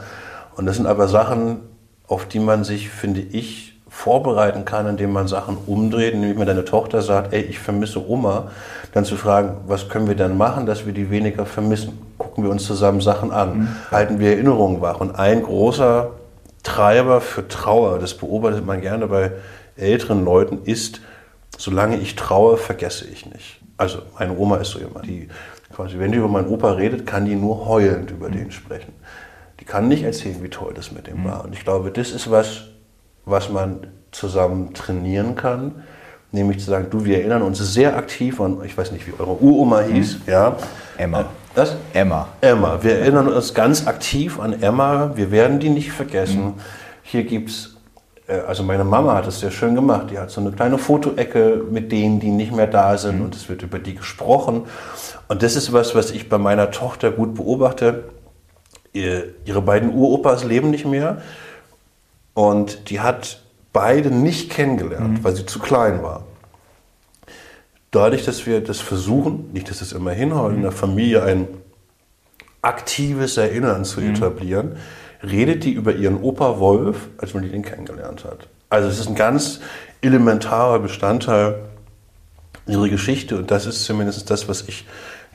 Und 0.55 0.65
das 0.65 0.77
sind 0.77 0.87
aber 0.87 1.07
Sachen, 1.07 1.59
auf 2.07 2.25
die 2.25 2.39
man 2.39 2.63
sich, 2.63 2.89
finde 2.89 3.21
ich, 3.21 3.69
vorbereiten 3.87 4.65
kann, 4.65 4.87
indem 4.87 5.11
man 5.11 5.27
Sachen 5.27 5.57
umdreht, 5.65 6.15
nämlich 6.15 6.37
wenn 6.37 6.47
deine 6.47 6.65
Tochter 6.65 7.01
sagt, 7.01 7.33
ey, 7.33 7.41
ich 7.41 7.59
vermisse 7.59 8.07
Oma, 8.07 8.51
dann 8.93 9.03
zu 9.03 9.15
fragen, 9.15 9.57
was 9.67 9.89
können 9.89 10.07
wir 10.07 10.15
denn 10.15 10.37
machen, 10.37 10.65
dass 10.65 10.85
wir 10.85 10.93
die 10.93 11.09
weniger 11.09 11.45
vermissen? 11.45 11.99
Gucken 12.17 12.43
wir 12.43 12.51
uns 12.51 12.65
zusammen 12.65 13.01
Sachen 13.01 13.31
an, 13.31 13.57
mhm. 13.57 13.67
halten 13.91 14.19
wir 14.19 14.31
Erinnerungen 14.31 14.81
wach. 14.81 14.99
Und 14.99 15.15
ein 15.15 15.43
großer 15.43 16.11
Treiber 16.63 17.21
für 17.21 17.47
Trauer, 17.47 17.99
das 17.99 18.13
beobachtet 18.15 18.65
man 18.65 18.81
gerne 18.81 19.07
bei 19.07 19.31
älteren 19.75 20.23
Leuten, 20.23 20.59
ist, 20.65 21.01
solange 21.57 21.97
ich 21.97 22.15
traue, 22.15 22.57
vergesse 22.57 23.05
ich 23.07 23.25
nicht. 23.25 23.58
Also 23.79 23.99
meine 24.19 24.37
Oma 24.37 24.57
ist 24.57 24.71
so 24.71 24.79
jemand, 24.79 25.07
die 25.07 25.29
quasi, 25.73 25.97
wenn 25.97 26.11
die 26.11 26.17
über 26.17 26.27
meinen 26.27 26.49
Opa 26.49 26.73
redet, 26.73 27.07
kann 27.07 27.23
die 27.23 27.35
nur 27.35 27.65
heulend 27.65 28.11
über 28.11 28.27
mhm. 28.27 28.33
den 28.33 28.51
sprechen. 28.51 28.91
Die 29.61 29.65
kann 29.65 29.87
nicht 29.87 30.03
erzählen, 30.03 30.43
wie 30.43 30.49
toll 30.49 30.73
das 30.75 30.91
mit 30.91 31.07
dem 31.07 31.21
mhm. 31.21 31.25
war. 31.25 31.45
Und 31.45 31.53
ich 31.53 31.63
glaube, 31.63 31.89
das 31.89 32.11
ist 32.11 32.29
was, 32.29 32.65
was 33.23 33.49
man 33.49 33.87
zusammen 34.11 34.73
trainieren 34.73 35.35
kann. 35.35 35.83
Nämlich 36.33 36.59
zu 36.59 36.69
sagen, 36.69 36.87
du, 36.89 37.05
wir 37.05 37.19
erinnern 37.19 37.41
uns 37.41 37.57
sehr 37.59 37.95
aktiv 37.95 38.41
an, 38.41 38.57
ich 38.65 38.77
weiß 38.77 38.91
nicht, 38.91 39.07
wie 39.07 39.13
eure 39.17 39.41
Uroma 39.41 39.79
hieß, 39.79 40.19
mhm. 40.19 40.21
ja. 40.27 40.57
Emma. 40.97 41.25
Was? 41.55 41.77
Emma. 41.93 42.27
Emma. 42.41 42.79
Wir 42.81 42.99
erinnern 42.99 43.29
uns 43.29 43.53
ganz 43.53 43.87
aktiv 43.87 44.41
an 44.41 44.61
Emma. 44.61 45.13
Wir 45.15 45.31
werden 45.31 45.59
die 45.59 45.69
nicht 45.69 45.93
vergessen. 45.93 46.47
Mhm. 46.47 46.53
Hier 47.01 47.23
gibt 47.23 47.49
es, 47.49 47.77
also 48.47 48.63
meine 48.63 48.83
Mama 48.83 49.15
hat 49.15 49.27
es 49.27 49.39
sehr 49.39 49.51
schön 49.51 49.75
gemacht. 49.75 50.07
Die 50.11 50.19
hat 50.19 50.29
so 50.29 50.41
eine 50.41 50.51
kleine 50.51 50.77
Fotoecke 50.77 51.63
mit 51.69 51.91
denen, 51.91 52.19
die 52.19 52.29
nicht 52.29 52.51
mehr 52.51 52.67
da 52.67 52.97
sind 52.97 53.19
mhm. 53.19 53.25
und 53.25 53.35
es 53.35 53.49
wird 53.49 53.63
über 53.63 53.79
die 53.79 53.95
gesprochen. 53.95 54.63
Und 55.27 55.43
das 55.43 55.55
ist 55.55 55.73
was, 55.73 55.95
was 55.95 56.11
ich 56.11 56.29
bei 56.29 56.37
meiner 56.37 56.71
Tochter 56.71 57.11
gut 57.11 57.35
beobachte. 57.35 58.05
Ihre 58.93 59.61
beiden 59.61 59.93
Uropas 59.93 60.43
leben 60.43 60.71
nicht 60.71 60.85
mehr. 60.85 61.21
Und 62.33 62.89
die 62.89 62.99
hat 62.99 63.41
beide 63.73 64.11
nicht 64.11 64.49
kennengelernt, 64.49 65.19
mhm. 65.19 65.23
weil 65.23 65.35
sie 65.35 65.45
zu 65.45 65.59
klein 65.59 66.01
war. 66.03 66.23
Dadurch, 67.91 68.23
dass 68.25 68.45
wir 68.45 68.61
das 68.61 68.79
versuchen, 68.79 69.49
nicht, 69.51 69.69
dass 69.69 69.81
es 69.81 69.91
immer 69.91 70.11
hinhaut, 70.11 70.51
mhm. 70.51 70.57
in 70.57 70.63
der 70.63 70.71
Familie 70.71 71.23
ein 71.23 71.47
aktives 72.61 73.37
Erinnern 73.37 73.85
zu 73.85 74.01
mhm. 74.01 74.15
etablieren, 74.15 74.77
redet 75.23 75.63
die 75.63 75.71
über 75.71 75.93
ihren 75.93 76.21
Opa 76.21 76.59
Wolf, 76.59 77.09
als 77.17 77.33
man 77.33 77.43
ihn 77.43 77.63
kennengelernt 77.63 78.25
hat. 78.25 78.47
Also 78.69 78.87
es 78.87 78.99
ist 78.99 79.07
ein 79.07 79.15
ganz 79.15 79.59
elementarer 80.01 80.79
Bestandteil 80.79 81.55
ihrer 82.67 82.87
Geschichte 82.87 83.37
und 83.37 83.51
das 83.51 83.65
ist 83.65 83.83
zumindest 83.83 84.29
das, 84.29 84.47
was 84.47 84.67
ich 84.67 84.85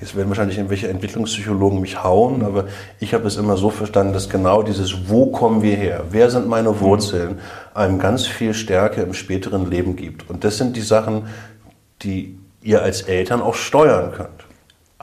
Jetzt 0.01 0.16
werden 0.16 0.29
wahrscheinlich 0.29 0.59
irgendwelche 0.59 0.88
Entwicklungspsychologen 0.88 1.81
mich 1.81 2.03
hauen, 2.03 2.44
aber 2.44 2.64
ich 2.99 3.14
habe 3.14 3.29
es 3.29 3.37
immer 3.37 3.57
so 3.57 3.70
verstanden, 3.70 4.12
dass 4.12 4.29
genau 4.29 4.64
dieses 4.64 5.09
Wo 5.09 5.27
kommen 5.27 5.62
wir 5.62 5.77
her? 5.77 6.05
Wer 6.11 6.31
sind 6.31 6.49
meine 6.49 6.81
Wurzeln? 6.81 7.38
einem 7.75 7.99
ganz 7.99 8.27
viel 8.27 8.55
Stärke 8.55 9.03
im 9.03 9.14
späteren 9.14 9.70
Leben 9.70 9.97
gibt. 9.97 10.29
Und 10.31 10.44
das 10.44 10.59
sind 10.59 10.77
die 10.77 10.83
Sachen, 10.83 11.27
die 12.03 12.38
ihr 12.62 12.83
als 12.83 13.03
Eltern 13.03 13.40
auch 13.40 13.55
steuern 13.55 14.12
könnt. 14.12 14.43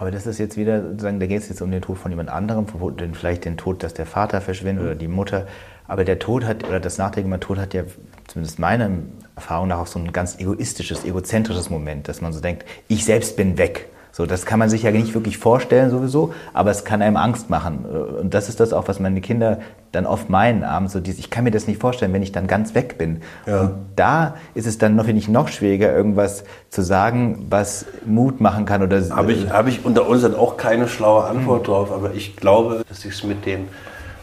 Aber 0.01 0.09
das 0.09 0.25
ist 0.25 0.39
jetzt 0.39 0.57
wieder, 0.57 0.81
sozusagen, 0.81 1.19
da 1.19 1.27
geht 1.27 1.43
es 1.43 1.49
jetzt 1.49 1.61
um 1.61 1.69
den 1.69 1.83
Tod 1.83 1.95
von 1.95 2.09
jemand 2.09 2.29
anderem, 2.29 2.65
vielleicht 3.13 3.45
den 3.45 3.55
Tod, 3.55 3.83
dass 3.83 3.93
der 3.93 4.07
Vater 4.07 4.41
verschwindet 4.41 4.83
oder 4.83 4.95
die 4.95 5.07
Mutter. 5.07 5.45
Aber 5.87 6.03
der 6.03 6.17
Tod 6.17 6.43
hat, 6.43 6.67
oder 6.67 6.79
das 6.79 6.97
Nachdenken 6.97 7.29
über 7.29 7.39
Tod 7.39 7.59
hat 7.59 7.75
ja, 7.75 7.83
zumindest 8.25 8.57
meiner 8.57 8.89
Erfahrung 9.35 9.67
nach, 9.67 9.77
auch 9.77 9.85
so 9.85 9.99
ein 9.99 10.11
ganz 10.11 10.39
egoistisches, 10.39 11.05
egozentrisches 11.05 11.69
Moment, 11.69 12.07
dass 12.07 12.19
man 12.19 12.33
so 12.33 12.41
denkt, 12.41 12.65
ich 12.87 13.05
selbst 13.05 13.37
bin 13.37 13.59
weg. 13.59 13.89
So, 14.13 14.25
das 14.25 14.45
kann 14.45 14.59
man 14.59 14.69
sich 14.69 14.83
ja 14.83 14.91
nicht 14.91 15.13
wirklich 15.13 15.37
vorstellen 15.37 15.89
sowieso, 15.89 16.33
aber 16.53 16.71
es 16.71 16.83
kann 16.83 17.01
einem 17.01 17.15
Angst 17.15 17.49
machen. 17.49 17.85
Und 17.85 18.33
das 18.33 18.49
ist 18.49 18.59
das 18.59 18.73
auch, 18.73 18.87
was 18.87 18.99
meine 18.99 19.21
Kinder 19.21 19.59
dann 19.93 20.05
oft 20.05 20.29
meinen 20.29 20.63
abends, 20.63 20.93
so 20.93 20.99
dieses, 20.99 21.19
ich 21.19 21.29
kann 21.29 21.43
mir 21.43 21.51
das 21.51 21.67
nicht 21.67 21.79
vorstellen, 21.79 22.11
wenn 22.13 22.23
ich 22.23 22.31
dann 22.31 22.47
ganz 22.47 22.75
weg 22.75 22.97
bin. 22.97 23.21
Ja. 23.45 23.61
Und 23.61 23.73
da 23.95 24.35
ist 24.53 24.67
es 24.67 24.77
dann 24.77 24.95
noch, 24.95 25.05
finde 25.05 25.19
ich, 25.19 25.29
noch 25.29 25.47
schwieriger, 25.47 25.93
irgendwas 25.93 26.43
zu 26.69 26.81
sagen, 26.81 27.45
was 27.49 27.85
Mut 28.05 28.41
machen 28.41 28.65
kann 28.65 28.83
oder... 28.83 29.01
Habe 29.09 29.31
ich, 29.31 29.49
hab 29.49 29.67
ich 29.67 29.85
unter 29.85 30.07
uns 30.07 30.23
auch 30.25 30.57
keine 30.57 30.87
schlaue 30.87 31.25
Antwort 31.25 31.61
mhm. 31.61 31.65
drauf, 31.65 31.91
aber 31.91 32.13
ich 32.13 32.35
glaube, 32.35 32.83
dass 32.87 33.05
ich 33.05 33.13
es 33.13 33.23
mit 33.23 33.45
den 33.45 33.67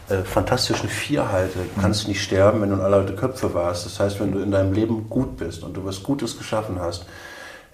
äh, 0.09 0.23
fantastischen 0.23 0.89
Vier 0.89 1.31
halte. 1.31 1.59
Du 1.59 1.81
kannst 1.81 2.07
nicht 2.07 2.23
sterben, 2.23 2.61
wenn 2.61 2.69
du 2.69 2.75
in 2.75 2.81
aller 2.81 3.03
Köpfe 3.03 3.53
warst. 3.53 3.85
Das 3.85 3.99
heißt, 3.99 4.19
wenn 4.19 4.31
du 4.31 4.39
in 4.39 4.51
deinem 4.51 4.73
Leben 4.73 5.07
gut 5.09 5.37
bist 5.37 5.63
und 5.63 5.77
du 5.77 5.85
was 5.85 6.01
Gutes 6.01 6.37
geschaffen 6.37 6.77
hast, 6.79 7.05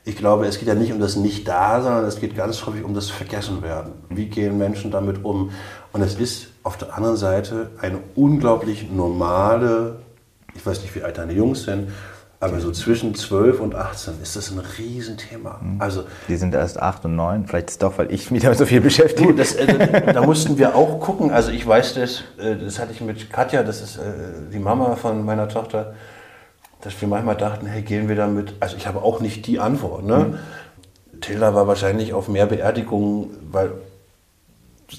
ich 0.05 0.15
glaube, 0.15 0.45
es 0.45 0.59
geht 0.59 0.67
ja 0.67 0.75
nicht 0.75 0.93
um 0.93 0.99
das 0.99 1.15
Nicht-Da, 1.15 1.81
sondern 1.81 2.05
es 2.05 2.19
geht 2.19 2.35
ganz 2.35 2.63
häufig 2.65 2.83
um 2.83 2.93
das 2.93 3.09
Vergessenwerden. 3.09 3.93
Wie 4.09 4.27
gehen 4.27 4.57
Menschen 4.57 4.91
damit 4.91 5.25
um? 5.25 5.49
Und 5.93 6.01
es 6.01 6.15
ist 6.15 6.47
auf 6.61 6.77
der 6.77 6.95
anderen 6.95 7.17
Seite 7.17 7.71
eine 7.81 7.99
unglaublich 8.13 8.91
normale, 8.91 9.97
ich 10.53 10.63
weiß 10.63 10.83
nicht, 10.83 10.95
wie 10.95 11.01
alt 11.01 11.17
deine 11.17 11.33
Jungs 11.33 11.63
sind, 11.63 11.89
aber 12.39 12.59
so 12.59 12.71
zwischen 12.71 13.15
12 13.15 13.59
und 13.59 13.73
18 13.73 14.21
ist 14.21 14.35
das 14.35 14.51
ein 14.51 14.59
Riesenthema. 14.77 15.59
Mhm. 15.63 15.81
Also, 15.81 16.03
die 16.27 16.35
sind 16.35 16.53
erst 16.53 16.79
8 16.79 17.05
und 17.05 17.15
9, 17.15 17.47
vielleicht 17.47 17.69
ist 17.69 17.75
es 17.75 17.79
doch, 17.79 17.97
weil 17.97 18.11
ich 18.11 18.29
mich 18.29 18.43
damit 18.43 18.59
so 18.59 18.67
viel 18.67 18.81
beschäftige. 18.81 19.33
Das, 19.33 19.55
äh, 19.55 20.13
da 20.13 20.21
mussten 20.21 20.59
wir 20.59 20.75
auch 20.75 20.99
gucken. 20.99 21.31
Also 21.31 21.49
ich 21.49 21.65
weiß 21.65 21.95
das, 21.95 22.23
äh, 22.37 22.55
das 22.57 22.77
hatte 22.77 22.91
ich 22.91 23.01
mit 23.01 23.31
Katja, 23.31 23.63
das 23.63 23.81
ist 23.81 23.97
äh, 23.97 24.01
die 24.53 24.59
Mama 24.59 24.95
von 24.95 25.25
meiner 25.25 25.47
Tochter, 25.47 25.95
dass 26.85 27.01
wir 27.01 27.07
manchmal 27.07 27.35
dachten, 27.35 27.65
hey, 27.65 27.81
gehen 27.81 28.07
wir 28.07 28.15
damit, 28.15 28.53
also 28.59 28.77
ich 28.77 28.85
habe 28.85 29.01
auch 29.01 29.19
nicht 29.19 29.47
die 29.47 29.59
Antwort. 29.59 30.03
Ne? 30.03 30.37
Mhm. 31.13 31.19
Tilda 31.19 31.55
war 31.55 31.67
wahrscheinlich 31.67 32.13
auf 32.13 32.27
mehr 32.27 32.45
Beerdigungen, 32.45 33.31
weil 33.51 33.71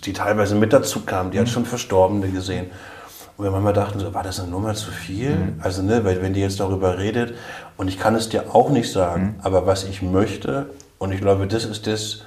die 0.05 0.12
teilweise 0.12 0.57
mit 0.57 0.72
dazu 0.72 1.05
kamen, 1.05 1.31
die 1.31 1.38
mhm. 1.38 1.42
hat 1.42 1.49
schon 1.49 1.64
Verstorbene 1.64 2.29
gesehen. 2.29 2.66
Und 3.37 3.44
wir 3.44 3.53
manchmal 3.53 3.72
dachten, 3.72 4.01
so, 4.01 4.12
war 4.14 4.25
das 4.25 4.40
eine 4.40 4.51
Nummer 4.51 4.75
zu 4.75 4.90
viel? 4.90 5.31
Mhm. 5.31 5.61
Also, 5.62 5.83
ne, 5.83 6.05
weil 6.05 6.22
wenn 6.22 6.33
die 6.33 6.40
jetzt 6.40 6.59
darüber 6.59 6.99
redet, 6.99 7.35
und 7.77 7.87
ich 7.87 8.01
kann 8.01 8.16
es 8.16 8.29
dir 8.29 8.53
auch 8.55 8.70
nicht 8.70 8.90
sagen, 8.90 9.37
mhm. 9.37 9.40
aber 9.42 9.66
was 9.66 9.85
ich 9.85 10.03
möchte, 10.03 10.70
und 10.99 11.12
ich 11.12 11.20
glaube, 11.20 11.46
das 11.46 11.64
ist 11.64 11.87
das, 11.87 12.22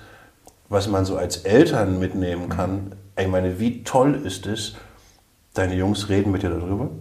was 0.69 0.87
man 0.87 1.03
so 1.03 1.17
als 1.17 1.37
Eltern 1.37 1.99
mitnehmen 1.99 2.45
mhm. 2.45 2.49
kann. 2.49 2.95
Ich 3.19 3.27
meine, 3.27 3.59
wie 3.59 3.83
toll 3.83 4.21
ist 4.23 4.45
es, 4.45 4.75
deine 5.53 5.75
Jungs 5.75 6.07
reden 6.07 6.31
mit 6.31 6.43
dir 6.43 6.49
darüber? 6.49 6.91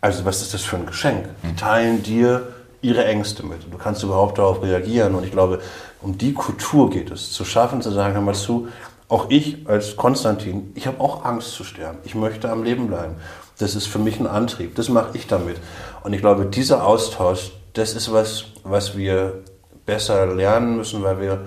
Also 0.00 0.24
was 0.24 0.42
ist 0.42 0.54
das 0.54 0.62
für 0.62 0.76
ein 0.76 0.86
Geschenk? 0.86 1.28
Die 1.42 1.56
teilen 1.56 2.02
dir 2.02 2.48
ihre 2.80 3.04
Ängste 3.04 3.44
mit. 3.44 3.72
Du 3.72 3.78
kannst 3.78 4.02
überhaupt 4.02 4.38
darauf 4.38 4.62
reagieren. 4.62 5.14
Und 5.14 5.24
ich 5.24 5.32
glaube, 5.32 5.60
um 6.00 6.16
die 6.16 6.32
Kultur 6.32 6.90
geht 6.90 7.10
es, 7.10 7.32
zu 7.32 7.44
schaffen, 7.44 7.82
zu 7.82 7.90
sagen, 7.90 8.14
hör 8.14 8.20
mal 8.20 8.34
zu, 8.34 8.68
auch 9.08 9.30
ich 9.30 9.66
als 9.66 9.96
Konstantin, 9.96 10.72
ich 10.74 10.86
habe 10.86 11.00
auch 11.00 11.24
Angst 11.24 11.52
zu 11.52 11.64
sterben. 11.64 11.98
Ich 12.04 12.14
möchte 12.14 12.50
am 12.50 12.62
Leben 12.62 12.86
bleiben. 12.86 13.16
Das 13.58 13.74
ist 13.74 13.86
für 13.86 13.98
mich 13.98 14.20
ein 14.20 14.26
Antrieb. 14.26 14.76
Das 14.76 14.88
mache 14.88 15.10
ich 15.14 15.26
damit. 15.26 15.56
Und 16.04 16.12
ich 16.12 16.20
glaube, 16.20 16.46
dieser 16.46 16.86
Austausch, 16.86 17.52
das 17.72 17.94
ist 17.94 18.12
was, 18.12 18.44
was 18.62 18.96
wir 18.96 19.42
besser 19.86 20.26
lernen 20.26 20.76
müssen, 20.76 21.02
weil 21.02 21.20
wir 21.20 21.40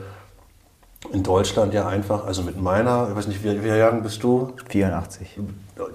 in 1.14 1.24
Deutschland 1.24 1.74
ja 1.74 1.88
einfach, 1.88 2.26
also 2.26 2.42
mit 2.42 2.60
meiner, 2.60 3.08
ich 3.10 3.16
weiß 3.16 3.28
nicht, 3.28 3.44
wie, 3.44 3.64
wie 3.64 3.68
Jahren 3.68 4.04
bist 4.04 4.24
du? 4.24 4.54
84. 4.68 5.40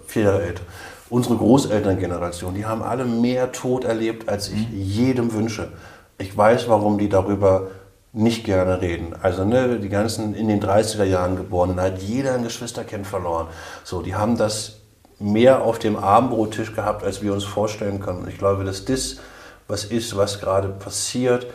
Vier 0.07 0.23
Jahre 0.23 0.43
älter 0.43 0.63
unsere 1.09 1.37
Großelterngeneration, 1.37 2.55
die 2.55 2.67
haben 2.67 2.83
alle 2.83 3.05
mehr 3.05 3.53
Tod 3.53 3.85
erlebt, 3.85 4.29
als 4.29 4.49
ich 4.49 4.69
mhm. 4.69 4.81
jedem 4.81 5.33
wünsche. 5.33 5.69
Ich 6.19 6.37
weiß, 6.37 6.69
warum 6.69 6.99
die 6.99 7.09
darüber 7.09 7.69
nicht 8.13 8.45
gerne 8.45 8.81
reden. 8.81 9.15
Also 9.21 9.45
ne, 9.45 9.79
die 9.79 9.91
ganzen 9.91 10.35
in 10.35 10.49
den 10.49 10.61
30er 10.61 11.05
Jahren 11.05 11.37
geborenen, 11.37 11.81
hat 11.81 11.99
jeder 11.99 12.35
ein 12.35 12.43
Geschwisterkind 12.43 13.07
verloren. 13.07 13.49
So, 13.85 14.01
die 14.01 14.15
haben 14.15 14.39
das 14.39 14.79
mehr 15.19 15.63
auf 15.63 15.79
dem 15.79 15.97
Abendbrottisch 15.97 16.75
gehabt, 16.75 17.05
als 17.05 17.23
wir 17.23 17.33
uns 17.33 17.45
vorstellen 17.45 18.01
können. 18.01 18.21
Und 18.21 18.29
ich 18.29 18.39
glaube, 18.39 18.65
dass 18.65 18.85
das 18.85 19.17
was 19.69 19.85
ist, 19.85 20.17
was 20.17 20.41
gerade 20.41 20.69
passiert. 20.69 21.47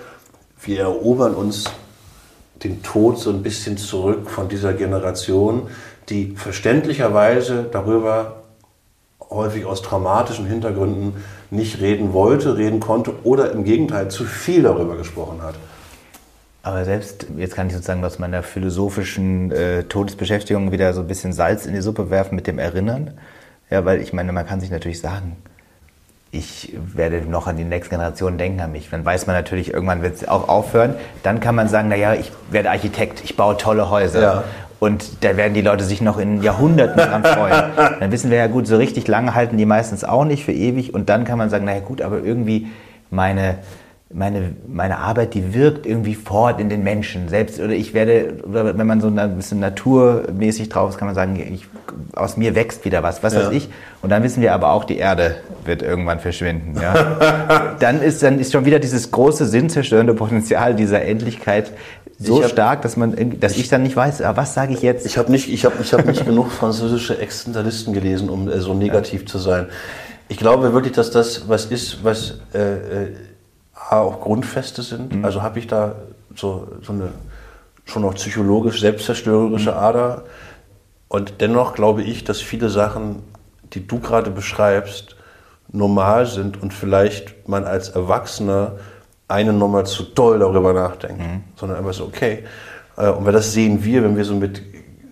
Wir 0.61 0.81
erobern 0.81 1.33
uns 1.33 1.65
den 2.63 2.83
Tod 2.83 3.17
so 3.17 3.29
ein 3.31 3.41
bisschen 3.41 3.77
zurück 3.77 4.29
von 4.29 4.49
dieser 4.49 4.73
Generation, 4.73 5.69
die 6.09 6.35
verständlicherweise 6.35 7.63
darüber 7.71 8.40
häufig 9.31 9.65
aus 9.65 9.81
traumatischen 9.81 10.45
Hintergründen 10.45 11.13
nicht 11.49 11.79
reden 11.79 12.13
wollte, 12.13 12.57
reden 12.57 12.79
konnte 12.79 13.13
oder 13.23 13.51
im 13.51 13.63
Gegenteil 13.63 14.09
zu 14.09 14.25
viel 14.25 14.63
darüber 14.63 14.97
gesprochen 14.97 15.41
hat. 15.41 15.55
Aber 16.63 16.85
selbst, 16.85 17.25
jetzt 17.37 17.55
kann 17.55 17.67
ich 17.67 17.73
sozusagen 17.73 18.03
aus 18.05 18.19
meiner 18.19 18.43
philosophischen 18.43 19.51
äh, 19.51 19.83
Todesbeschäftigung 19.83 20.71
wieder 20.71 20.93
so 20.93 21.01
ein 21.01 21.07
bisschen 21.07 21.33
Salz 21.33 21.65
in 21.65 21.73
die 21.73 21.81
Suppe 21.81 22.11
werfen 22.11 22.35
mit 22.35 22.45
dem 22.45 22.59
Erinnern. 22.59 23.15
Ja, 23.71 23.83
weil 23.85 24.01
ich 24.01 24.13
meine, 24.13 24.31
man 24.31 24.45
kann 24.45 24.59
sich 24.59 24.69
natürlich 24.69 24.99
sagen, 24.99 25.37
ich 26.31 26.73
werde 26.93 27.17
noch 27.21 27.47
an 27.47 27.57
die 27.57 27.63
nächste 27.63 27.89
Generation 27.89 28.37
denken 28.37 28.61
an 28.61 28.71
mich. 28.71 28.89
Dann 28.89 29.03
weiß 29.03 29.27
man 29.27 29.35
natürlich, 29.35 29.73
irgendwann 29.73 30.01
wird 30.01 30.15
es 30.15 30.27
auch 30.27 30.49
aufhören. 30.49 30.95
Dann 31.23 31.39
kann 31.39 31.55
man 31.55 31.67
sagen, 31.67 31.89
naja, 31.89 32.13
ich 32.13 32.31
werde 32.51 32.69
Architekt, 32.69 33.23
ich 33.23 33.35
baue 33.35 33.57
tolle 33.57 33.89
Häuser. 33.89 34.21
Ja. 34.21 34.43
Und 34.81 35.23
da 35.23 35.37
werden 35.37 35.53
die 35.53 35.61
Leute 35.61 35.83
sich 35.83 36.01
noch 36.01 36.17
in 36.17 36.41
Jahrhunderten 36.41 36.97
dran 36.97 37.23
freuen. 37.23 37.65
Dann 37.99 38.11
wissen 38.11 38.31
wir 38.31 38.39
ja 38.39 38.47
gut, 38.47 38.65
so 38.65 38.77
richtig 38.77 39.07
lange 39.07 39.35
halten 39.35 39.55
die 39.55 39.67
meistens 39.67 40.03
auch 40.03 40.25
nicht 40.25 40.43
für 40.43 40.53
ewig. 40.53 40.95
Und 40.95 41.07
dann 41.07 41.23
kann 41.23 41.37
man 41.37 41.51
sagen, 41.51 41.65
naja 41.65 41.81
gut, 41.81 42.01
aber 42.01 42.23
irgendwie 42.23 42.65
meine, 43.11 43.59
meine, 44.11 44.55
meine 44.67 44.97
Arbeit, 44.97 45.35
die 45.35 45.53
wirkt 45.53 45.85
irgendwie 45.85 46.15
fort 46.15 46.59
in 46.59 46.67
den 46.69 46.81
Menschen. 46.83 47.29
Selbst, 47.29 47.59
oder 47.59 47.73
ich 47.73 47.93
werde, 47.93 48.37
oder 48.43 48.75
wenn 48.75 48.87
man 48.87 49.01
so 49.01 49.07
ein 49.07 49.35
bisschen 49.35 49.59
naturmäßig 49.59 50.69
drauf 50.69 50.89
ist, 50.89 50.97
kann 50.97 51.07
man 51.07 51.13
sagen, 51.13 51.35
ich, 51.35 51.67
aus 52.15 52.35
mir 52.35 52.55
wächst 52.55 52.83
wieder 52.83 53.03
was, 53.03 53.21
was 53.21 53.35
ja. 53.35 53.41
weiß 53.41 53.51
ich. 53.51 53.69
Und 54.01 54.09
dann 54.09 54.23
wissen 54.23 54.41
wir 54.41 54.51
aber 54.51 54.71
auch, 54.71 54.83
die 54.83 54.97
Erde 54.97 55.35
wird 55.63 55.83
irgendwann 55.83 56.19
verschwinden. 56.19 56.75
Ja? 56.81 57.75
dann, 57.79 58.01
ist, 58.01 58.23
dann 58.23 58.39
ist 58.39 58.51
schon 58.51 58.65
wieder 58.65 58.79
dieses 58.79 59.11
große 59.11 59.45
sinnzerstörende 59.45 60.15
Potenzial 60.15 60.73
dieser 60.73 61.03
Endlichkeit 61.03 61.71
so 62.23 62.43
hab, 62.43 62.49
stark, 62.49 62.81
dass 62.81 62.97
man, 62.97 63.39
dass 63.39 63.53
ich, 63.53 63.61
ich 63.61 63.69
dann 63.69 63.83
nicht 63.83 63.95
weiß, 63.95 64.21
ah, 64.21 64.35
was 64.35 64.53
sage 64.53 64.73
ich 64.73 64.81
jetzt? 64.81 65.05
Ich 65.05 65.17
habe 65.17 65.31
nicht, 65.31 65.49
ich 65.49 65.65
habe, 65.65 65.75
ich 65.81 65.93
habe 65.93 66.07
nicht 66.07 66.25
genug 66.25 66.51
französische 66.51 67.17
Existenzialisten 67.17 67.93
gelesen, 67.93 68.29
um 68.29 68.47
äh, 68.47 68.59
so 68.59 68.73
negativ 68.73 69.21
ja. 69.21 69.27
zu 69.27 69.37
sein. 69.39 69.67
Ich 70.27 70.37
glaube 70.37 70.73
wirklich, 70.73 70.93
dass 70.93 71.11
das 71.11 71.49
was 71.49 71.65
ist, 71.65 72.03
was 72.03 72.35
äh, 72.53 73.05
äh 73.05 73.15
auch 73.89 74.21
Grundfeste 74.21 74.83
sind. 74.83 75.15
Mhm. 75.15 75.25
Also 75.25 75.41
habe 75.41 75.59
ich 75.59 75.67
da 75.67 75.95
so, 76.35 76.67
so 76.81 76.93
eine 76.93 77.09
schon 77.83 78.03
noch 78.03 78.15
psychologisch 78.15 78.79
selbstzerstörerische 78.79 79.71
mhm. 79.71 79.77
Ader. 79.77 80.23
Und 81.07 81.41
dennoch 81.41 81.73
glaube 81.73 82.03
ich, 82.03 82.23
dass 82.23 82.39
viele 82.39 82.69
Sachen, 82.69 83.23
die 83.73 83.85
du 83.85 83.99
gerade 83.99 84.31
beschreibst, 84.31 85.17
normal 85.73 86.25
sind 86.25 86.61
und 86.61 86.73
vielleicht 86.73 87.47
man 87.47 87.65
als 87.65 87.89
Erwachsener 87.89 88.77
eine 89.31 89.53
Nummer 89.53 89.85
zu 89.85 90.03
doll 90.03 90.39
darüber 90.39 90.73
nachdenkt, 90.73 91.19
mhm. 91.19 91.43
sondern 91.55 91.77
einfach 91.79 91.93
so, 91.93 92.05
okay. 92.05 92.43
Äh, 92.97 93.09
und 93.09 93.25
weil 93.25 93.33
das 93.33 93.53
sehen 93.53 93.83
wir, 93.83 94.03
wenn 94.03 94.17
wir 94.17 94.25
so 94.25 94.35
mit 94.35 94.61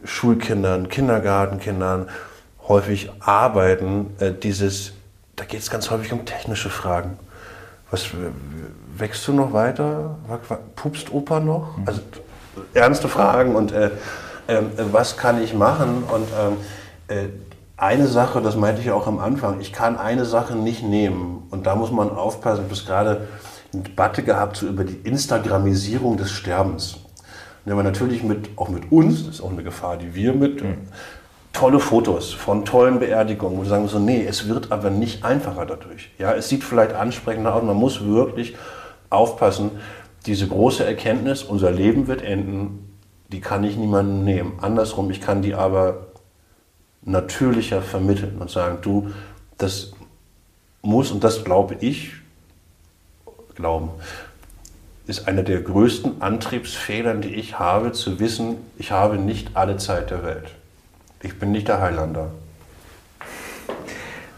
Schulkindern, 0.04 0.90
Kindergartenkindern 0.90 2.10
häufig 2.68 3.12
arbeiten, 3.20 4.12
äh, 4.20 4.32
dieses, 4.32 4.94
da 5.36 5.46
geht 5.46 5.62
es 5.62 5.70
ganz 5.70 5.90
häufig 5.90 6.12
um 6.14 6.26
technische 6.26 6.70
Fragen. 6.70 7.18
Was, 7.92 8.10
wächst 8.98 9.28
du 9.28 9.34
noch 9.34 9.54
weiter? 9.54 10.18
Pupst 10.76 11.12
Opa 11.12 11.40
noch? 11.40 11.78
Mhm. 11.78 11.84
Also 11.88 12.02
ernste 12.74 13.08
Fragen 13.08 13.56
und 13.56 13.72
äh, 13.72 13.90
äh, 14.48 14.62
was 14.92 15.18
kann 15.18 15.42
ich 15.42 15.54
machen? 15.54 16.04
Und 16.04 16.28
ähm, 16.40 16.58
äh, 17.08 17.30
eine 17.78 18.08
Sache, 18.08 18.42
das 18.42 18.56
meinte 18.56 18.82
ich 18.82 18.92
auch 18.92 19.08
am 19.08 19.20
Anfang, 19.20 19.62
ich 19.62 19.72
kann 19.72 19.98
eine 19.98 20.26
Sache 20.26 20.56
nicht 20.56 20.84
nehmen. 20.84 21.48
Und 21.50 21.66
da 21.66 21.76
muss 21.76 21.92
man 21.92 22.10
aufpassen, 22.12 22.66
habe 22.66 22.74
gerade 22.86 23.28
eine 23.74 23.84
Debatte 23.84 24.24
gehabt 24.24 24.58
so 24.58 24.68
über 24.68 24.84
die 24.84 25.00
Instagramisierung 25.04 26.18
des 26.18 26.32
Sterbens. 26.32 26.98
Und 27.66 27.76
wir 27.76 27.84
natürlich 27.84 28.24
mit, 28.24 28.50
auch 28.56 28.70
mit 28.70 28.92
uns, 28.92 29.26
das 29.26 29.36
ist 29.36 29.42
auch 29.42 29.52
eine 29.52 29.64
Gefahr, 29.64 29.98
die 29.98 30.16
wir 30.16 30.34
mit, 30.34 30.64
mhm. 30.64 30.78
tolle 31.54 31.80
Fotos 31.80 32.34
von 32.34 32.66
tollen 32.66 33.00
Beerdigungen, 33.00 33.58
wo 33.58 33.64
wir 33.64 33.70
sagen 33.70 33.88
so, 33.88 34.00
nee, 34.00 34.26
es 34.26 34.48
wird 34.48 34.72
aber 34.72 34.90
nicht 34.90 35.24
einfacher 35.24 35.66
dadurch. 35.66 36.10
Ja, 36.18 36.34
es 36.34 36.50
sieht 36.50 36.64
vielleicht 36.64 36.94
ansprechender 36.94 37.54
aus, 37.54 37.64
man 37.64 37.78
muss 37.78 38.04
wirklich 38.04 38.56
aufpassen, 39.10 39.72
diese 40.26 40.48
große 40.48 40.84
Erkenntnis, 40.84 41.44
unser 41.44 41.72
Leben 41.72 42.08
wird 42.08 42.22
enden, 42.22 42.98
die 43.32 43.42
kann 43.42 43.64
ich 43.64 43.78
niemandem 43.78 44.24
nehmen. 44.24 44.54
Andersrum, 44.62 45.12
ich 45.12 45.22
kann 45.22 45.42
die 45.42 45.54
aber 45.54 46.08
natürlicher 47.04 47.82
vermitteln 47.82 48.38
und 48.40 48.50
sagen, 48.50 48.80
du, 48.82 49.12
das 49.58 49.94
muss, 50.82 51.12
und 51.12 51.24
das 51.24 51.44
glaube 51.44 51.76
ich, 51.80 52.14
glauben, 53.60 53.90
ist 55.06 55.28
einer 55.28 55.44
der 55.44 55.62
größten 55.62 56.22
Antriebsfedern, 56.22 57.22
die 57.22 57.36
ich 57.36 57.60
habe, 57.60 57.92
zu 57.92 58.20
wissen, 58.20 58.58
ich 58.78 58.92
habe 58.92 59.18
nicht 59.18 59.56
alle 59.56 59.78
Zeit 59.78 60.12
der 60.12 60.24
Welt. 60.24 60.56
Ich 61.22 61.38
bin 61.40 61.52
nicht 61.52 61.68
der 61.68 61.82
Heilander. 61.82 62.30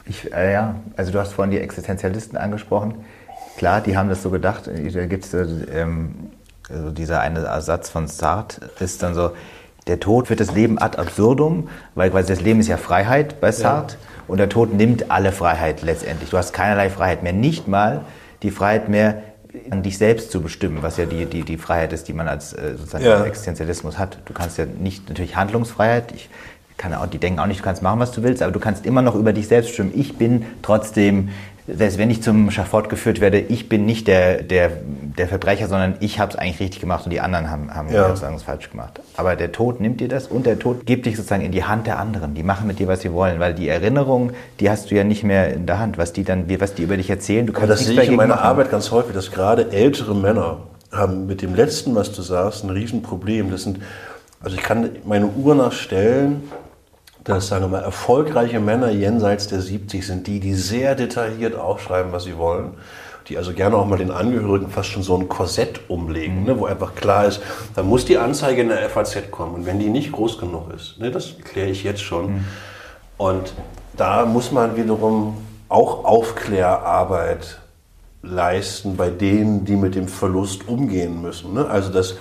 Ich, 0.05 0.33
äh, 0.33 0.53
ja, 0.53 0.75
also 0.97 1.11
du 1.11 1.19
hast 1.19 1.33
vorhin 1.33 1.51
die 1.51 1.59
Existenzialisten 1.59 2.37
angesprochen. 2.37 3.05
Klar, 3.57 3.81
die 3.81 3.97
haben 3.97 4.09
das 4.09 4.23
so 4.23 4.29
gedacht. 4.29 4.67
Da 4.67 5.05
gibt 5.05 5.25
es 5.25 5.33
ähm, 5.33 6.31
also 6.69 6.89
dieser 6.91 7.21
eine 7.21 7.39
Ersatz 7.41 7.89
von 7.89 8.07
Sartre, 8.07 8.69
ist 8.79 9.03
dann 9.03 9.13
so, 9.13 9.31
der 9.87 9.99
Tod 9.99 10.29
wird 10.29 10.39
das 10.39 10.53
Leben 10.53 10.79
ad 10.79 10.97
absurdum, 10.97 11.69
weil 11.95 12.11
quasi 12.11 12.29
das 12.29 12.41
Leben 12.41 12.59
ist 12.59 12.67
ja 12.67 12.77
Freiheit 12.77 13.41
bei 13.41 13.51
Sartre 13.51 13.97
ja. 13.97 14.23
und 14.27 14.37
der 14.37 14.49
Tod 14.49 14.73
nimmt 14.73 15.11
alle 15.11 15.31
Freiheit 15.31 15.81
letztendlich. 15.81 16.29
Du 16.29 16.37
hast 16.37 16.53
keinerlei 16.53 16.89
Freiheit 16.89 17.23
mehr, 17.23 17.33
nicht 17.33 17.67
mal 17.67 18.01
die 18.43 18.51
Freiheit 18.51 18.89
mehr, 18.89 19.23
an 19.69 19.83
dich 19.83 19.97
selbst 19.97 20.31
zu 20.31 20.41
bestimmen, 20.41 20.77
was 20.81 20.97
ja 20.97 21.05
die, 21.05 21.25
die, 21.25 21.43
die 21.43 21.57
Freiheit 21.57 21.91
ist, 21.91 22.07
die 22.07 22.13
man 22.13 22.27
als 22.27 22.53
äh, 22.53 22.75
sozusagen 22.77 23.03
ja. 23.03 23.25
Existenzialismus 23.25 23.97
hat. 23.97 24.17
Du 24.25 24.33
kannst 24.33 24.57
ja 24.57 24.65
nicht 24.65 25.09
natürlich 25.09 25.35
Handlungsfreiheit, 25.35 26.13
ich 26.13 26.29
kann 26.77 26.93
auch, 26.93 27.05
die 27.05 27.17
denken 27.17 27.39
auch 27.39 27.47
nicht, 27.47 27.59
du 27.59 27.63
kannst 27.63 27.81
machen, 27.81 27.99
was 27.99 28.11
du 28.11 28.23
willst, 28.23 28.41
aber 28.41 28.51
du 28.51 28.59
kannst 28.59 28.85
immer 28.85 29.01
noch 29.01 29.15
über 29.15 29.33
dich 29.33 29.47
selbst 29.47 29.67
bestimmen. 29.67 29.91
Ich 29.93 30.17
bin 30.17 30.45
trotzdem 30.61 31.29
selbst 31.67 31.97
wenn 31.97 32.09
ich 32.09 32.23
zum 32.23 32.49
Schafott 32.51 32.89
geführt 32.89 33.21
werde, 33.21 33.39
ich 33.39 33.69
bin 33.69 33.85
nicht 33.85 34.07
der, 34.07 34.41
der, 34.41 34.71
der 35.17 35.27
Verbrecher, 35.27 35.67
sondern 35.67 35.95
ich 35.99 36.19
habe 36.19 36.31
es 36.31 36.37
eigentlich 36.37 36.59
richtig 36.59 36.81
gemacht 36.81 37.05
und 37.05 37.11
die 37.11 37.19
anderen 37.19 37.49
haben, 37.49 37.73
haben 37.73 37.91
ja. 37.91 38.07
sozusagen 38.07 38.35
es 38.35 38.43
falsch 38.43 38.69
gemacht. 38.69 38.99
Aber 39.15 39.35
der 39.35 39.51
Tod 39.51 39.79
nimmt 39.79 40.01
dir 40.01 40.07
das 40.07 40.27
und 40.27 40.45
der 40.45 40.57
Tod 40.57 40.85
gibt 40.85 41.05
dich 41.05 41.15
sozusagen 41.17 41.43
in 41.43 41.51
die 41.51 41.63
Hand 41.63 41.87
der 41.87 41.99
anderen. 41.99 42.33
Die 42.33 42.43
machen 42.43 42.67
mit 42.67 42.79
dir, 42.79 42.87
was 42.87 43.01
sie 43.01 43.13
wollen, 43.13 43.39
weil 43.39 43.53
die 43.53 43.67
Erinnerung, 43.67 44.31
die 44.59 44.69
hast 44.69 44.91
du 44.91 44.95
ja 44.95 45.03
nicht 45.03 45.23
mehr 45.23 45.53
in 45.53 45.65
der 45.65 45.79
Hand, 45.79 45.97
was 45.97 46.13
die 46.13 46.23
dann, 46.23 46.45
was 46.59 46.73
die 46.73 46.83
über 46.83 46.97
dich 46.97 47.09
erzählen. 47.09 47.45
Du 47.45 47.53
kannst 47.53 47.63
Aber 47.63 47.73
das 47.73 47.85
sehe 47.85 48.01
ich 48.01 48.09
in 48.09 48.15
meiner 48.15 48.35
machen. 48.35 48.45
Arbeit 48.45 48.71
ganz 48.71 48.91
häufig, 48.91 49.13
dass 49.13 49.31
gerade 49.31 49.71
ältere 49.71 50.15
Männer 50.15 50.57
haben 50.91 51.27
mit 51.27 51.41
dem 51.41 51.55
letzten, 51.55 51.95
was 51.95 52.11
du 52.11 52.21
sagst, 52.21 52.63
ein 52.63 52.69
Riesenproblem. 52.69 53.51
Das 53.51 53.63
sind, 53.63 53.79
also 54.41 54.55
ich 54.55 54.63
kann 54.63 54.89
meine 55.05 55.27
Uhr 55.27 55.55
nachstellen 55.55 56.43
dass, 57.23 57.47
sagen 57.47 57.65
wir 57.65 57.69
mal, 57.69 57.83
erfolgreiche 57.83 58.59
Männer 58.59 58.89
jenseits 58.89 59.47
der 59.47 59.61
70 59.61 60.05
sind 60.05 60.27
die, 60.27 60.39
die 60.39 60.55
sehr 60.55 60.95
detailliert 60.95 61.55
aufschreiben, 61.55 62.11
was 62.11 62.23
sie 62.23 62.37
wollen. 62.37 62.73
Die 63.27 63.37
also 63.37 63.53
gerne 63.53 63.75
auch 63.75 63.85
mal 63.85 63.99
den 63.99 64.11
Angehörigen 64.11 64.69
fast 64.69 64.89
schon 64.89 65.03
so 65.03 65.15
ein 65.15 65.29
Korsett 65.29 65.81
umlegen, 65.89 66.41
mhm. 66.41 66.45
ne, 66.45 66.59
wo 66.59 66.65
einfach 66.65 66.95
klar 66.95 67.27
ist, 67.27 67.41
da 67.75 67.83
muss 67.83 68.05
die 68.05 68.17
Anzeige 68.17 68.61
in 68.61 68.69
der 68.69 68.89
FAZ 68.89 69.29
kommen. 69.29 69.55
Und 69.55 69.65
wenn 69.65 69.79
die 69.79 69.89
nicht 69.89 70.11
groß 70.11 70.39
genug 70.39 70.73
ist, 70.73 70.99
ne, 70.99 71.11
das 71.11 71.37
kläre 71.43 71.69
ich 71.69 71.83
jetzt 71.83 72.01
schon. 72.01 72.33
Mhm. 72.33 72.45
Und 73.17 73.53
da 73.95 74.25
muss 74.25 74.51
man 74.51 74.75
wiederum 74.75 75.37
auch 75.69 76.03
Aufklärarbeit 76.03 77.59
leisten 78.23 78.97
bei 78.97 79.09
denen, 79.09 79.65
die 79.65 79.75
mit 79.75 79.95
dem 79.95 80.07
Verlust 80.07 80.67
umgehen 80.67 81.21
müssen. 81.21 81.53
Ne? 81.53 81.67
Also 81.67 81.91
das 81.91 82.15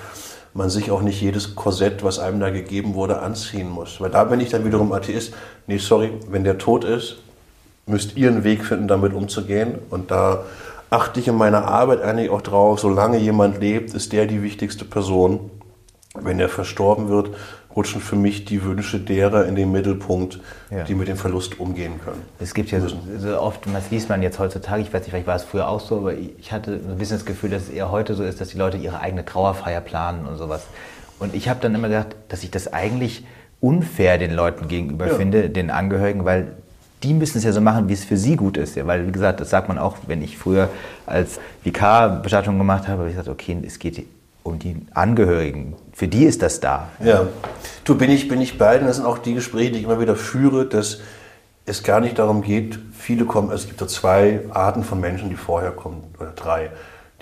man 0.54 0.70
sich 0.70 0.90
auch 0.90 1.02
nicht 1.02 1.20
jedes 1.20 1.54
Korsett, 1.54 2.02
was 2.02 2.18
einem 2.18 2.40
da 2.40 2.50
gegeben 2.50 2.94
wurde, 2.94 3.20
anziehen 3.20 3.70
muss. 3.70 4.00
Weil 4.00 4.10
da 4.10 4.24
bin 4.24 4.40
ich 4.40 4.50
dann 4.50 4.64
wiederum 4.64 4.92
Atheist. 4.92 5.32
Nee, 5.66 5.78
sorry, 5.78 6.12
wenn 6.28 6.44
der 6.44 6.58
tot 6.58 6.84
ist, 6.84 7.18
müsst 7.86 8.16
ihr 8.16 8.28
einen 8.28 8.44
Weg 8.44 8.64
finden, 8.64 8.88
damit 8.88 9.12
umzugehen. 9.12 9.78
Und 9.90 10.10
da 10.10 10.44
achte 10.90 11.20
ich 11.20 11.28
in 11.28 11.36
meiner 11.36 11.64
Arbeit 11.66 12.02
eigentlich 12.02 12.30
auch 12.30 12.42
drauf, 12.42 12.80
solange 12.80 13.18
jemand 13.18 13.60
lebt, 13.60 13.94
ist 13.94 14.12
der 14.12 14.26
die 14.26 14.42
wichtigste 14.42 14.84
Person. 14.84 15.50
Wenn 16.14 16.40
er 16.40 16.48
verstorben 16.48 17.08
wird, 17.08 17.30
rutschen 17.76 18.00
für 18.00 18.16
mich 18.16 18.44
die 18.44 18.64
Wünsche 18.64 18.98
derer 18.98 19.46
in 19.46 19.54
den 19.54 19.70
Mittelpunkt, 19.70 20.40
ja. 20.70 20.84
die 20.84 20.94
mit 20.94 21.08
dem 21.08 21.16
Verlust 21.16 21.60
umgehen 21.60 22.00
können. 22.04 22.22
Es 22.38 22.54
gibt 22.54 22.70
ja 22.70 22.80
so, 22.80 22.88
so, 23.18 23.40
oft, 23.40 23.60
das 23.72 23.90
liest 23.90 24.08
man 24.08 24.22
jetzt 24.22 24.38
heutzutage, 24.38 24.82
ich 24.82 24.92
weiß 24.92 25.02
nicht, 25.02 25.10
vielleicht 25.10 25.26
war 25.26 25.36
es 25.36 25.44
früher 25.44 25.68
auch 25.68 25.80
so, 25.80 25.98
aber 25.98 26.14
ich 26.14 26.52
hatte 26.52 26.72
ein 26.72 26.98
bisschen 26.98 27.16
das 27.16 27.24
Gefühl, 27.24 27.50
dass 27.50 27.64
es 27.64 27.68
eher 27.70 27.90
heute 27.90 28.14
so 28.14 28.24
ist, 28.24 28.40
dass 28.40 28.48
die 28.48 28.58
Leute 28.58 28.76
ihre 28.76 29.00
eigene 29.00 29.24
Trauerfeier 29.24 29.80
planen 29.80 30.26
und 30.26 30.36
sowas. 30.36 30.62
Und 31.18 31.34
ich 31.34 31.48
habe 31.48 31.60
dann 31.60 31.74
immer 31.74 31.88
gedacht, 31.88 32.16
dass 32.28 32.42
ich 32.42 32.50
das 32.50 32.72
eigentlich 32.72 33.24
unfair 33.60 34.18
den 34.18 34.32
Leuten 34.32 34.68
gegenüber 34.68 35.06
ja. 35.06 35.14
finde, 35.14 35.50
den 35.50 35.70
Angehörigen, 35.70 36.24
weil 36.24 36.52
die 37.02 37.14
müssen 37.14 37.38
es 37.38 37.44
ja 37.44 37.52
so 37.52 37.60
machen, 37.60 37.88
wie 37.88 37.92
es 37.92 38.04
für 38.04 38.16
sie 38.16 38.36
gut 38.36 38.56
ist. 38.56 38.76
Ja, 38.76 38.86
weil, 38.86 39.06
wie 39.06 39.12
gesagt, 39.12 39.40
das 39.40 39.50
sagt 39.50 39.68
man 39.68 39.78
auch, 39.78 39.96
wenn 40.06 40.22
ich 40.22 40.36
früher 40.36 40.68
als 41.06 41.40
Vikar 41.62 42.20
Bestattung 42.22 42.58
gemacht 42.58 42.88
habe, 42.88 42.98
habe 42.98 43.08
ich 43.08 43.16
gesagt, 43.16 43.28
okay, 43.28 43.56
es 43.64 43.78
geht 43.78 44.04
um 44.50 44.58
die 44.58 44.76
Angehörigen. 44.92 45.76
Für 45.92 46.08
die 46.08 46.24
ist 46.24 46.42
das 46.42 46.60
da. 46.60 46.88
Ja. 47.02 47.26
Du, 47.84 47.96
bin 47.96 48.10
ich, 48.10 48.28
bin 48.28 48.40
ich 48.40 48.58
bei, 48.58 48.78
das 48.78 48.96
sind 48.96 49.06
auch 49.06 49.18
die 49.18 49.34
Gespräche, 49.34 49.72
die 49.72 49.78
ich 49.78 49.84
immer 49.84 50.00
wieder 50.00 50.16
führe, 50.16 50.66
dass 50.66 51.00
es 51.66 51.82
gar 51.82 52.00
nicht 52.00 52.18
darum 52.18 52.42
geht, 52.42 52.78
viele 52.92 53.24
kommen, 53.24 53.50
also 53.50 53.62
es 53.62 53.68
gibt 53.68 53.80
da 53.80 53.86
zwei 53.86 54.40
Arten 54.50 54.82
von 54.82 55.00
Menschen, 55.00 55.30
die 55.30 55.36
vorher 55.36 55.70
kommen, 55.70 56.02
oder 56.18 56.32
drei. 56.32 56.70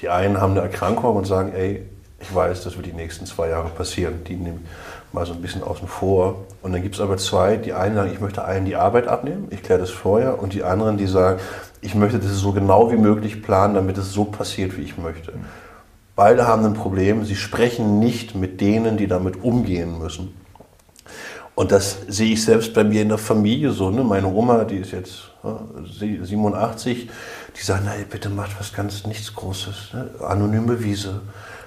Die 0.01 0.09
einen 0.09 0.41
haben 0.41 0.53
eine 0.53 0.61
Erkrankung 0.61 1.17
und 1.17 1.27
sagen, 1.27 1.53
ey, 1.55 1.85
ich 2.21 2.35
weiß, 2.35 2.65
das 2.65 2.77
wird 2.77 2.87
die 2.87 2.93
nächsten 2.93 3.27
zwei 3.27 3.49
Jahre 3.49 3.69
passieren. 3.69 4.25
Die 4.27 4.35
nehmen 4.35 4.67
mal 5.13 5.25
so 5.25 5.33
ein 5.33 5.41
bisschen 5.41 5.63
außen 5.63 5.87
vor. 5.87 6.47
Und 6.63 6.73
dann 6.73 6.83
gibt 6.83 6.97
es 6.97 7.01
aber 7.01 7.17
zwei, 7.17 7.57
die 7.57 7.73
einen 7.73 7.95
sagen, 7.95 8.11
ich 8.13 8.21
möchte 8.21 8.45
allen 8.45 8.65
die 8.65 8.77
Arbeit 8.77 9.07
abnehmen, 9.07 9.49
ich 9.51 9.63
kläre 9.63 9.81
das 9.81 9.91
vorher. 9.91 10.41
Und 10.43 10.53
die 10.53 10.65
anderen, 10.65 10.97
die 10.99 11.07
sagen, 11.07 11.41
ich 11.81 11.95
möchte 11.95 12.19
das 12.19 12.33
so 12.33 12.53
genau 12.53 12.91
wie 12.91 12.97
möglich 12.97 13.43
planen, 13.43 13.75
damit 13.75 13.99
es 13.99 14.13
so 14.13 14.25
passiert, 14.25 14.77
wie 14.77 14.83
ich 14.83 14.99
möchte. 14.99 15.33
Beide 16.19 16.49
haben 16.49 16.65
ein 16.65 16.75
Problem, 16.75 17.25
sie 17.25 17.37
sprechen 17.37 18.01
nicht 18.01 18.35
mit 18.35 18.61
denen, 18.61 18.97
die 18.97 19.07
damit 19.07 19.45
umgehen 19.45 20.01
müssen. 20.01 20.35
Und 21.55 21.71
das 21.71 21.99
sehe 22.09 22.33
ich 22.33 22.43
selbst 22.45 22.75
bei 22.75 22.83
mir 22.83 23.03
in 23.03 23.09
der 23.09 23.19
Familie 23.19 23.71
so. 23.71 23.91
Ne? 23.91 24.03
Meine 24.03 24.27
Oma, 24.27 24.65
die 24.65 24.79
ist 24.79 24.91
jetzt 24.91 25.31
87, 25.45 27.09
die 27.57 27.63
sagt, 27.63 27.83
na, 27.85 27.93
bitte 28.11 28.31
macht 28.31 28.59
was 28.59 28.73
ganz 28.73 29.07
nichts 29.07 29.33
Großes, 29.33 29.93
ne? 29.93 30.11
anonyme 30.27 30.83
Wiese. 30.83 31.21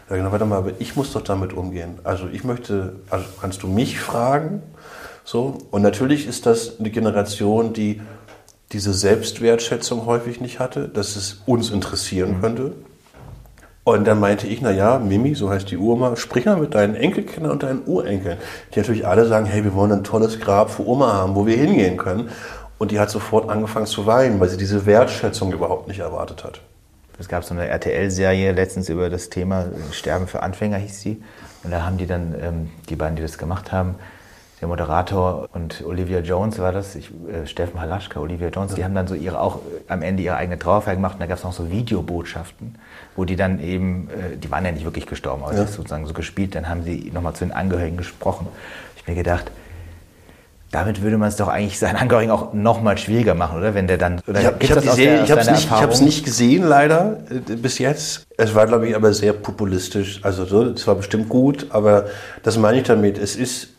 Ja, 0.10 0.18
genau, 0.18 0.34
warte 0.34 0.44
mal, 0.44 0.58
aber 0.58 0.72
ich 0.80 0.98
muss 0.98 1.14
doch 1.14 1.22
damit 1.22 1.54
umgehen. 1.54 2.00
Also 2.04 2.28
ich 2.28 2.44
möchte, 2.44 2.98
also 3.10 3.24
kannst 3.40 3.64
du 3.64 3.68
mich 3.68 4.02
fragen? 4.02 4.64
So. 5.24 5.60
Und 5.72 5.82
natürlich 5.82 6.28
ist 6.28 6.46
das 6.46 6.78
eine 6.78 6.90
Generation, 6.90 7.72
die 7.72 8.02
diese 8.74 8.94
Selbstwertschätzung 8.94 10.06
häufig 10.06 10.42
nicht 10.42 10.60
hatte, 10.60 10.90
dass 10.90 11.16
es 11.16 11.42
uns 11.46 11.70
interessieren 11.70 12.36
mhm. 12.36 12.42
könnte. 12.42 12.74
Und 13.84 14.06
dann 14.06 14.20
meinte 14.20 14.46
ich, 14.46 14.62
na 14.62 14.72
ja, 14.72 15.00
Mimi, 15.00 15.34
so 15.34 15.50
heißt 15.50 15.72
die 15.72 15.78
Oma, 15.78 16.16
sprich 16.16 16.46
mal 16.46 16.58
mit 16.58 16.76
deinen 16.76 16.96
Enkelkindern 16.96 17.52
und 17.52 17.64
deinen 17.64 17.84
Urenkeln. 17.86 18.38
Die 18.74 18.80
natürlich 18.80 19.08
alle 19.08 19.26
sagen, 19.26 19.46
hey, 19.48 19.64
wir 19.64 19.74
wollen 19.74 19.92
ein 19.92 20.04
tolles 20.04 20.40
Grab 20.40 20.70
für 20.70 20.86
Oma 20.88 21.14
haben, 21.14 21.34
wo 21.34 21.48
wir 21.48 21.58
hingehen 21.58 21.98
können. 21.98 22.30
Und 22.78 22.92
die 22.92 23.00
hat 23.00 23.10
sofort 23.10 23.50
angefangen 23.50 23.88
zu 23.88 24.06
weinen, 24.06 24.40
weil 24.40 24.50
sie 24.50 24.58
diese 24.58 24.86
Wertschätzung 24.86 25.52
überhaupt 25.52 25.88
nicht 25.88 26.00
erwartet 26.00 26.44
hat. 26.44 26.62
Es 27.18 27.28
gab 27.28 27.44
so 27.44 27.54
eine 27.54 27.68
RTL-Serie 27.68 28.52
letztens 28.52 28.90
über 28.90 29.10
das 29.10 29.30
Thema 29.30 29.66
Sterben 29.92 30.28
für 30.28 30.42
Anfänger, 30.42 30.78
hieß 30.78 31.02
sie. 31.02 31.24
Und 31.64 31.72
da 31.72 31.84
haben 31.84 31.98
die 31.98 32.08
dann, 32.08 32.36
ähm, 32.42 32.70
die 32.90 32.96
beiden, 32.96 33.16
die 33.16 33.22
das 33.22 33.38
gemacht 33.38 33.72
haben, 33.72 33.96
der 34.62 34.68
Moderator 34.68 35.50
und 35.54 35.84
Olivia 35.86 36.20
Jones 36.20 36.60
war 36.60 36.72
das, 36.72 36.96
ich, 36.96 37.10
äh, 37.28 37.48
Steffen 37.48 37.82
Halaschka, 37.82 38.20
Olivia 38.20 38.50
Jones, 38.50 38.72
ja. 38.72 38.78
die 38.78 38.84
haben 38.84 38.94
dann 38.94 39.08
so 39.08 39.16
ihre 39.16 39.40
auch 39.40 39.60
am 39.88 40.04
Ende 40.04 40.22
ihre 40.22 40.36
eigene 40.36 40.60
Trauerfeier 40.60 40.96
gemacht 40.96 41.16
und 41.16 41.20
da 41.20 41.26
gab 41.26 41.40
es 41.40 41.44
noch 41.44 41.52
so 41.52 41.72
Videobotschaften, 41.72 42.76
wo 43.16 43.26
die 43.26 43.36
dann 43.36 43.60
eben, 43.60 44.10
äh, 44.10 44.38
die 44.38 44.52
waren 44.52 44.64
ja 44.64 44.72
nicht 44.72 44.86
wirklich 44.86 45.08
gestorben, 45.08 45.44
aber 45.44 45.56
ja. 45.56 45.66
sozusagen 45.66 46.06
so 46.06 46.14
gespielt, 46.14 46.54
dann 46.54 46.70
haben 46.70 46.84
sie 46.84 47.12
nochmal 47.12 47.34
zu 47.34 47.44
den 47.44 47.54
Angehörigen 47.54 47.98
gesprochen. 47.98 48.48
Ich 48.96 49.08
mir 49.08 49.16
gedacht, 49.16 49.52
damit 50.72 51.02
würde 51.02 51.18
man 51.18 51.28
es 51.28 51.36
doch 51.36 51.50
eigentlich 51.50 51.80
seinen 51.80 51.98
Angehörigen 51.98 52.32
auch 52.32 52.54
nochmal 52.54 52.98
schwieriger 52.98 53.34
machen, 53.36 53.58
oder? 53.58 53.74
Wenn 53.74 53.88
der 53.88 53.98
dann. 53.98 54.22
Oder 54.28 54.40
ich 54.60 54.72
habe 54.72 54.86
es 54.86 55.48
nicht, 55.52 56.02
nicht, 56.02 56.24
gesehen, 56.24 56.64
leider, 56.64 57.18
äh, 57.30 57.56
bis 57.56 57.78
jetzt. 57.78 58.26
Es 58.38 58.56
war, 58.56 58.68
glaube 58.68 58.88
ich, 58.88 58.96
aber 58.96 59.14
sehr 59.14 59.34
populistisch. 59.34 60.22
Also, 60.24 60.44
es 60.44 60.88
war 60.88 60.96
bestimmt 60.96 61.28
gut, 61.28 61.68
aber 61.72 62.06
das 62.44 62.58
meine 62.58 62.78
ich 62.78 62.84
damit. 62.84 63.18
Es 63.18 63.36
ist 63.36 63.71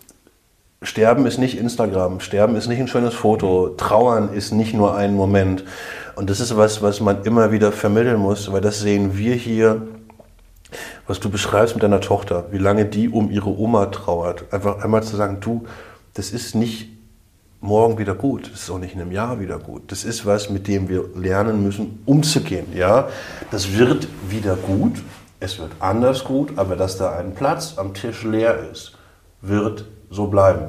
Sterben 0.82 1.26
ist 1.26 1.38
nicht 1.38 1.58
Instagram, 1.58 2.20
Sterben 2.20 2.56
ist 2.56 2.66
nicht 2.66 2.80
ein 2.80 2.88
schönes 2.88 3.14
Foto, 3.14 3.70
Trauern 3.70 4.32
ist 4.32 4.52
nicht 4.52 4.74
nur 4.74 4.96
ein 4.96 5.14
Moment. 5.14 5.64
Und 6.16 6.28
das 6.28 6.40
ist 6.40 6.56
was, 6.56 6.82
was 6.82 7.00
man 7.00 7.22
immer 7.24 7.52
wieder 7.52 7.72
vermitteln 7.72 8.18
muss, 8.18 8.52
weil 8.52 8.60
das 8.60 8.80
sehen 8.80 9.16
wir 9.16 9.34
hier, 9.34 9.82
was 11.06 11.20
du 11.20 11.30
beschreibst 11.30 11.74
mit 11.74 11.82
deiner 11.82 12.00
Tochter, 12.00 12.46
wie 12.50 12.58
lange 12.58 12.84
die 12.84 13.08
um 13.08 13.30
ihre 13.30 13.50
Oma 13.50 13.86
trauert. 13.86 14.52
Einfach 14.52 14.82
einmal 14.82 15.02
zu 15.02 15.16
sagen, 15.16 15.38
du, 15.40 15.66
das 16.14 16.30
ist 16.30 16.54
nicht 16.54 16.88
morgen 17.60 17.96
wieder 17.98 18.14
gut, 18.14 18.50
das 18.52 18.62
ist 18.62 18.70
auch 18.70 18.78
nicht 18.78 18.94
in 18.94 19.00
einem 19.00 19.12
Jahr 19.12 19.40
wieder 19.40 19.58
gut. 19.58 19.92
Das 19.92 20.04
ist 20.04 20.26
was, 20.26 20.50
mit 20.50 20.66
dem 20.66 20.88
wir 20.88 21.04
lernen 21.14 21.62
müssen, 21.62 22.02
umzugehen. 22.06 22.66
Ja, 22.74 23.08
das 23.50 23.78
wird 23.78 24.08
wieder 24.28 24.56
gut, 24.56 25.02
es 25.38 25.58
wird 25.58 25.70
anders 25.78 26.24
gut, 26.24 26.52
aber 26.56 26.76
dass 26.76 26.98
da 26.98 27.16
ein 27.16 27.34
Platz 27.34 27.74
am 27.76 27.94
Tisch 27.94 28.24
leer 28.24 28.58
ist, 28.70 28.92
wird 29.40 29.84
so 30.12 30.26
bleiben. 30.26 30.66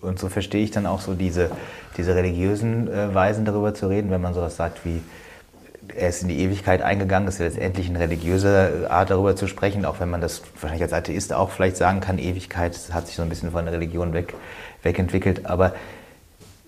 Und 0.00 0.18
so 0.18 0.28
verstehe 0.28 0.64
ich 0.64 0.70
dann 0.70 0.86
auch 0.86 1.00
so 1.00 1.14
diese, 1.14 1.50
diese 1.96 2.14
religiösen 2.14 2.88
äh, 2.88 3.14
Weisen 3.14 3.44
darüber 3.44 3.74
zu 3.74 3.88
reden, 3.88 4.10
wenn 4.10 4.20
man 4.20 4.34
sowas 4.34 4.56
sagt 4.56 4.84
wie, 4.84 5.02
er 5.94 6.08
ist 6.08 6.22
in 6.22 6.28
die 6.28 6.38
Ewigkeit 6.40 6.82
eingegangen, 6.82 7.28
ist 7.28 7.38
ja 7.38 7.46
letztendlich 7.46 7.88
eine 7.88 8.00
religiöse 8.00 8.86
Art 8.88 9.10
darüber 9.10 9.36
zu 9.36 9.46
sprechen, 9.46 9.84
auch 9.84 10.00
wenn 10.00 10.08
man 10.08 10.20
das 10.20 10.42
wahrscheinlich 10.60 10.82
als 10.82 10.92
Atheist 10.92 11.32
auch 11.32 11.50
vielleicht 11.50 11.76
sagen 11.76 12.00
kann, 12.00 12.18
Ewigkeit 12.18 12.78
hat 12.92 13.06
sich 13.06 13.16
so 13.16 13.22
ein 13.22 13.28
bisschen 13.28 13.50
von 13.50 13.64
der 13.64 13.74
Religion 13.74 14.12
weg, 14.12 14.34
wegentwickelt, 14.82 15.46
aber 15.46 15.74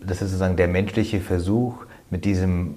das 0.01 0.21
ist 0.21 0.31
sozusagen 0.31 0.57
der 0.57 0.69
menschliche 0.69 1.21
Versuch, 1.21 1.75
mit 2.11 2.25
diesem 2.25 2.75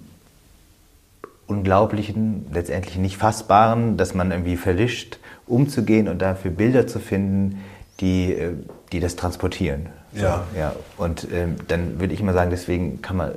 unglaublichen, 1.48 2.46
letztendlich 2.52 2.98
nicht 2.98 3.18
fassbaren, 3.18 3.98
dass 3.98 4.14
man 4.14 4.32
irgendwie 4.32 4.58
verlischt, 4.58 5.20
umzugehen 5.48 6.08
und 6.08 6.22
dafür 6.22 6.52
Bilder 6.52 6.88
zu 6.88 7.00
finden, 7.00 7.64
die, 8.00 8.34
äh, 8.34 8.54
die 8.96 9.02
das 9.02 9.18
transportieren. 9.18 9.88
Ja. 10.14 10.46
ja. 10.58 10.74
Und 10.98 11.28
ähm, 11.34 11.58
dann 11.68 12.00
würde 12.00 12.14
ich 12.14 12.22
immer 12.22 12.34
sagen, 12.34 12.50
deswegen 12.50 13.02
kann 13.02 13.18
man, 13.18 13.32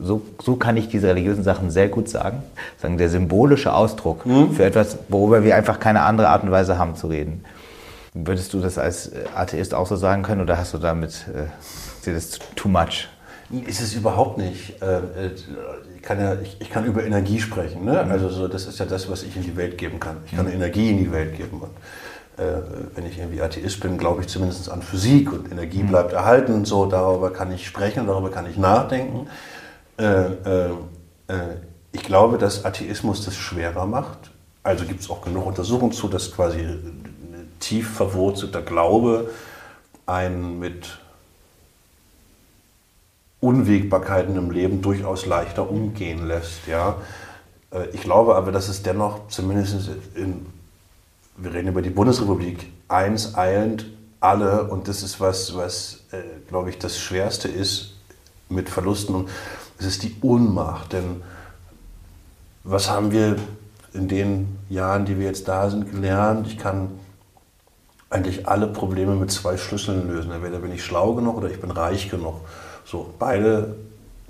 so, 0.00 0.22
so 0.42 0.56
kann 0.56 0.76
ich 0.76 0.88
diese 0.88 1.08
religiösen 1.08 1.44
Sachen 1.44 1.70
sehr 1.70 1.88
gut 1.88 2.08
sagen. 2.08 2.42
Sagen, 2.80 2.96
der 2.96 3.10
symbolische 3.10 3.74
Ausdruck 3.74 4.24
mhm. 4.24 4.52
für 4.52 4.64
etwas, 4.64 4.96
worüber 5.08 5.44
wir 5.44 5.54
einfach 5.54 5.80
keine 5.80 6.02
andere 6.02 6.28
Art 6.28 6.42
und 6.42 6.50
Weise 6.50 6.78
haben 6.78 6.96
zu 6.96 7.08
reden. 7.08 7.44
Würdest 8.14 8.54
du 8.54 8.60
das 8.60 8.78
als 8.78 9.08
äh, 9.08 9.24
Atheist 9.34 9.74
auch 9.74 9.86
so 9.86 9.96
sagen 9.96 10.22
können 10.22 10.40
oder 10.40 10.56
hast 10.56 10.72
du 10.72 10.78
damit, 10.78 11.26
äh, 11.34 12.10
das 12.10 12.38
too 12.54 12.68
much? 12.68 13.08
Ist 13.66 13.82
es 13.82 13.94
überhaupt 13.94 14.38
nicht. 14.38 14.80
Äh, 14.80 14.96
äh, 14.96 15.30
ich 15.94 16.02
kann, 16.02 16.18
ja, 16.18 16.36
ich, 16.58 16.70
kann 16.70 16.86
über 16.86 17.04
Energie 17.04 17.38
sprechen. 17.38 17.84
Ne? 17.84 18.02
Mhm. 18.02 18.10
Also 18.10 18.30
so, 18.30 18.48
das 18.48 18.66
ist 18.66 18.78
ja 18.78 18.86
das, 18.86 19.10
was 19.10 19.22
ich 19.22 19.36
in 19.36 19.42
die 19.42 19.56
Welt 19.56 19.76
geben 19.76 20.00
kann. 20.00 20.16
Ich 20.24 20.34
kann 20.34 20.46
mhm. 20.46 20.52
Energie 20.52 20.90
in 20.90 20.98
die 20.98 21.12
Welt 21.12 21.36
geben. 21.36 21.60
Und 21.60 21.70
wenn 22.36 23.06
ich 23.06 23.18
irgendwie 23.18 23.40
Atheist 23.40 23.80
bin, 23.80 23.96
glaube 23.96 24.20
ich 24.20 24.28
zumindest 24.28 24.68
an 24.70 24.82
Physik 24.82 25.32
und 25.32 25.50
Energie 25.50 25.82
mhm. 25.82 25.88
bleibt 25.88 26.12
erhalten. 26.12 26.64
So, 26.64 26.86
darüber 26.86 27.32
kann 27.32 27.50
ich 27.52 27.66
sprechen, 27.66 28.06
darüber 28.06 28.30
kann 28.30 28.48
ich 28.50 28.58
nachdenken. 28.58 29.28
Äh, 29.98 30.04
äh, 30.04 30.70
äh, 31.28 31.56
ich 31.92 32.02
glaube, 32.02 32.36
dass 32.36 32.64
Atheismus 32.64 33.24
das 33.24 33.34
schwerer 33.36 33.86
macht. 33.86 34.30
Also 34.62 34.84
gibt 34.84 35.00
es 35.00 35.08
auch 35.08 35.22
genug 35.22 35.46
Untersuchungen 35.46 35.92
zu, 35.92 36.08
dass 36.08 36.32
quasi 36.32 36.66
tief 37.60 37.90
verwurzelter 37.94 38.62
Glaube 38.62 39.30
einen 40.04 40.58
mit 40.58 40.98
Unwägbarkeiten 43.40 44.36
im 44.36 44.50
Leben 44.50 44.82
durchaus 44.82 45.24
leichter 45.24 45.70
umgehen 45.70 46.26
lässt. 46.26 46.66
Ja? 46.66 46.96
Äh, 47.70 47.88
ich 47.92 48.02
glaube 48.02 48.34
aber, 48.34 48.52
dass 48.52 48.68
es 48.68 48.82
dennoch 48.82 49.28
zumindest 49.28 49.88
in 50.14 50.46
wir 51.36 51.52
reden 51.52 51.68
über 51.68 51.82
die 51.82 51.90
Bundesrepublik, 51.90 52.72
eins 52.88 53.34
eilend 53.34 53.86
alle 54.20 54.64
und 54.64 54.88
das 54.88 55.02
ist 55.02 55.20
was, 55.20 55.54
was 55.56 56.04
äh, 56.12 56.22
glaube 56.48 56.70
ich, 56.70 56.78
das 56.78 56.98
Schwerste 56.98 57.48
ist 57.48 57.94
mit 58.48 58.68
Verlusten 58.68 59.14
und 59.14 59.28
es 59.78 59.86
ist 59.86 60.02
die 60.02 60.16
Ohnmacht, 60.22 60.92
denn 60.92 61.22
was 62.64 62.90
haben 62.90 63.12
wir 63.12 63.36
in 63.92 64.08
den 64.08 64.58
Jahren, 64.68 65.04
die 65.04 65.18
wir 65.18 65.26
jetzt 65.26 65.46
da 65.46 65.70
sind, 65.70 65.90
gelernt? 65.90 66.46
Ich 66.48 66.58
kann 66.58 66.90
eigentlich 68.10 68.48
alle 68.48 68.66
Probleme 68.66 69.14
mit 69.14 69.30
zwei 69.30 69.56
Schlüsseln 69.56 70.08
lösen. 70.08 70.32
Entweder 70.32 70.58
bin 70.58 70.72
ich 70.72 70.84
schlau 70.84 71.14
genug 71.14 71.36
oder 71.36 71.50
ich 71.50 71.60
bin 71.60 71.70
reich 71.70 72.10
genug. 72.10 72.40
So, 72.84 73.14
beide 73.18 73.76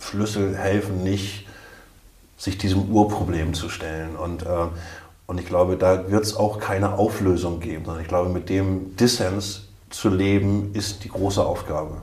Schlüssel 0.00 0.57
helfen 0.57 1.02
nicht, 1.02 1.46
sich 2.36 2.59
diesem 2.59 2.90
Urproblem 2.90 3.54
zu 3.54 3.68
stellen. 3.68 4.16
Und, 4.16 4.42
äh, 4.42 4.66
und 5.27 5.41
ich 5.41 5.47
glaube, 5.47 5.77
da 5.77 6.11
wird 6.11 6.24
es 6.24 6.37
auch 6.37 6.59
keine 6.59 6.95
Auflösung 6.95 7.61
geben, 7.61 7.85
sondern 7.85 8.03
ich 8.03 8.09
glaube, 8.09 8.31
mit 8.31 8.49
dem 8.49 8.97
Dissens 8.97 9.68
zu 9.91 10.09
leben, 10.09 10.70
ist 10.74 11.05
die 11.05 11.09
große 11.09 11.45
Aufgabe. 11.45 11.97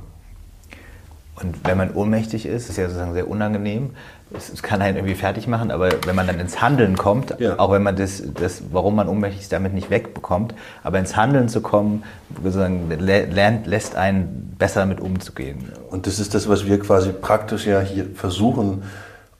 Und 1.35 1.65
wenn 1.65 1.77
man 1.77 1.93
ohnmächtig 1.93 2.45
ist, 2.45 2.69
ist 2.69 2.77
ja 2.77 2.85
sozusagen 2.85 3.13
sehr 3.13 3.27
unangenehm. 3.27 3.91
Es 4.35 4.61
kann 4.61 4.81
einen 4.81 4.97
irgendwie 4.97 5.15
fertig 5.15 5.47
machen, 5.47 5.71
aber 5.71 5.89
wenn 6.05 6.15
man 6.15 6.27
dann 6.27 6.39
ins 6.39 6.61
Handeln 6.61 6.95
kommt, 6.95 7.35
ja. 7.39 7.57
auch 7.59 7.71
wenn 7.71 7.83
man 7.83 7.95
das, 7.95 8.23
das, 8.35 8.63
warum 8.71 8.95
man 8.95 9.07
ohnmächtig 9.07 9.41
ist, 9.41 9.51
damit 9.51 9.73
nicht 9.73 9.89
wegbekommt, 9.89 10.53
aber 10.83 10.99
ins 10.99 11.15
Handeln 11.15 11.49
zu 11.49 11.61
kommen, 11.61 12.03
sozusagen 12.35 12.89
lernt, 12.89 13.67
lässt 13.67 13.95
einen 13.95 14.55
besser 14.57 14.81
damit 14.81 14.99
umzugehen. 14.99 15.71
Und 15.89 16.07
das 16.07 16.19
ist 16.19 16.33
das, 16.33 16.47
was 16.49 16.65
wir 16.65 16.79
quasi 16.79 17.11
praktisch 17.11 17.65
ja 17.65 17.79
hier 17.79 18.07
versuchen, 18.15 18.83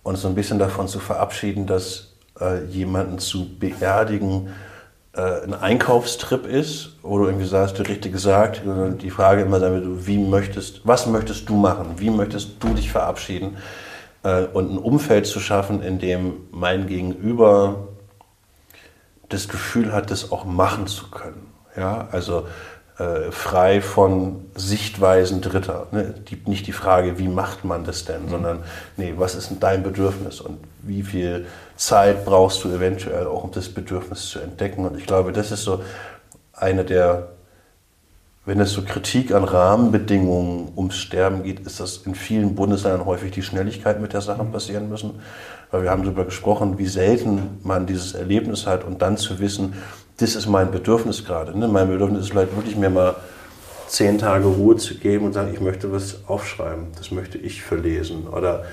uns 0.04 0.22
so 0.22 0.28
ein 0.28 0.36
bisschen 0.36 0.60
davon 0.60 0.88
zu 0.88 1.00
verabschieden, 1.00 1.66
dass 1.66 2.13
äh, 2.40 2.64
jemanden 2.66 3.20
zu 3.20 3.58
beerdigen 3.58 4.50
äh, 5.16 5.44
ein 5.44 5.54
Einkaufstrip 5.54 6.48
ist, 6.48 6.98
wo 7.04 7.24
irgendwie 7.26 7.46
sagst, 7.46 7.78
du 7.78 7.84
richtig 7.84 8.12
gesagt, 8.12 8.64
die 9.02 9.12
Frage 9.12 9.44
immer 9.44 9.60
sein 9.60 10.08
wie 10.08 10.18
möchtest, 10.18 10.82
was 10.86 11.06
möchtest 11.06 11.48
du 11.50 11.56
machen, 11.56 11.96
wie 11.98 12.10
möchtest 12.10 12.54
du 12.60 12.74
dich 12.74 12.92
verabschieden 12.92 13.58
äh, 14.24 14.46
und 14.46 14.72
ein 14.72 14.78
Umfeld 14.78 15.28
zu 15.28 15.40
schaffen, 15.40 15.84
in 15.84 16.00
dem 16.00 16.48
mein 16.52 16.88
Gegenüber 16.88 17.88
das 19.30 19.48
Gefühl 19.48 19.94
hat, 19.94 20.10
das 20.10 20.32
auch 20.32 20.46
machen 20.46 20.88
zu 20.88 21.10
können. 21.10 21.48
Ja, 21.76 22.08
also 22.12 22.48
äh, 23.00 23.32
frei 23.32 23.82
von 23.82 24.46
Sichtweisen 24.56 25.42
Dritter. 25.42 25.88
Ne? 25.92 26.14
Die, 26.30 26.40
nicht 26.46 26.68
die 26.68 26.72
Frage, 26.74 27.18
wie 27.18 27.28
macht 27.28 27.66
man 27.66 27.84
das 27.84 28.06
denn, 28.06 28.26
mhm. 28.26 28.30
sondern 28.30 28.64
nee, 28.98 29.14
was 29.18 29.36
ist 29.36 29.50
denn 29.50 29.60
dein 29.60 29.84
Bedürfnis 29.84 30.42
und 30.42 30.60
wie 30.82 31.04
viel 31.04 31.46
Zeit 31.86 32.26
brauchst 32.26 32.64
du 32.64 32.70
eventuell 32.70 33.28
auch, 33.28 33.44
um 33.44 33.52
das 33.52 33.70
Bedürfnis 33.70 34.30
zu 34.30 34.40
entdecken. 34.40 34.86
Und 34.86 34.98
ich 34.98 35.06
glaube, 35.06 35.32
das 35.32 35.52
ist 35.52 35.64
so 35.64 35.82
eine 36.54 36.84
der, 36.84 37.30
wenn 38.46 38.60
es 38.60 38.72
so 38.72 38.84
Kritik 38.84 39.34
an 39.34 39.44
Rahmenbedingungen 39.44 40.74
ums 40.76 40.98
Sterben 40.98 41.44
geht, 41.44 41.62
ist 41.62 41.80
das 41.80 41.98
in 42.06 42.16
vielen 42.16 42.56
Bundesländern 42.56 43.06
häufig 43.06 43.32
die 43.32 43.42
Schnelligkeit, 43.42 44.02
mit 44.02 44.14
der 44.14 44.22
Sachen 44.22 44.52
passieren 44.52 44.90
müssen. 44.90 45.22
Weil 45.72 45.84
wir 45.84 45.92
haben 45.92 46.04
darüber 46.04 46.26
gesprochen, 46.26 46.78
wie 46.78 46.88
selten 46.88 47.60
man 47.64 47.86
dieses 47.86 48.14
Erlebnis 48.14 48.68
hat 48.68 48.84
und 48.84 49.02
dann 49.02 49.18
zu 49.18 49.40
wissen, 49.40 49.74
das 50.18 50.36
ist 50.36 50.48
mein 50.48 50.72
Bedürfnis 50.72 51.26
gerade. 51.26 51.58
Ne? 51.58 51.68
Mein 51.68 51.88
Bedürfnis 51.90 52.22
ist 52.22 52.32
vielleicht 52.32 52.56
wirklich 52.56 52.76
mir 52.76 52.90
mal 52.90 53.16
zehn 53.88 54.18
Tage 54.18 54.46
Ruhe 54.46 54.78
zu 54.78 54.96
geben 54.96 55.26
und 55.26 55.34
sagen, 55.34 55.52
ich 55.54 55.60
möchte 55.60 55.92
was 55.92 56.28
aufschreiben, 56.28 56.88
das 56.98 57.12
möchte 57.12 57.38
ich 57.38 57.64
verlesen. 57.64 58.28
Oder 58.28 58.64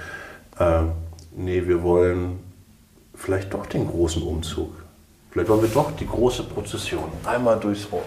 äh, 0.58 0.82
nee, 1.34 1.66
wir 1.66 1.82
wollen 1.82 2.49
vielleicht 3.20 3.52
doch 3.52 3.66
den 3.66 3.86
großen 3.86 4.22
Umzug. 4.22 4.72
Vielleicht 5.30 5.48
wollen 5.48 5.62
wir 5.62 5.68
doch 5.68 5.92
die 5.92 6.06
große 6.06 6.42
Prozession 6.44 7.04
einmal 7.24 7.58
durchs 7.60 7.90
Rohr. 7.92 8.02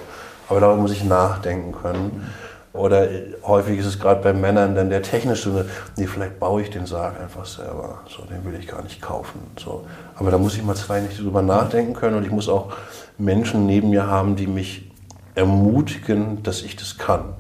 Aber 0.50 0.60
darüber 0.60 0.82
muss 0.82 0.92
ich 0.92 1.04
nachdenken 1.04 1.72
können. 1.72 2.28
Oder 2.74 3.08
häufig 3.44 3.80
ist 3.80 3.86
es 3.86 4.00
gerade 4.00 4.22
bei 4.22 4.34
Männern 4.34 4.74
dann 4.74 4.90
der 4.90 5.04
technische, 5.04 5.68
nee, 5.96 6.08
vielleicht 6.08 6.40
baue 6.40 6.64
ich 6.64 6.72
den 6.72 6.88
Sarg 6.88 7.22
einfach 7.22 7.46
selber. 7.46 8.00
So, 8.10 8.24
den 8.26 8.44
will 8.44 8.60
ich 8.60 8.68
gar 8.68 8.82
nicht 8.82 9.00
kaufen. 9.00 9.40
So. 9.64 9.86
Aber 10.16 10.32
da 10.32 10.40
muss 10.40 10.56
ich 10.56 10.64
mal 10.64 10.76
zwei 10.76 11.00
Nächte 11.00 11.22
drüber 11.22 11.44
nachdenken 11.44 11.94
können 11.94 12.18
und 12.18 12.26
ich 12.26 12.32
muss 12.32 12.50
auch 12.50 12.74
Menschen 13.20 13.68
neben 13.68 13.92
mir 13.92 14.08
haben, 14.08 14.36
die 14.36 14.48
mich 14.48 14.92
ermutigen, 15.36 16.42
dass 16.42 16.64
ich 16.64 16.76
das 16.76 16.98
kann. 16.98 17.36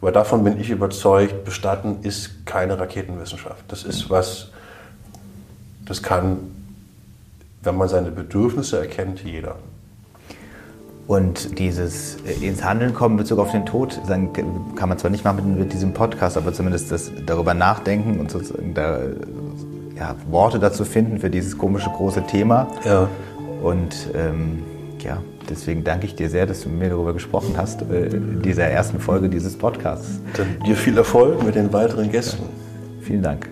Weil 0.00 0.12
davon 0.12 0.44
bin 0.44 0.60
ich 0.60 0.70
überzeugt, 0.70 1.44
bestatten 1.44 1.98
ist 2.02 2.46
keine 2.46 2.78
Raketenwissenschaft. 2.78 3.64
Das 3.68 3.82
ist 3.82 4.08
was, 4.08 4.50
das 5.84 6.02
kann, 6.02 6.55
wenn 7.66 7.76
man 7.76 7.88
seine 7.88 8.10
Bedürfnisse 8.10 8.78
erkennt, 8.78 9.22
jeder. 9.24 9.56
Und 11.06 11.58
dieses 11.58 12.16
äh, 12.24 12.46
ins 12.46 12.64
Handeln 12.64 12.92
kommen 12.92 13.14
in 13.14 13.18
Bezug 13.18 13.38
auf 13.38 13.52
den 13.52 13.64
Tod, 13.64 14.00
kann 14.08 14.88
man 14.88 14.98
zwar 14.98 15.10
nicht 15.10 15.24
machen 15.24 15.58
mit 15.58 15.72
diesem 15.72 15.92
Podcast, 15.92 16.36
aber 16.36 16.52
zumindest 16.52 16.90
das 16.90 17.12
darüber 17.26 17.54
nachdenken 17.54 18.18
und 18.18 18.30
sozusagen 18.30 18.74
da, 18.74 19.00
ja, 19.96 20.16
Worte 20.30 20.58
dazu 20.58 20.84
finden 20.84 21.18
für 21.18 21.30
dieses 21.30 21.56
komische 21.56 21.90
große 21.90 22.26
Thema. 22.26 22.68
Ja. 22.84 23.08
Und 23.62 24.08
ähm, 24.14 24.62
ja, 25.00 25.18
deswegen 25.48 25.84
danke 25.84 26.06
ich 26.06 26.16
dir 26.16 26.28
sehr, 26.28 26.46
dass 26.46 26.62
du 26.62 26.68
mit 26.68 26.80
mir 26.80 26.88
darüber 26.90 27.12
gesprochen 27.12 27.54
hast, 27.56 27.82
äh, 27.82 28.06
in 28.06 28.42
dieser 28.42 28.64
ersten 28.64 28.98
Folge 28.98 29.28
dieses 29.28 29.56
Podcasts. 29.56 30.20
Dann 30.36 30.58
dir 30.66 30.76
viel 30.76 30.98
Erfolg 30.98 31.42
mit 31.44 31.54
den 31.54 31.72
weiteren 31.72 32.10
Gästen. 32.10 32.42
Ja. 32.42 33.04
Vielen 33.04 33.22
Dank. 33.22 33.48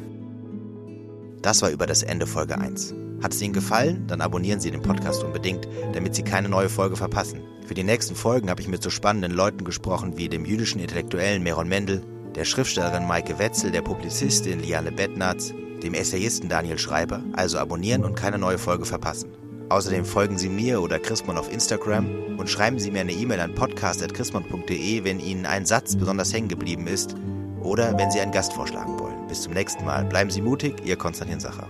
Das 1.42 1.62
war 1.62 1.70
über 1.70 1.86
das 1.86 2.02
Ende 2.02 2.26
Folge 2.26 2.58
1. 2.58 2.94
Hat 3.24 3.32
es 3.32 3.40
Ihnen 3.40 3.54
gefallen? 3.54 4.06
Dann 4.06 4.20
abonnieren 4.20 4.60
Sie 4.60 4.70
den 4.70 4.82
Podcast 4.82 5.24
unbedingt, 5.24 5.66
damit 5.94 6.14
Sie 6.14 6.24
keine 6.24 6.50
neue 6.50 6.68
Folge 6.68 6.94
verpassen. 6.94 7.40
Für 7.66 7.72
die 7.72 7.82
nächsten 7.82 8.14
Folgen 8.14 8.50
habe 8.50 8.60
ich 8.60 8.68
mit 8.68 8.82
so 8.82 8.90
spannenden 8.90 9.32
Leuten 9.32 9.64
gesprochen 9.64 10.18
wie 10.18 10.28
dem 10.28 10.44
jüdischen 10.44 10.78
Intellektuellen 10.78 11.42
Meron 11.42 11.66
Mendel, 11.66 12.02
der 12.34 12.44
Schriftstellerin 12.44 13.06
Maike 13.06 13.38
Wetzel, 13.38 13.70
der 13.70 13.80
Publizistin 13.80 14.60
Liane 14.60 14.92
Bettnatz, 14.92 15.54
dem 15.82 15.94
Essayisten 15.94 16.50
Daniel 16.50 16.78
Schreiber. 16.78 17.22
Also 17.32 17.56
abonnieren 17.56 18.04
und 18.04 18.14
keine 18.14 18.36
neue 18.36 18.58
Folge 18.58 18.84
verpassen. 18.84 19.30
Außerdem 19.70 20.04
folgen 20.04 20.36
Sie 20.36 20.50
mir 20.50 20.82
oder 20.82 20.98
Chrismon 20.98 21.38
auf 21.38 21.50
Instagram 21.50 22.36
und 22.36 22.50
schreiben 22.50 22.78
Sie 22.78 22.90
mir 22.90 23.00
eine 23.00 23.12
E-Mail 23.12 23.40
an 23.40 23.54
podcast.chrismon.de, 23.54 25.04
wenn 25.04 25.18
Ihnen 25.18 25.46
ein 25.46 25.64
Satz 25.64 25.96
besonders 25.96 26.30
hängen 26.34 26.48
geblieben 26.48 26.86
ist 26.86 27.16
oder 27.62 27.96
wenn 27.96 28.10
Sie 28.10 28.20
einen 28.20 28.32
Gast 28.32 28.52
vorschlagen 28.52 28.98
wollen. 28.98 29.26
Bis 29.28 29.40
zum 29.40 29.54
nächsten 29.54 29.86
Mal. 29.86 30.04
Bleiben 30.04 30.28
Sie 30.28 30.42
mutig, 30.42 30.74
Ihr 30.84 30.96
Konstantin 30.96 31.40
Sacher. 31.40 31.68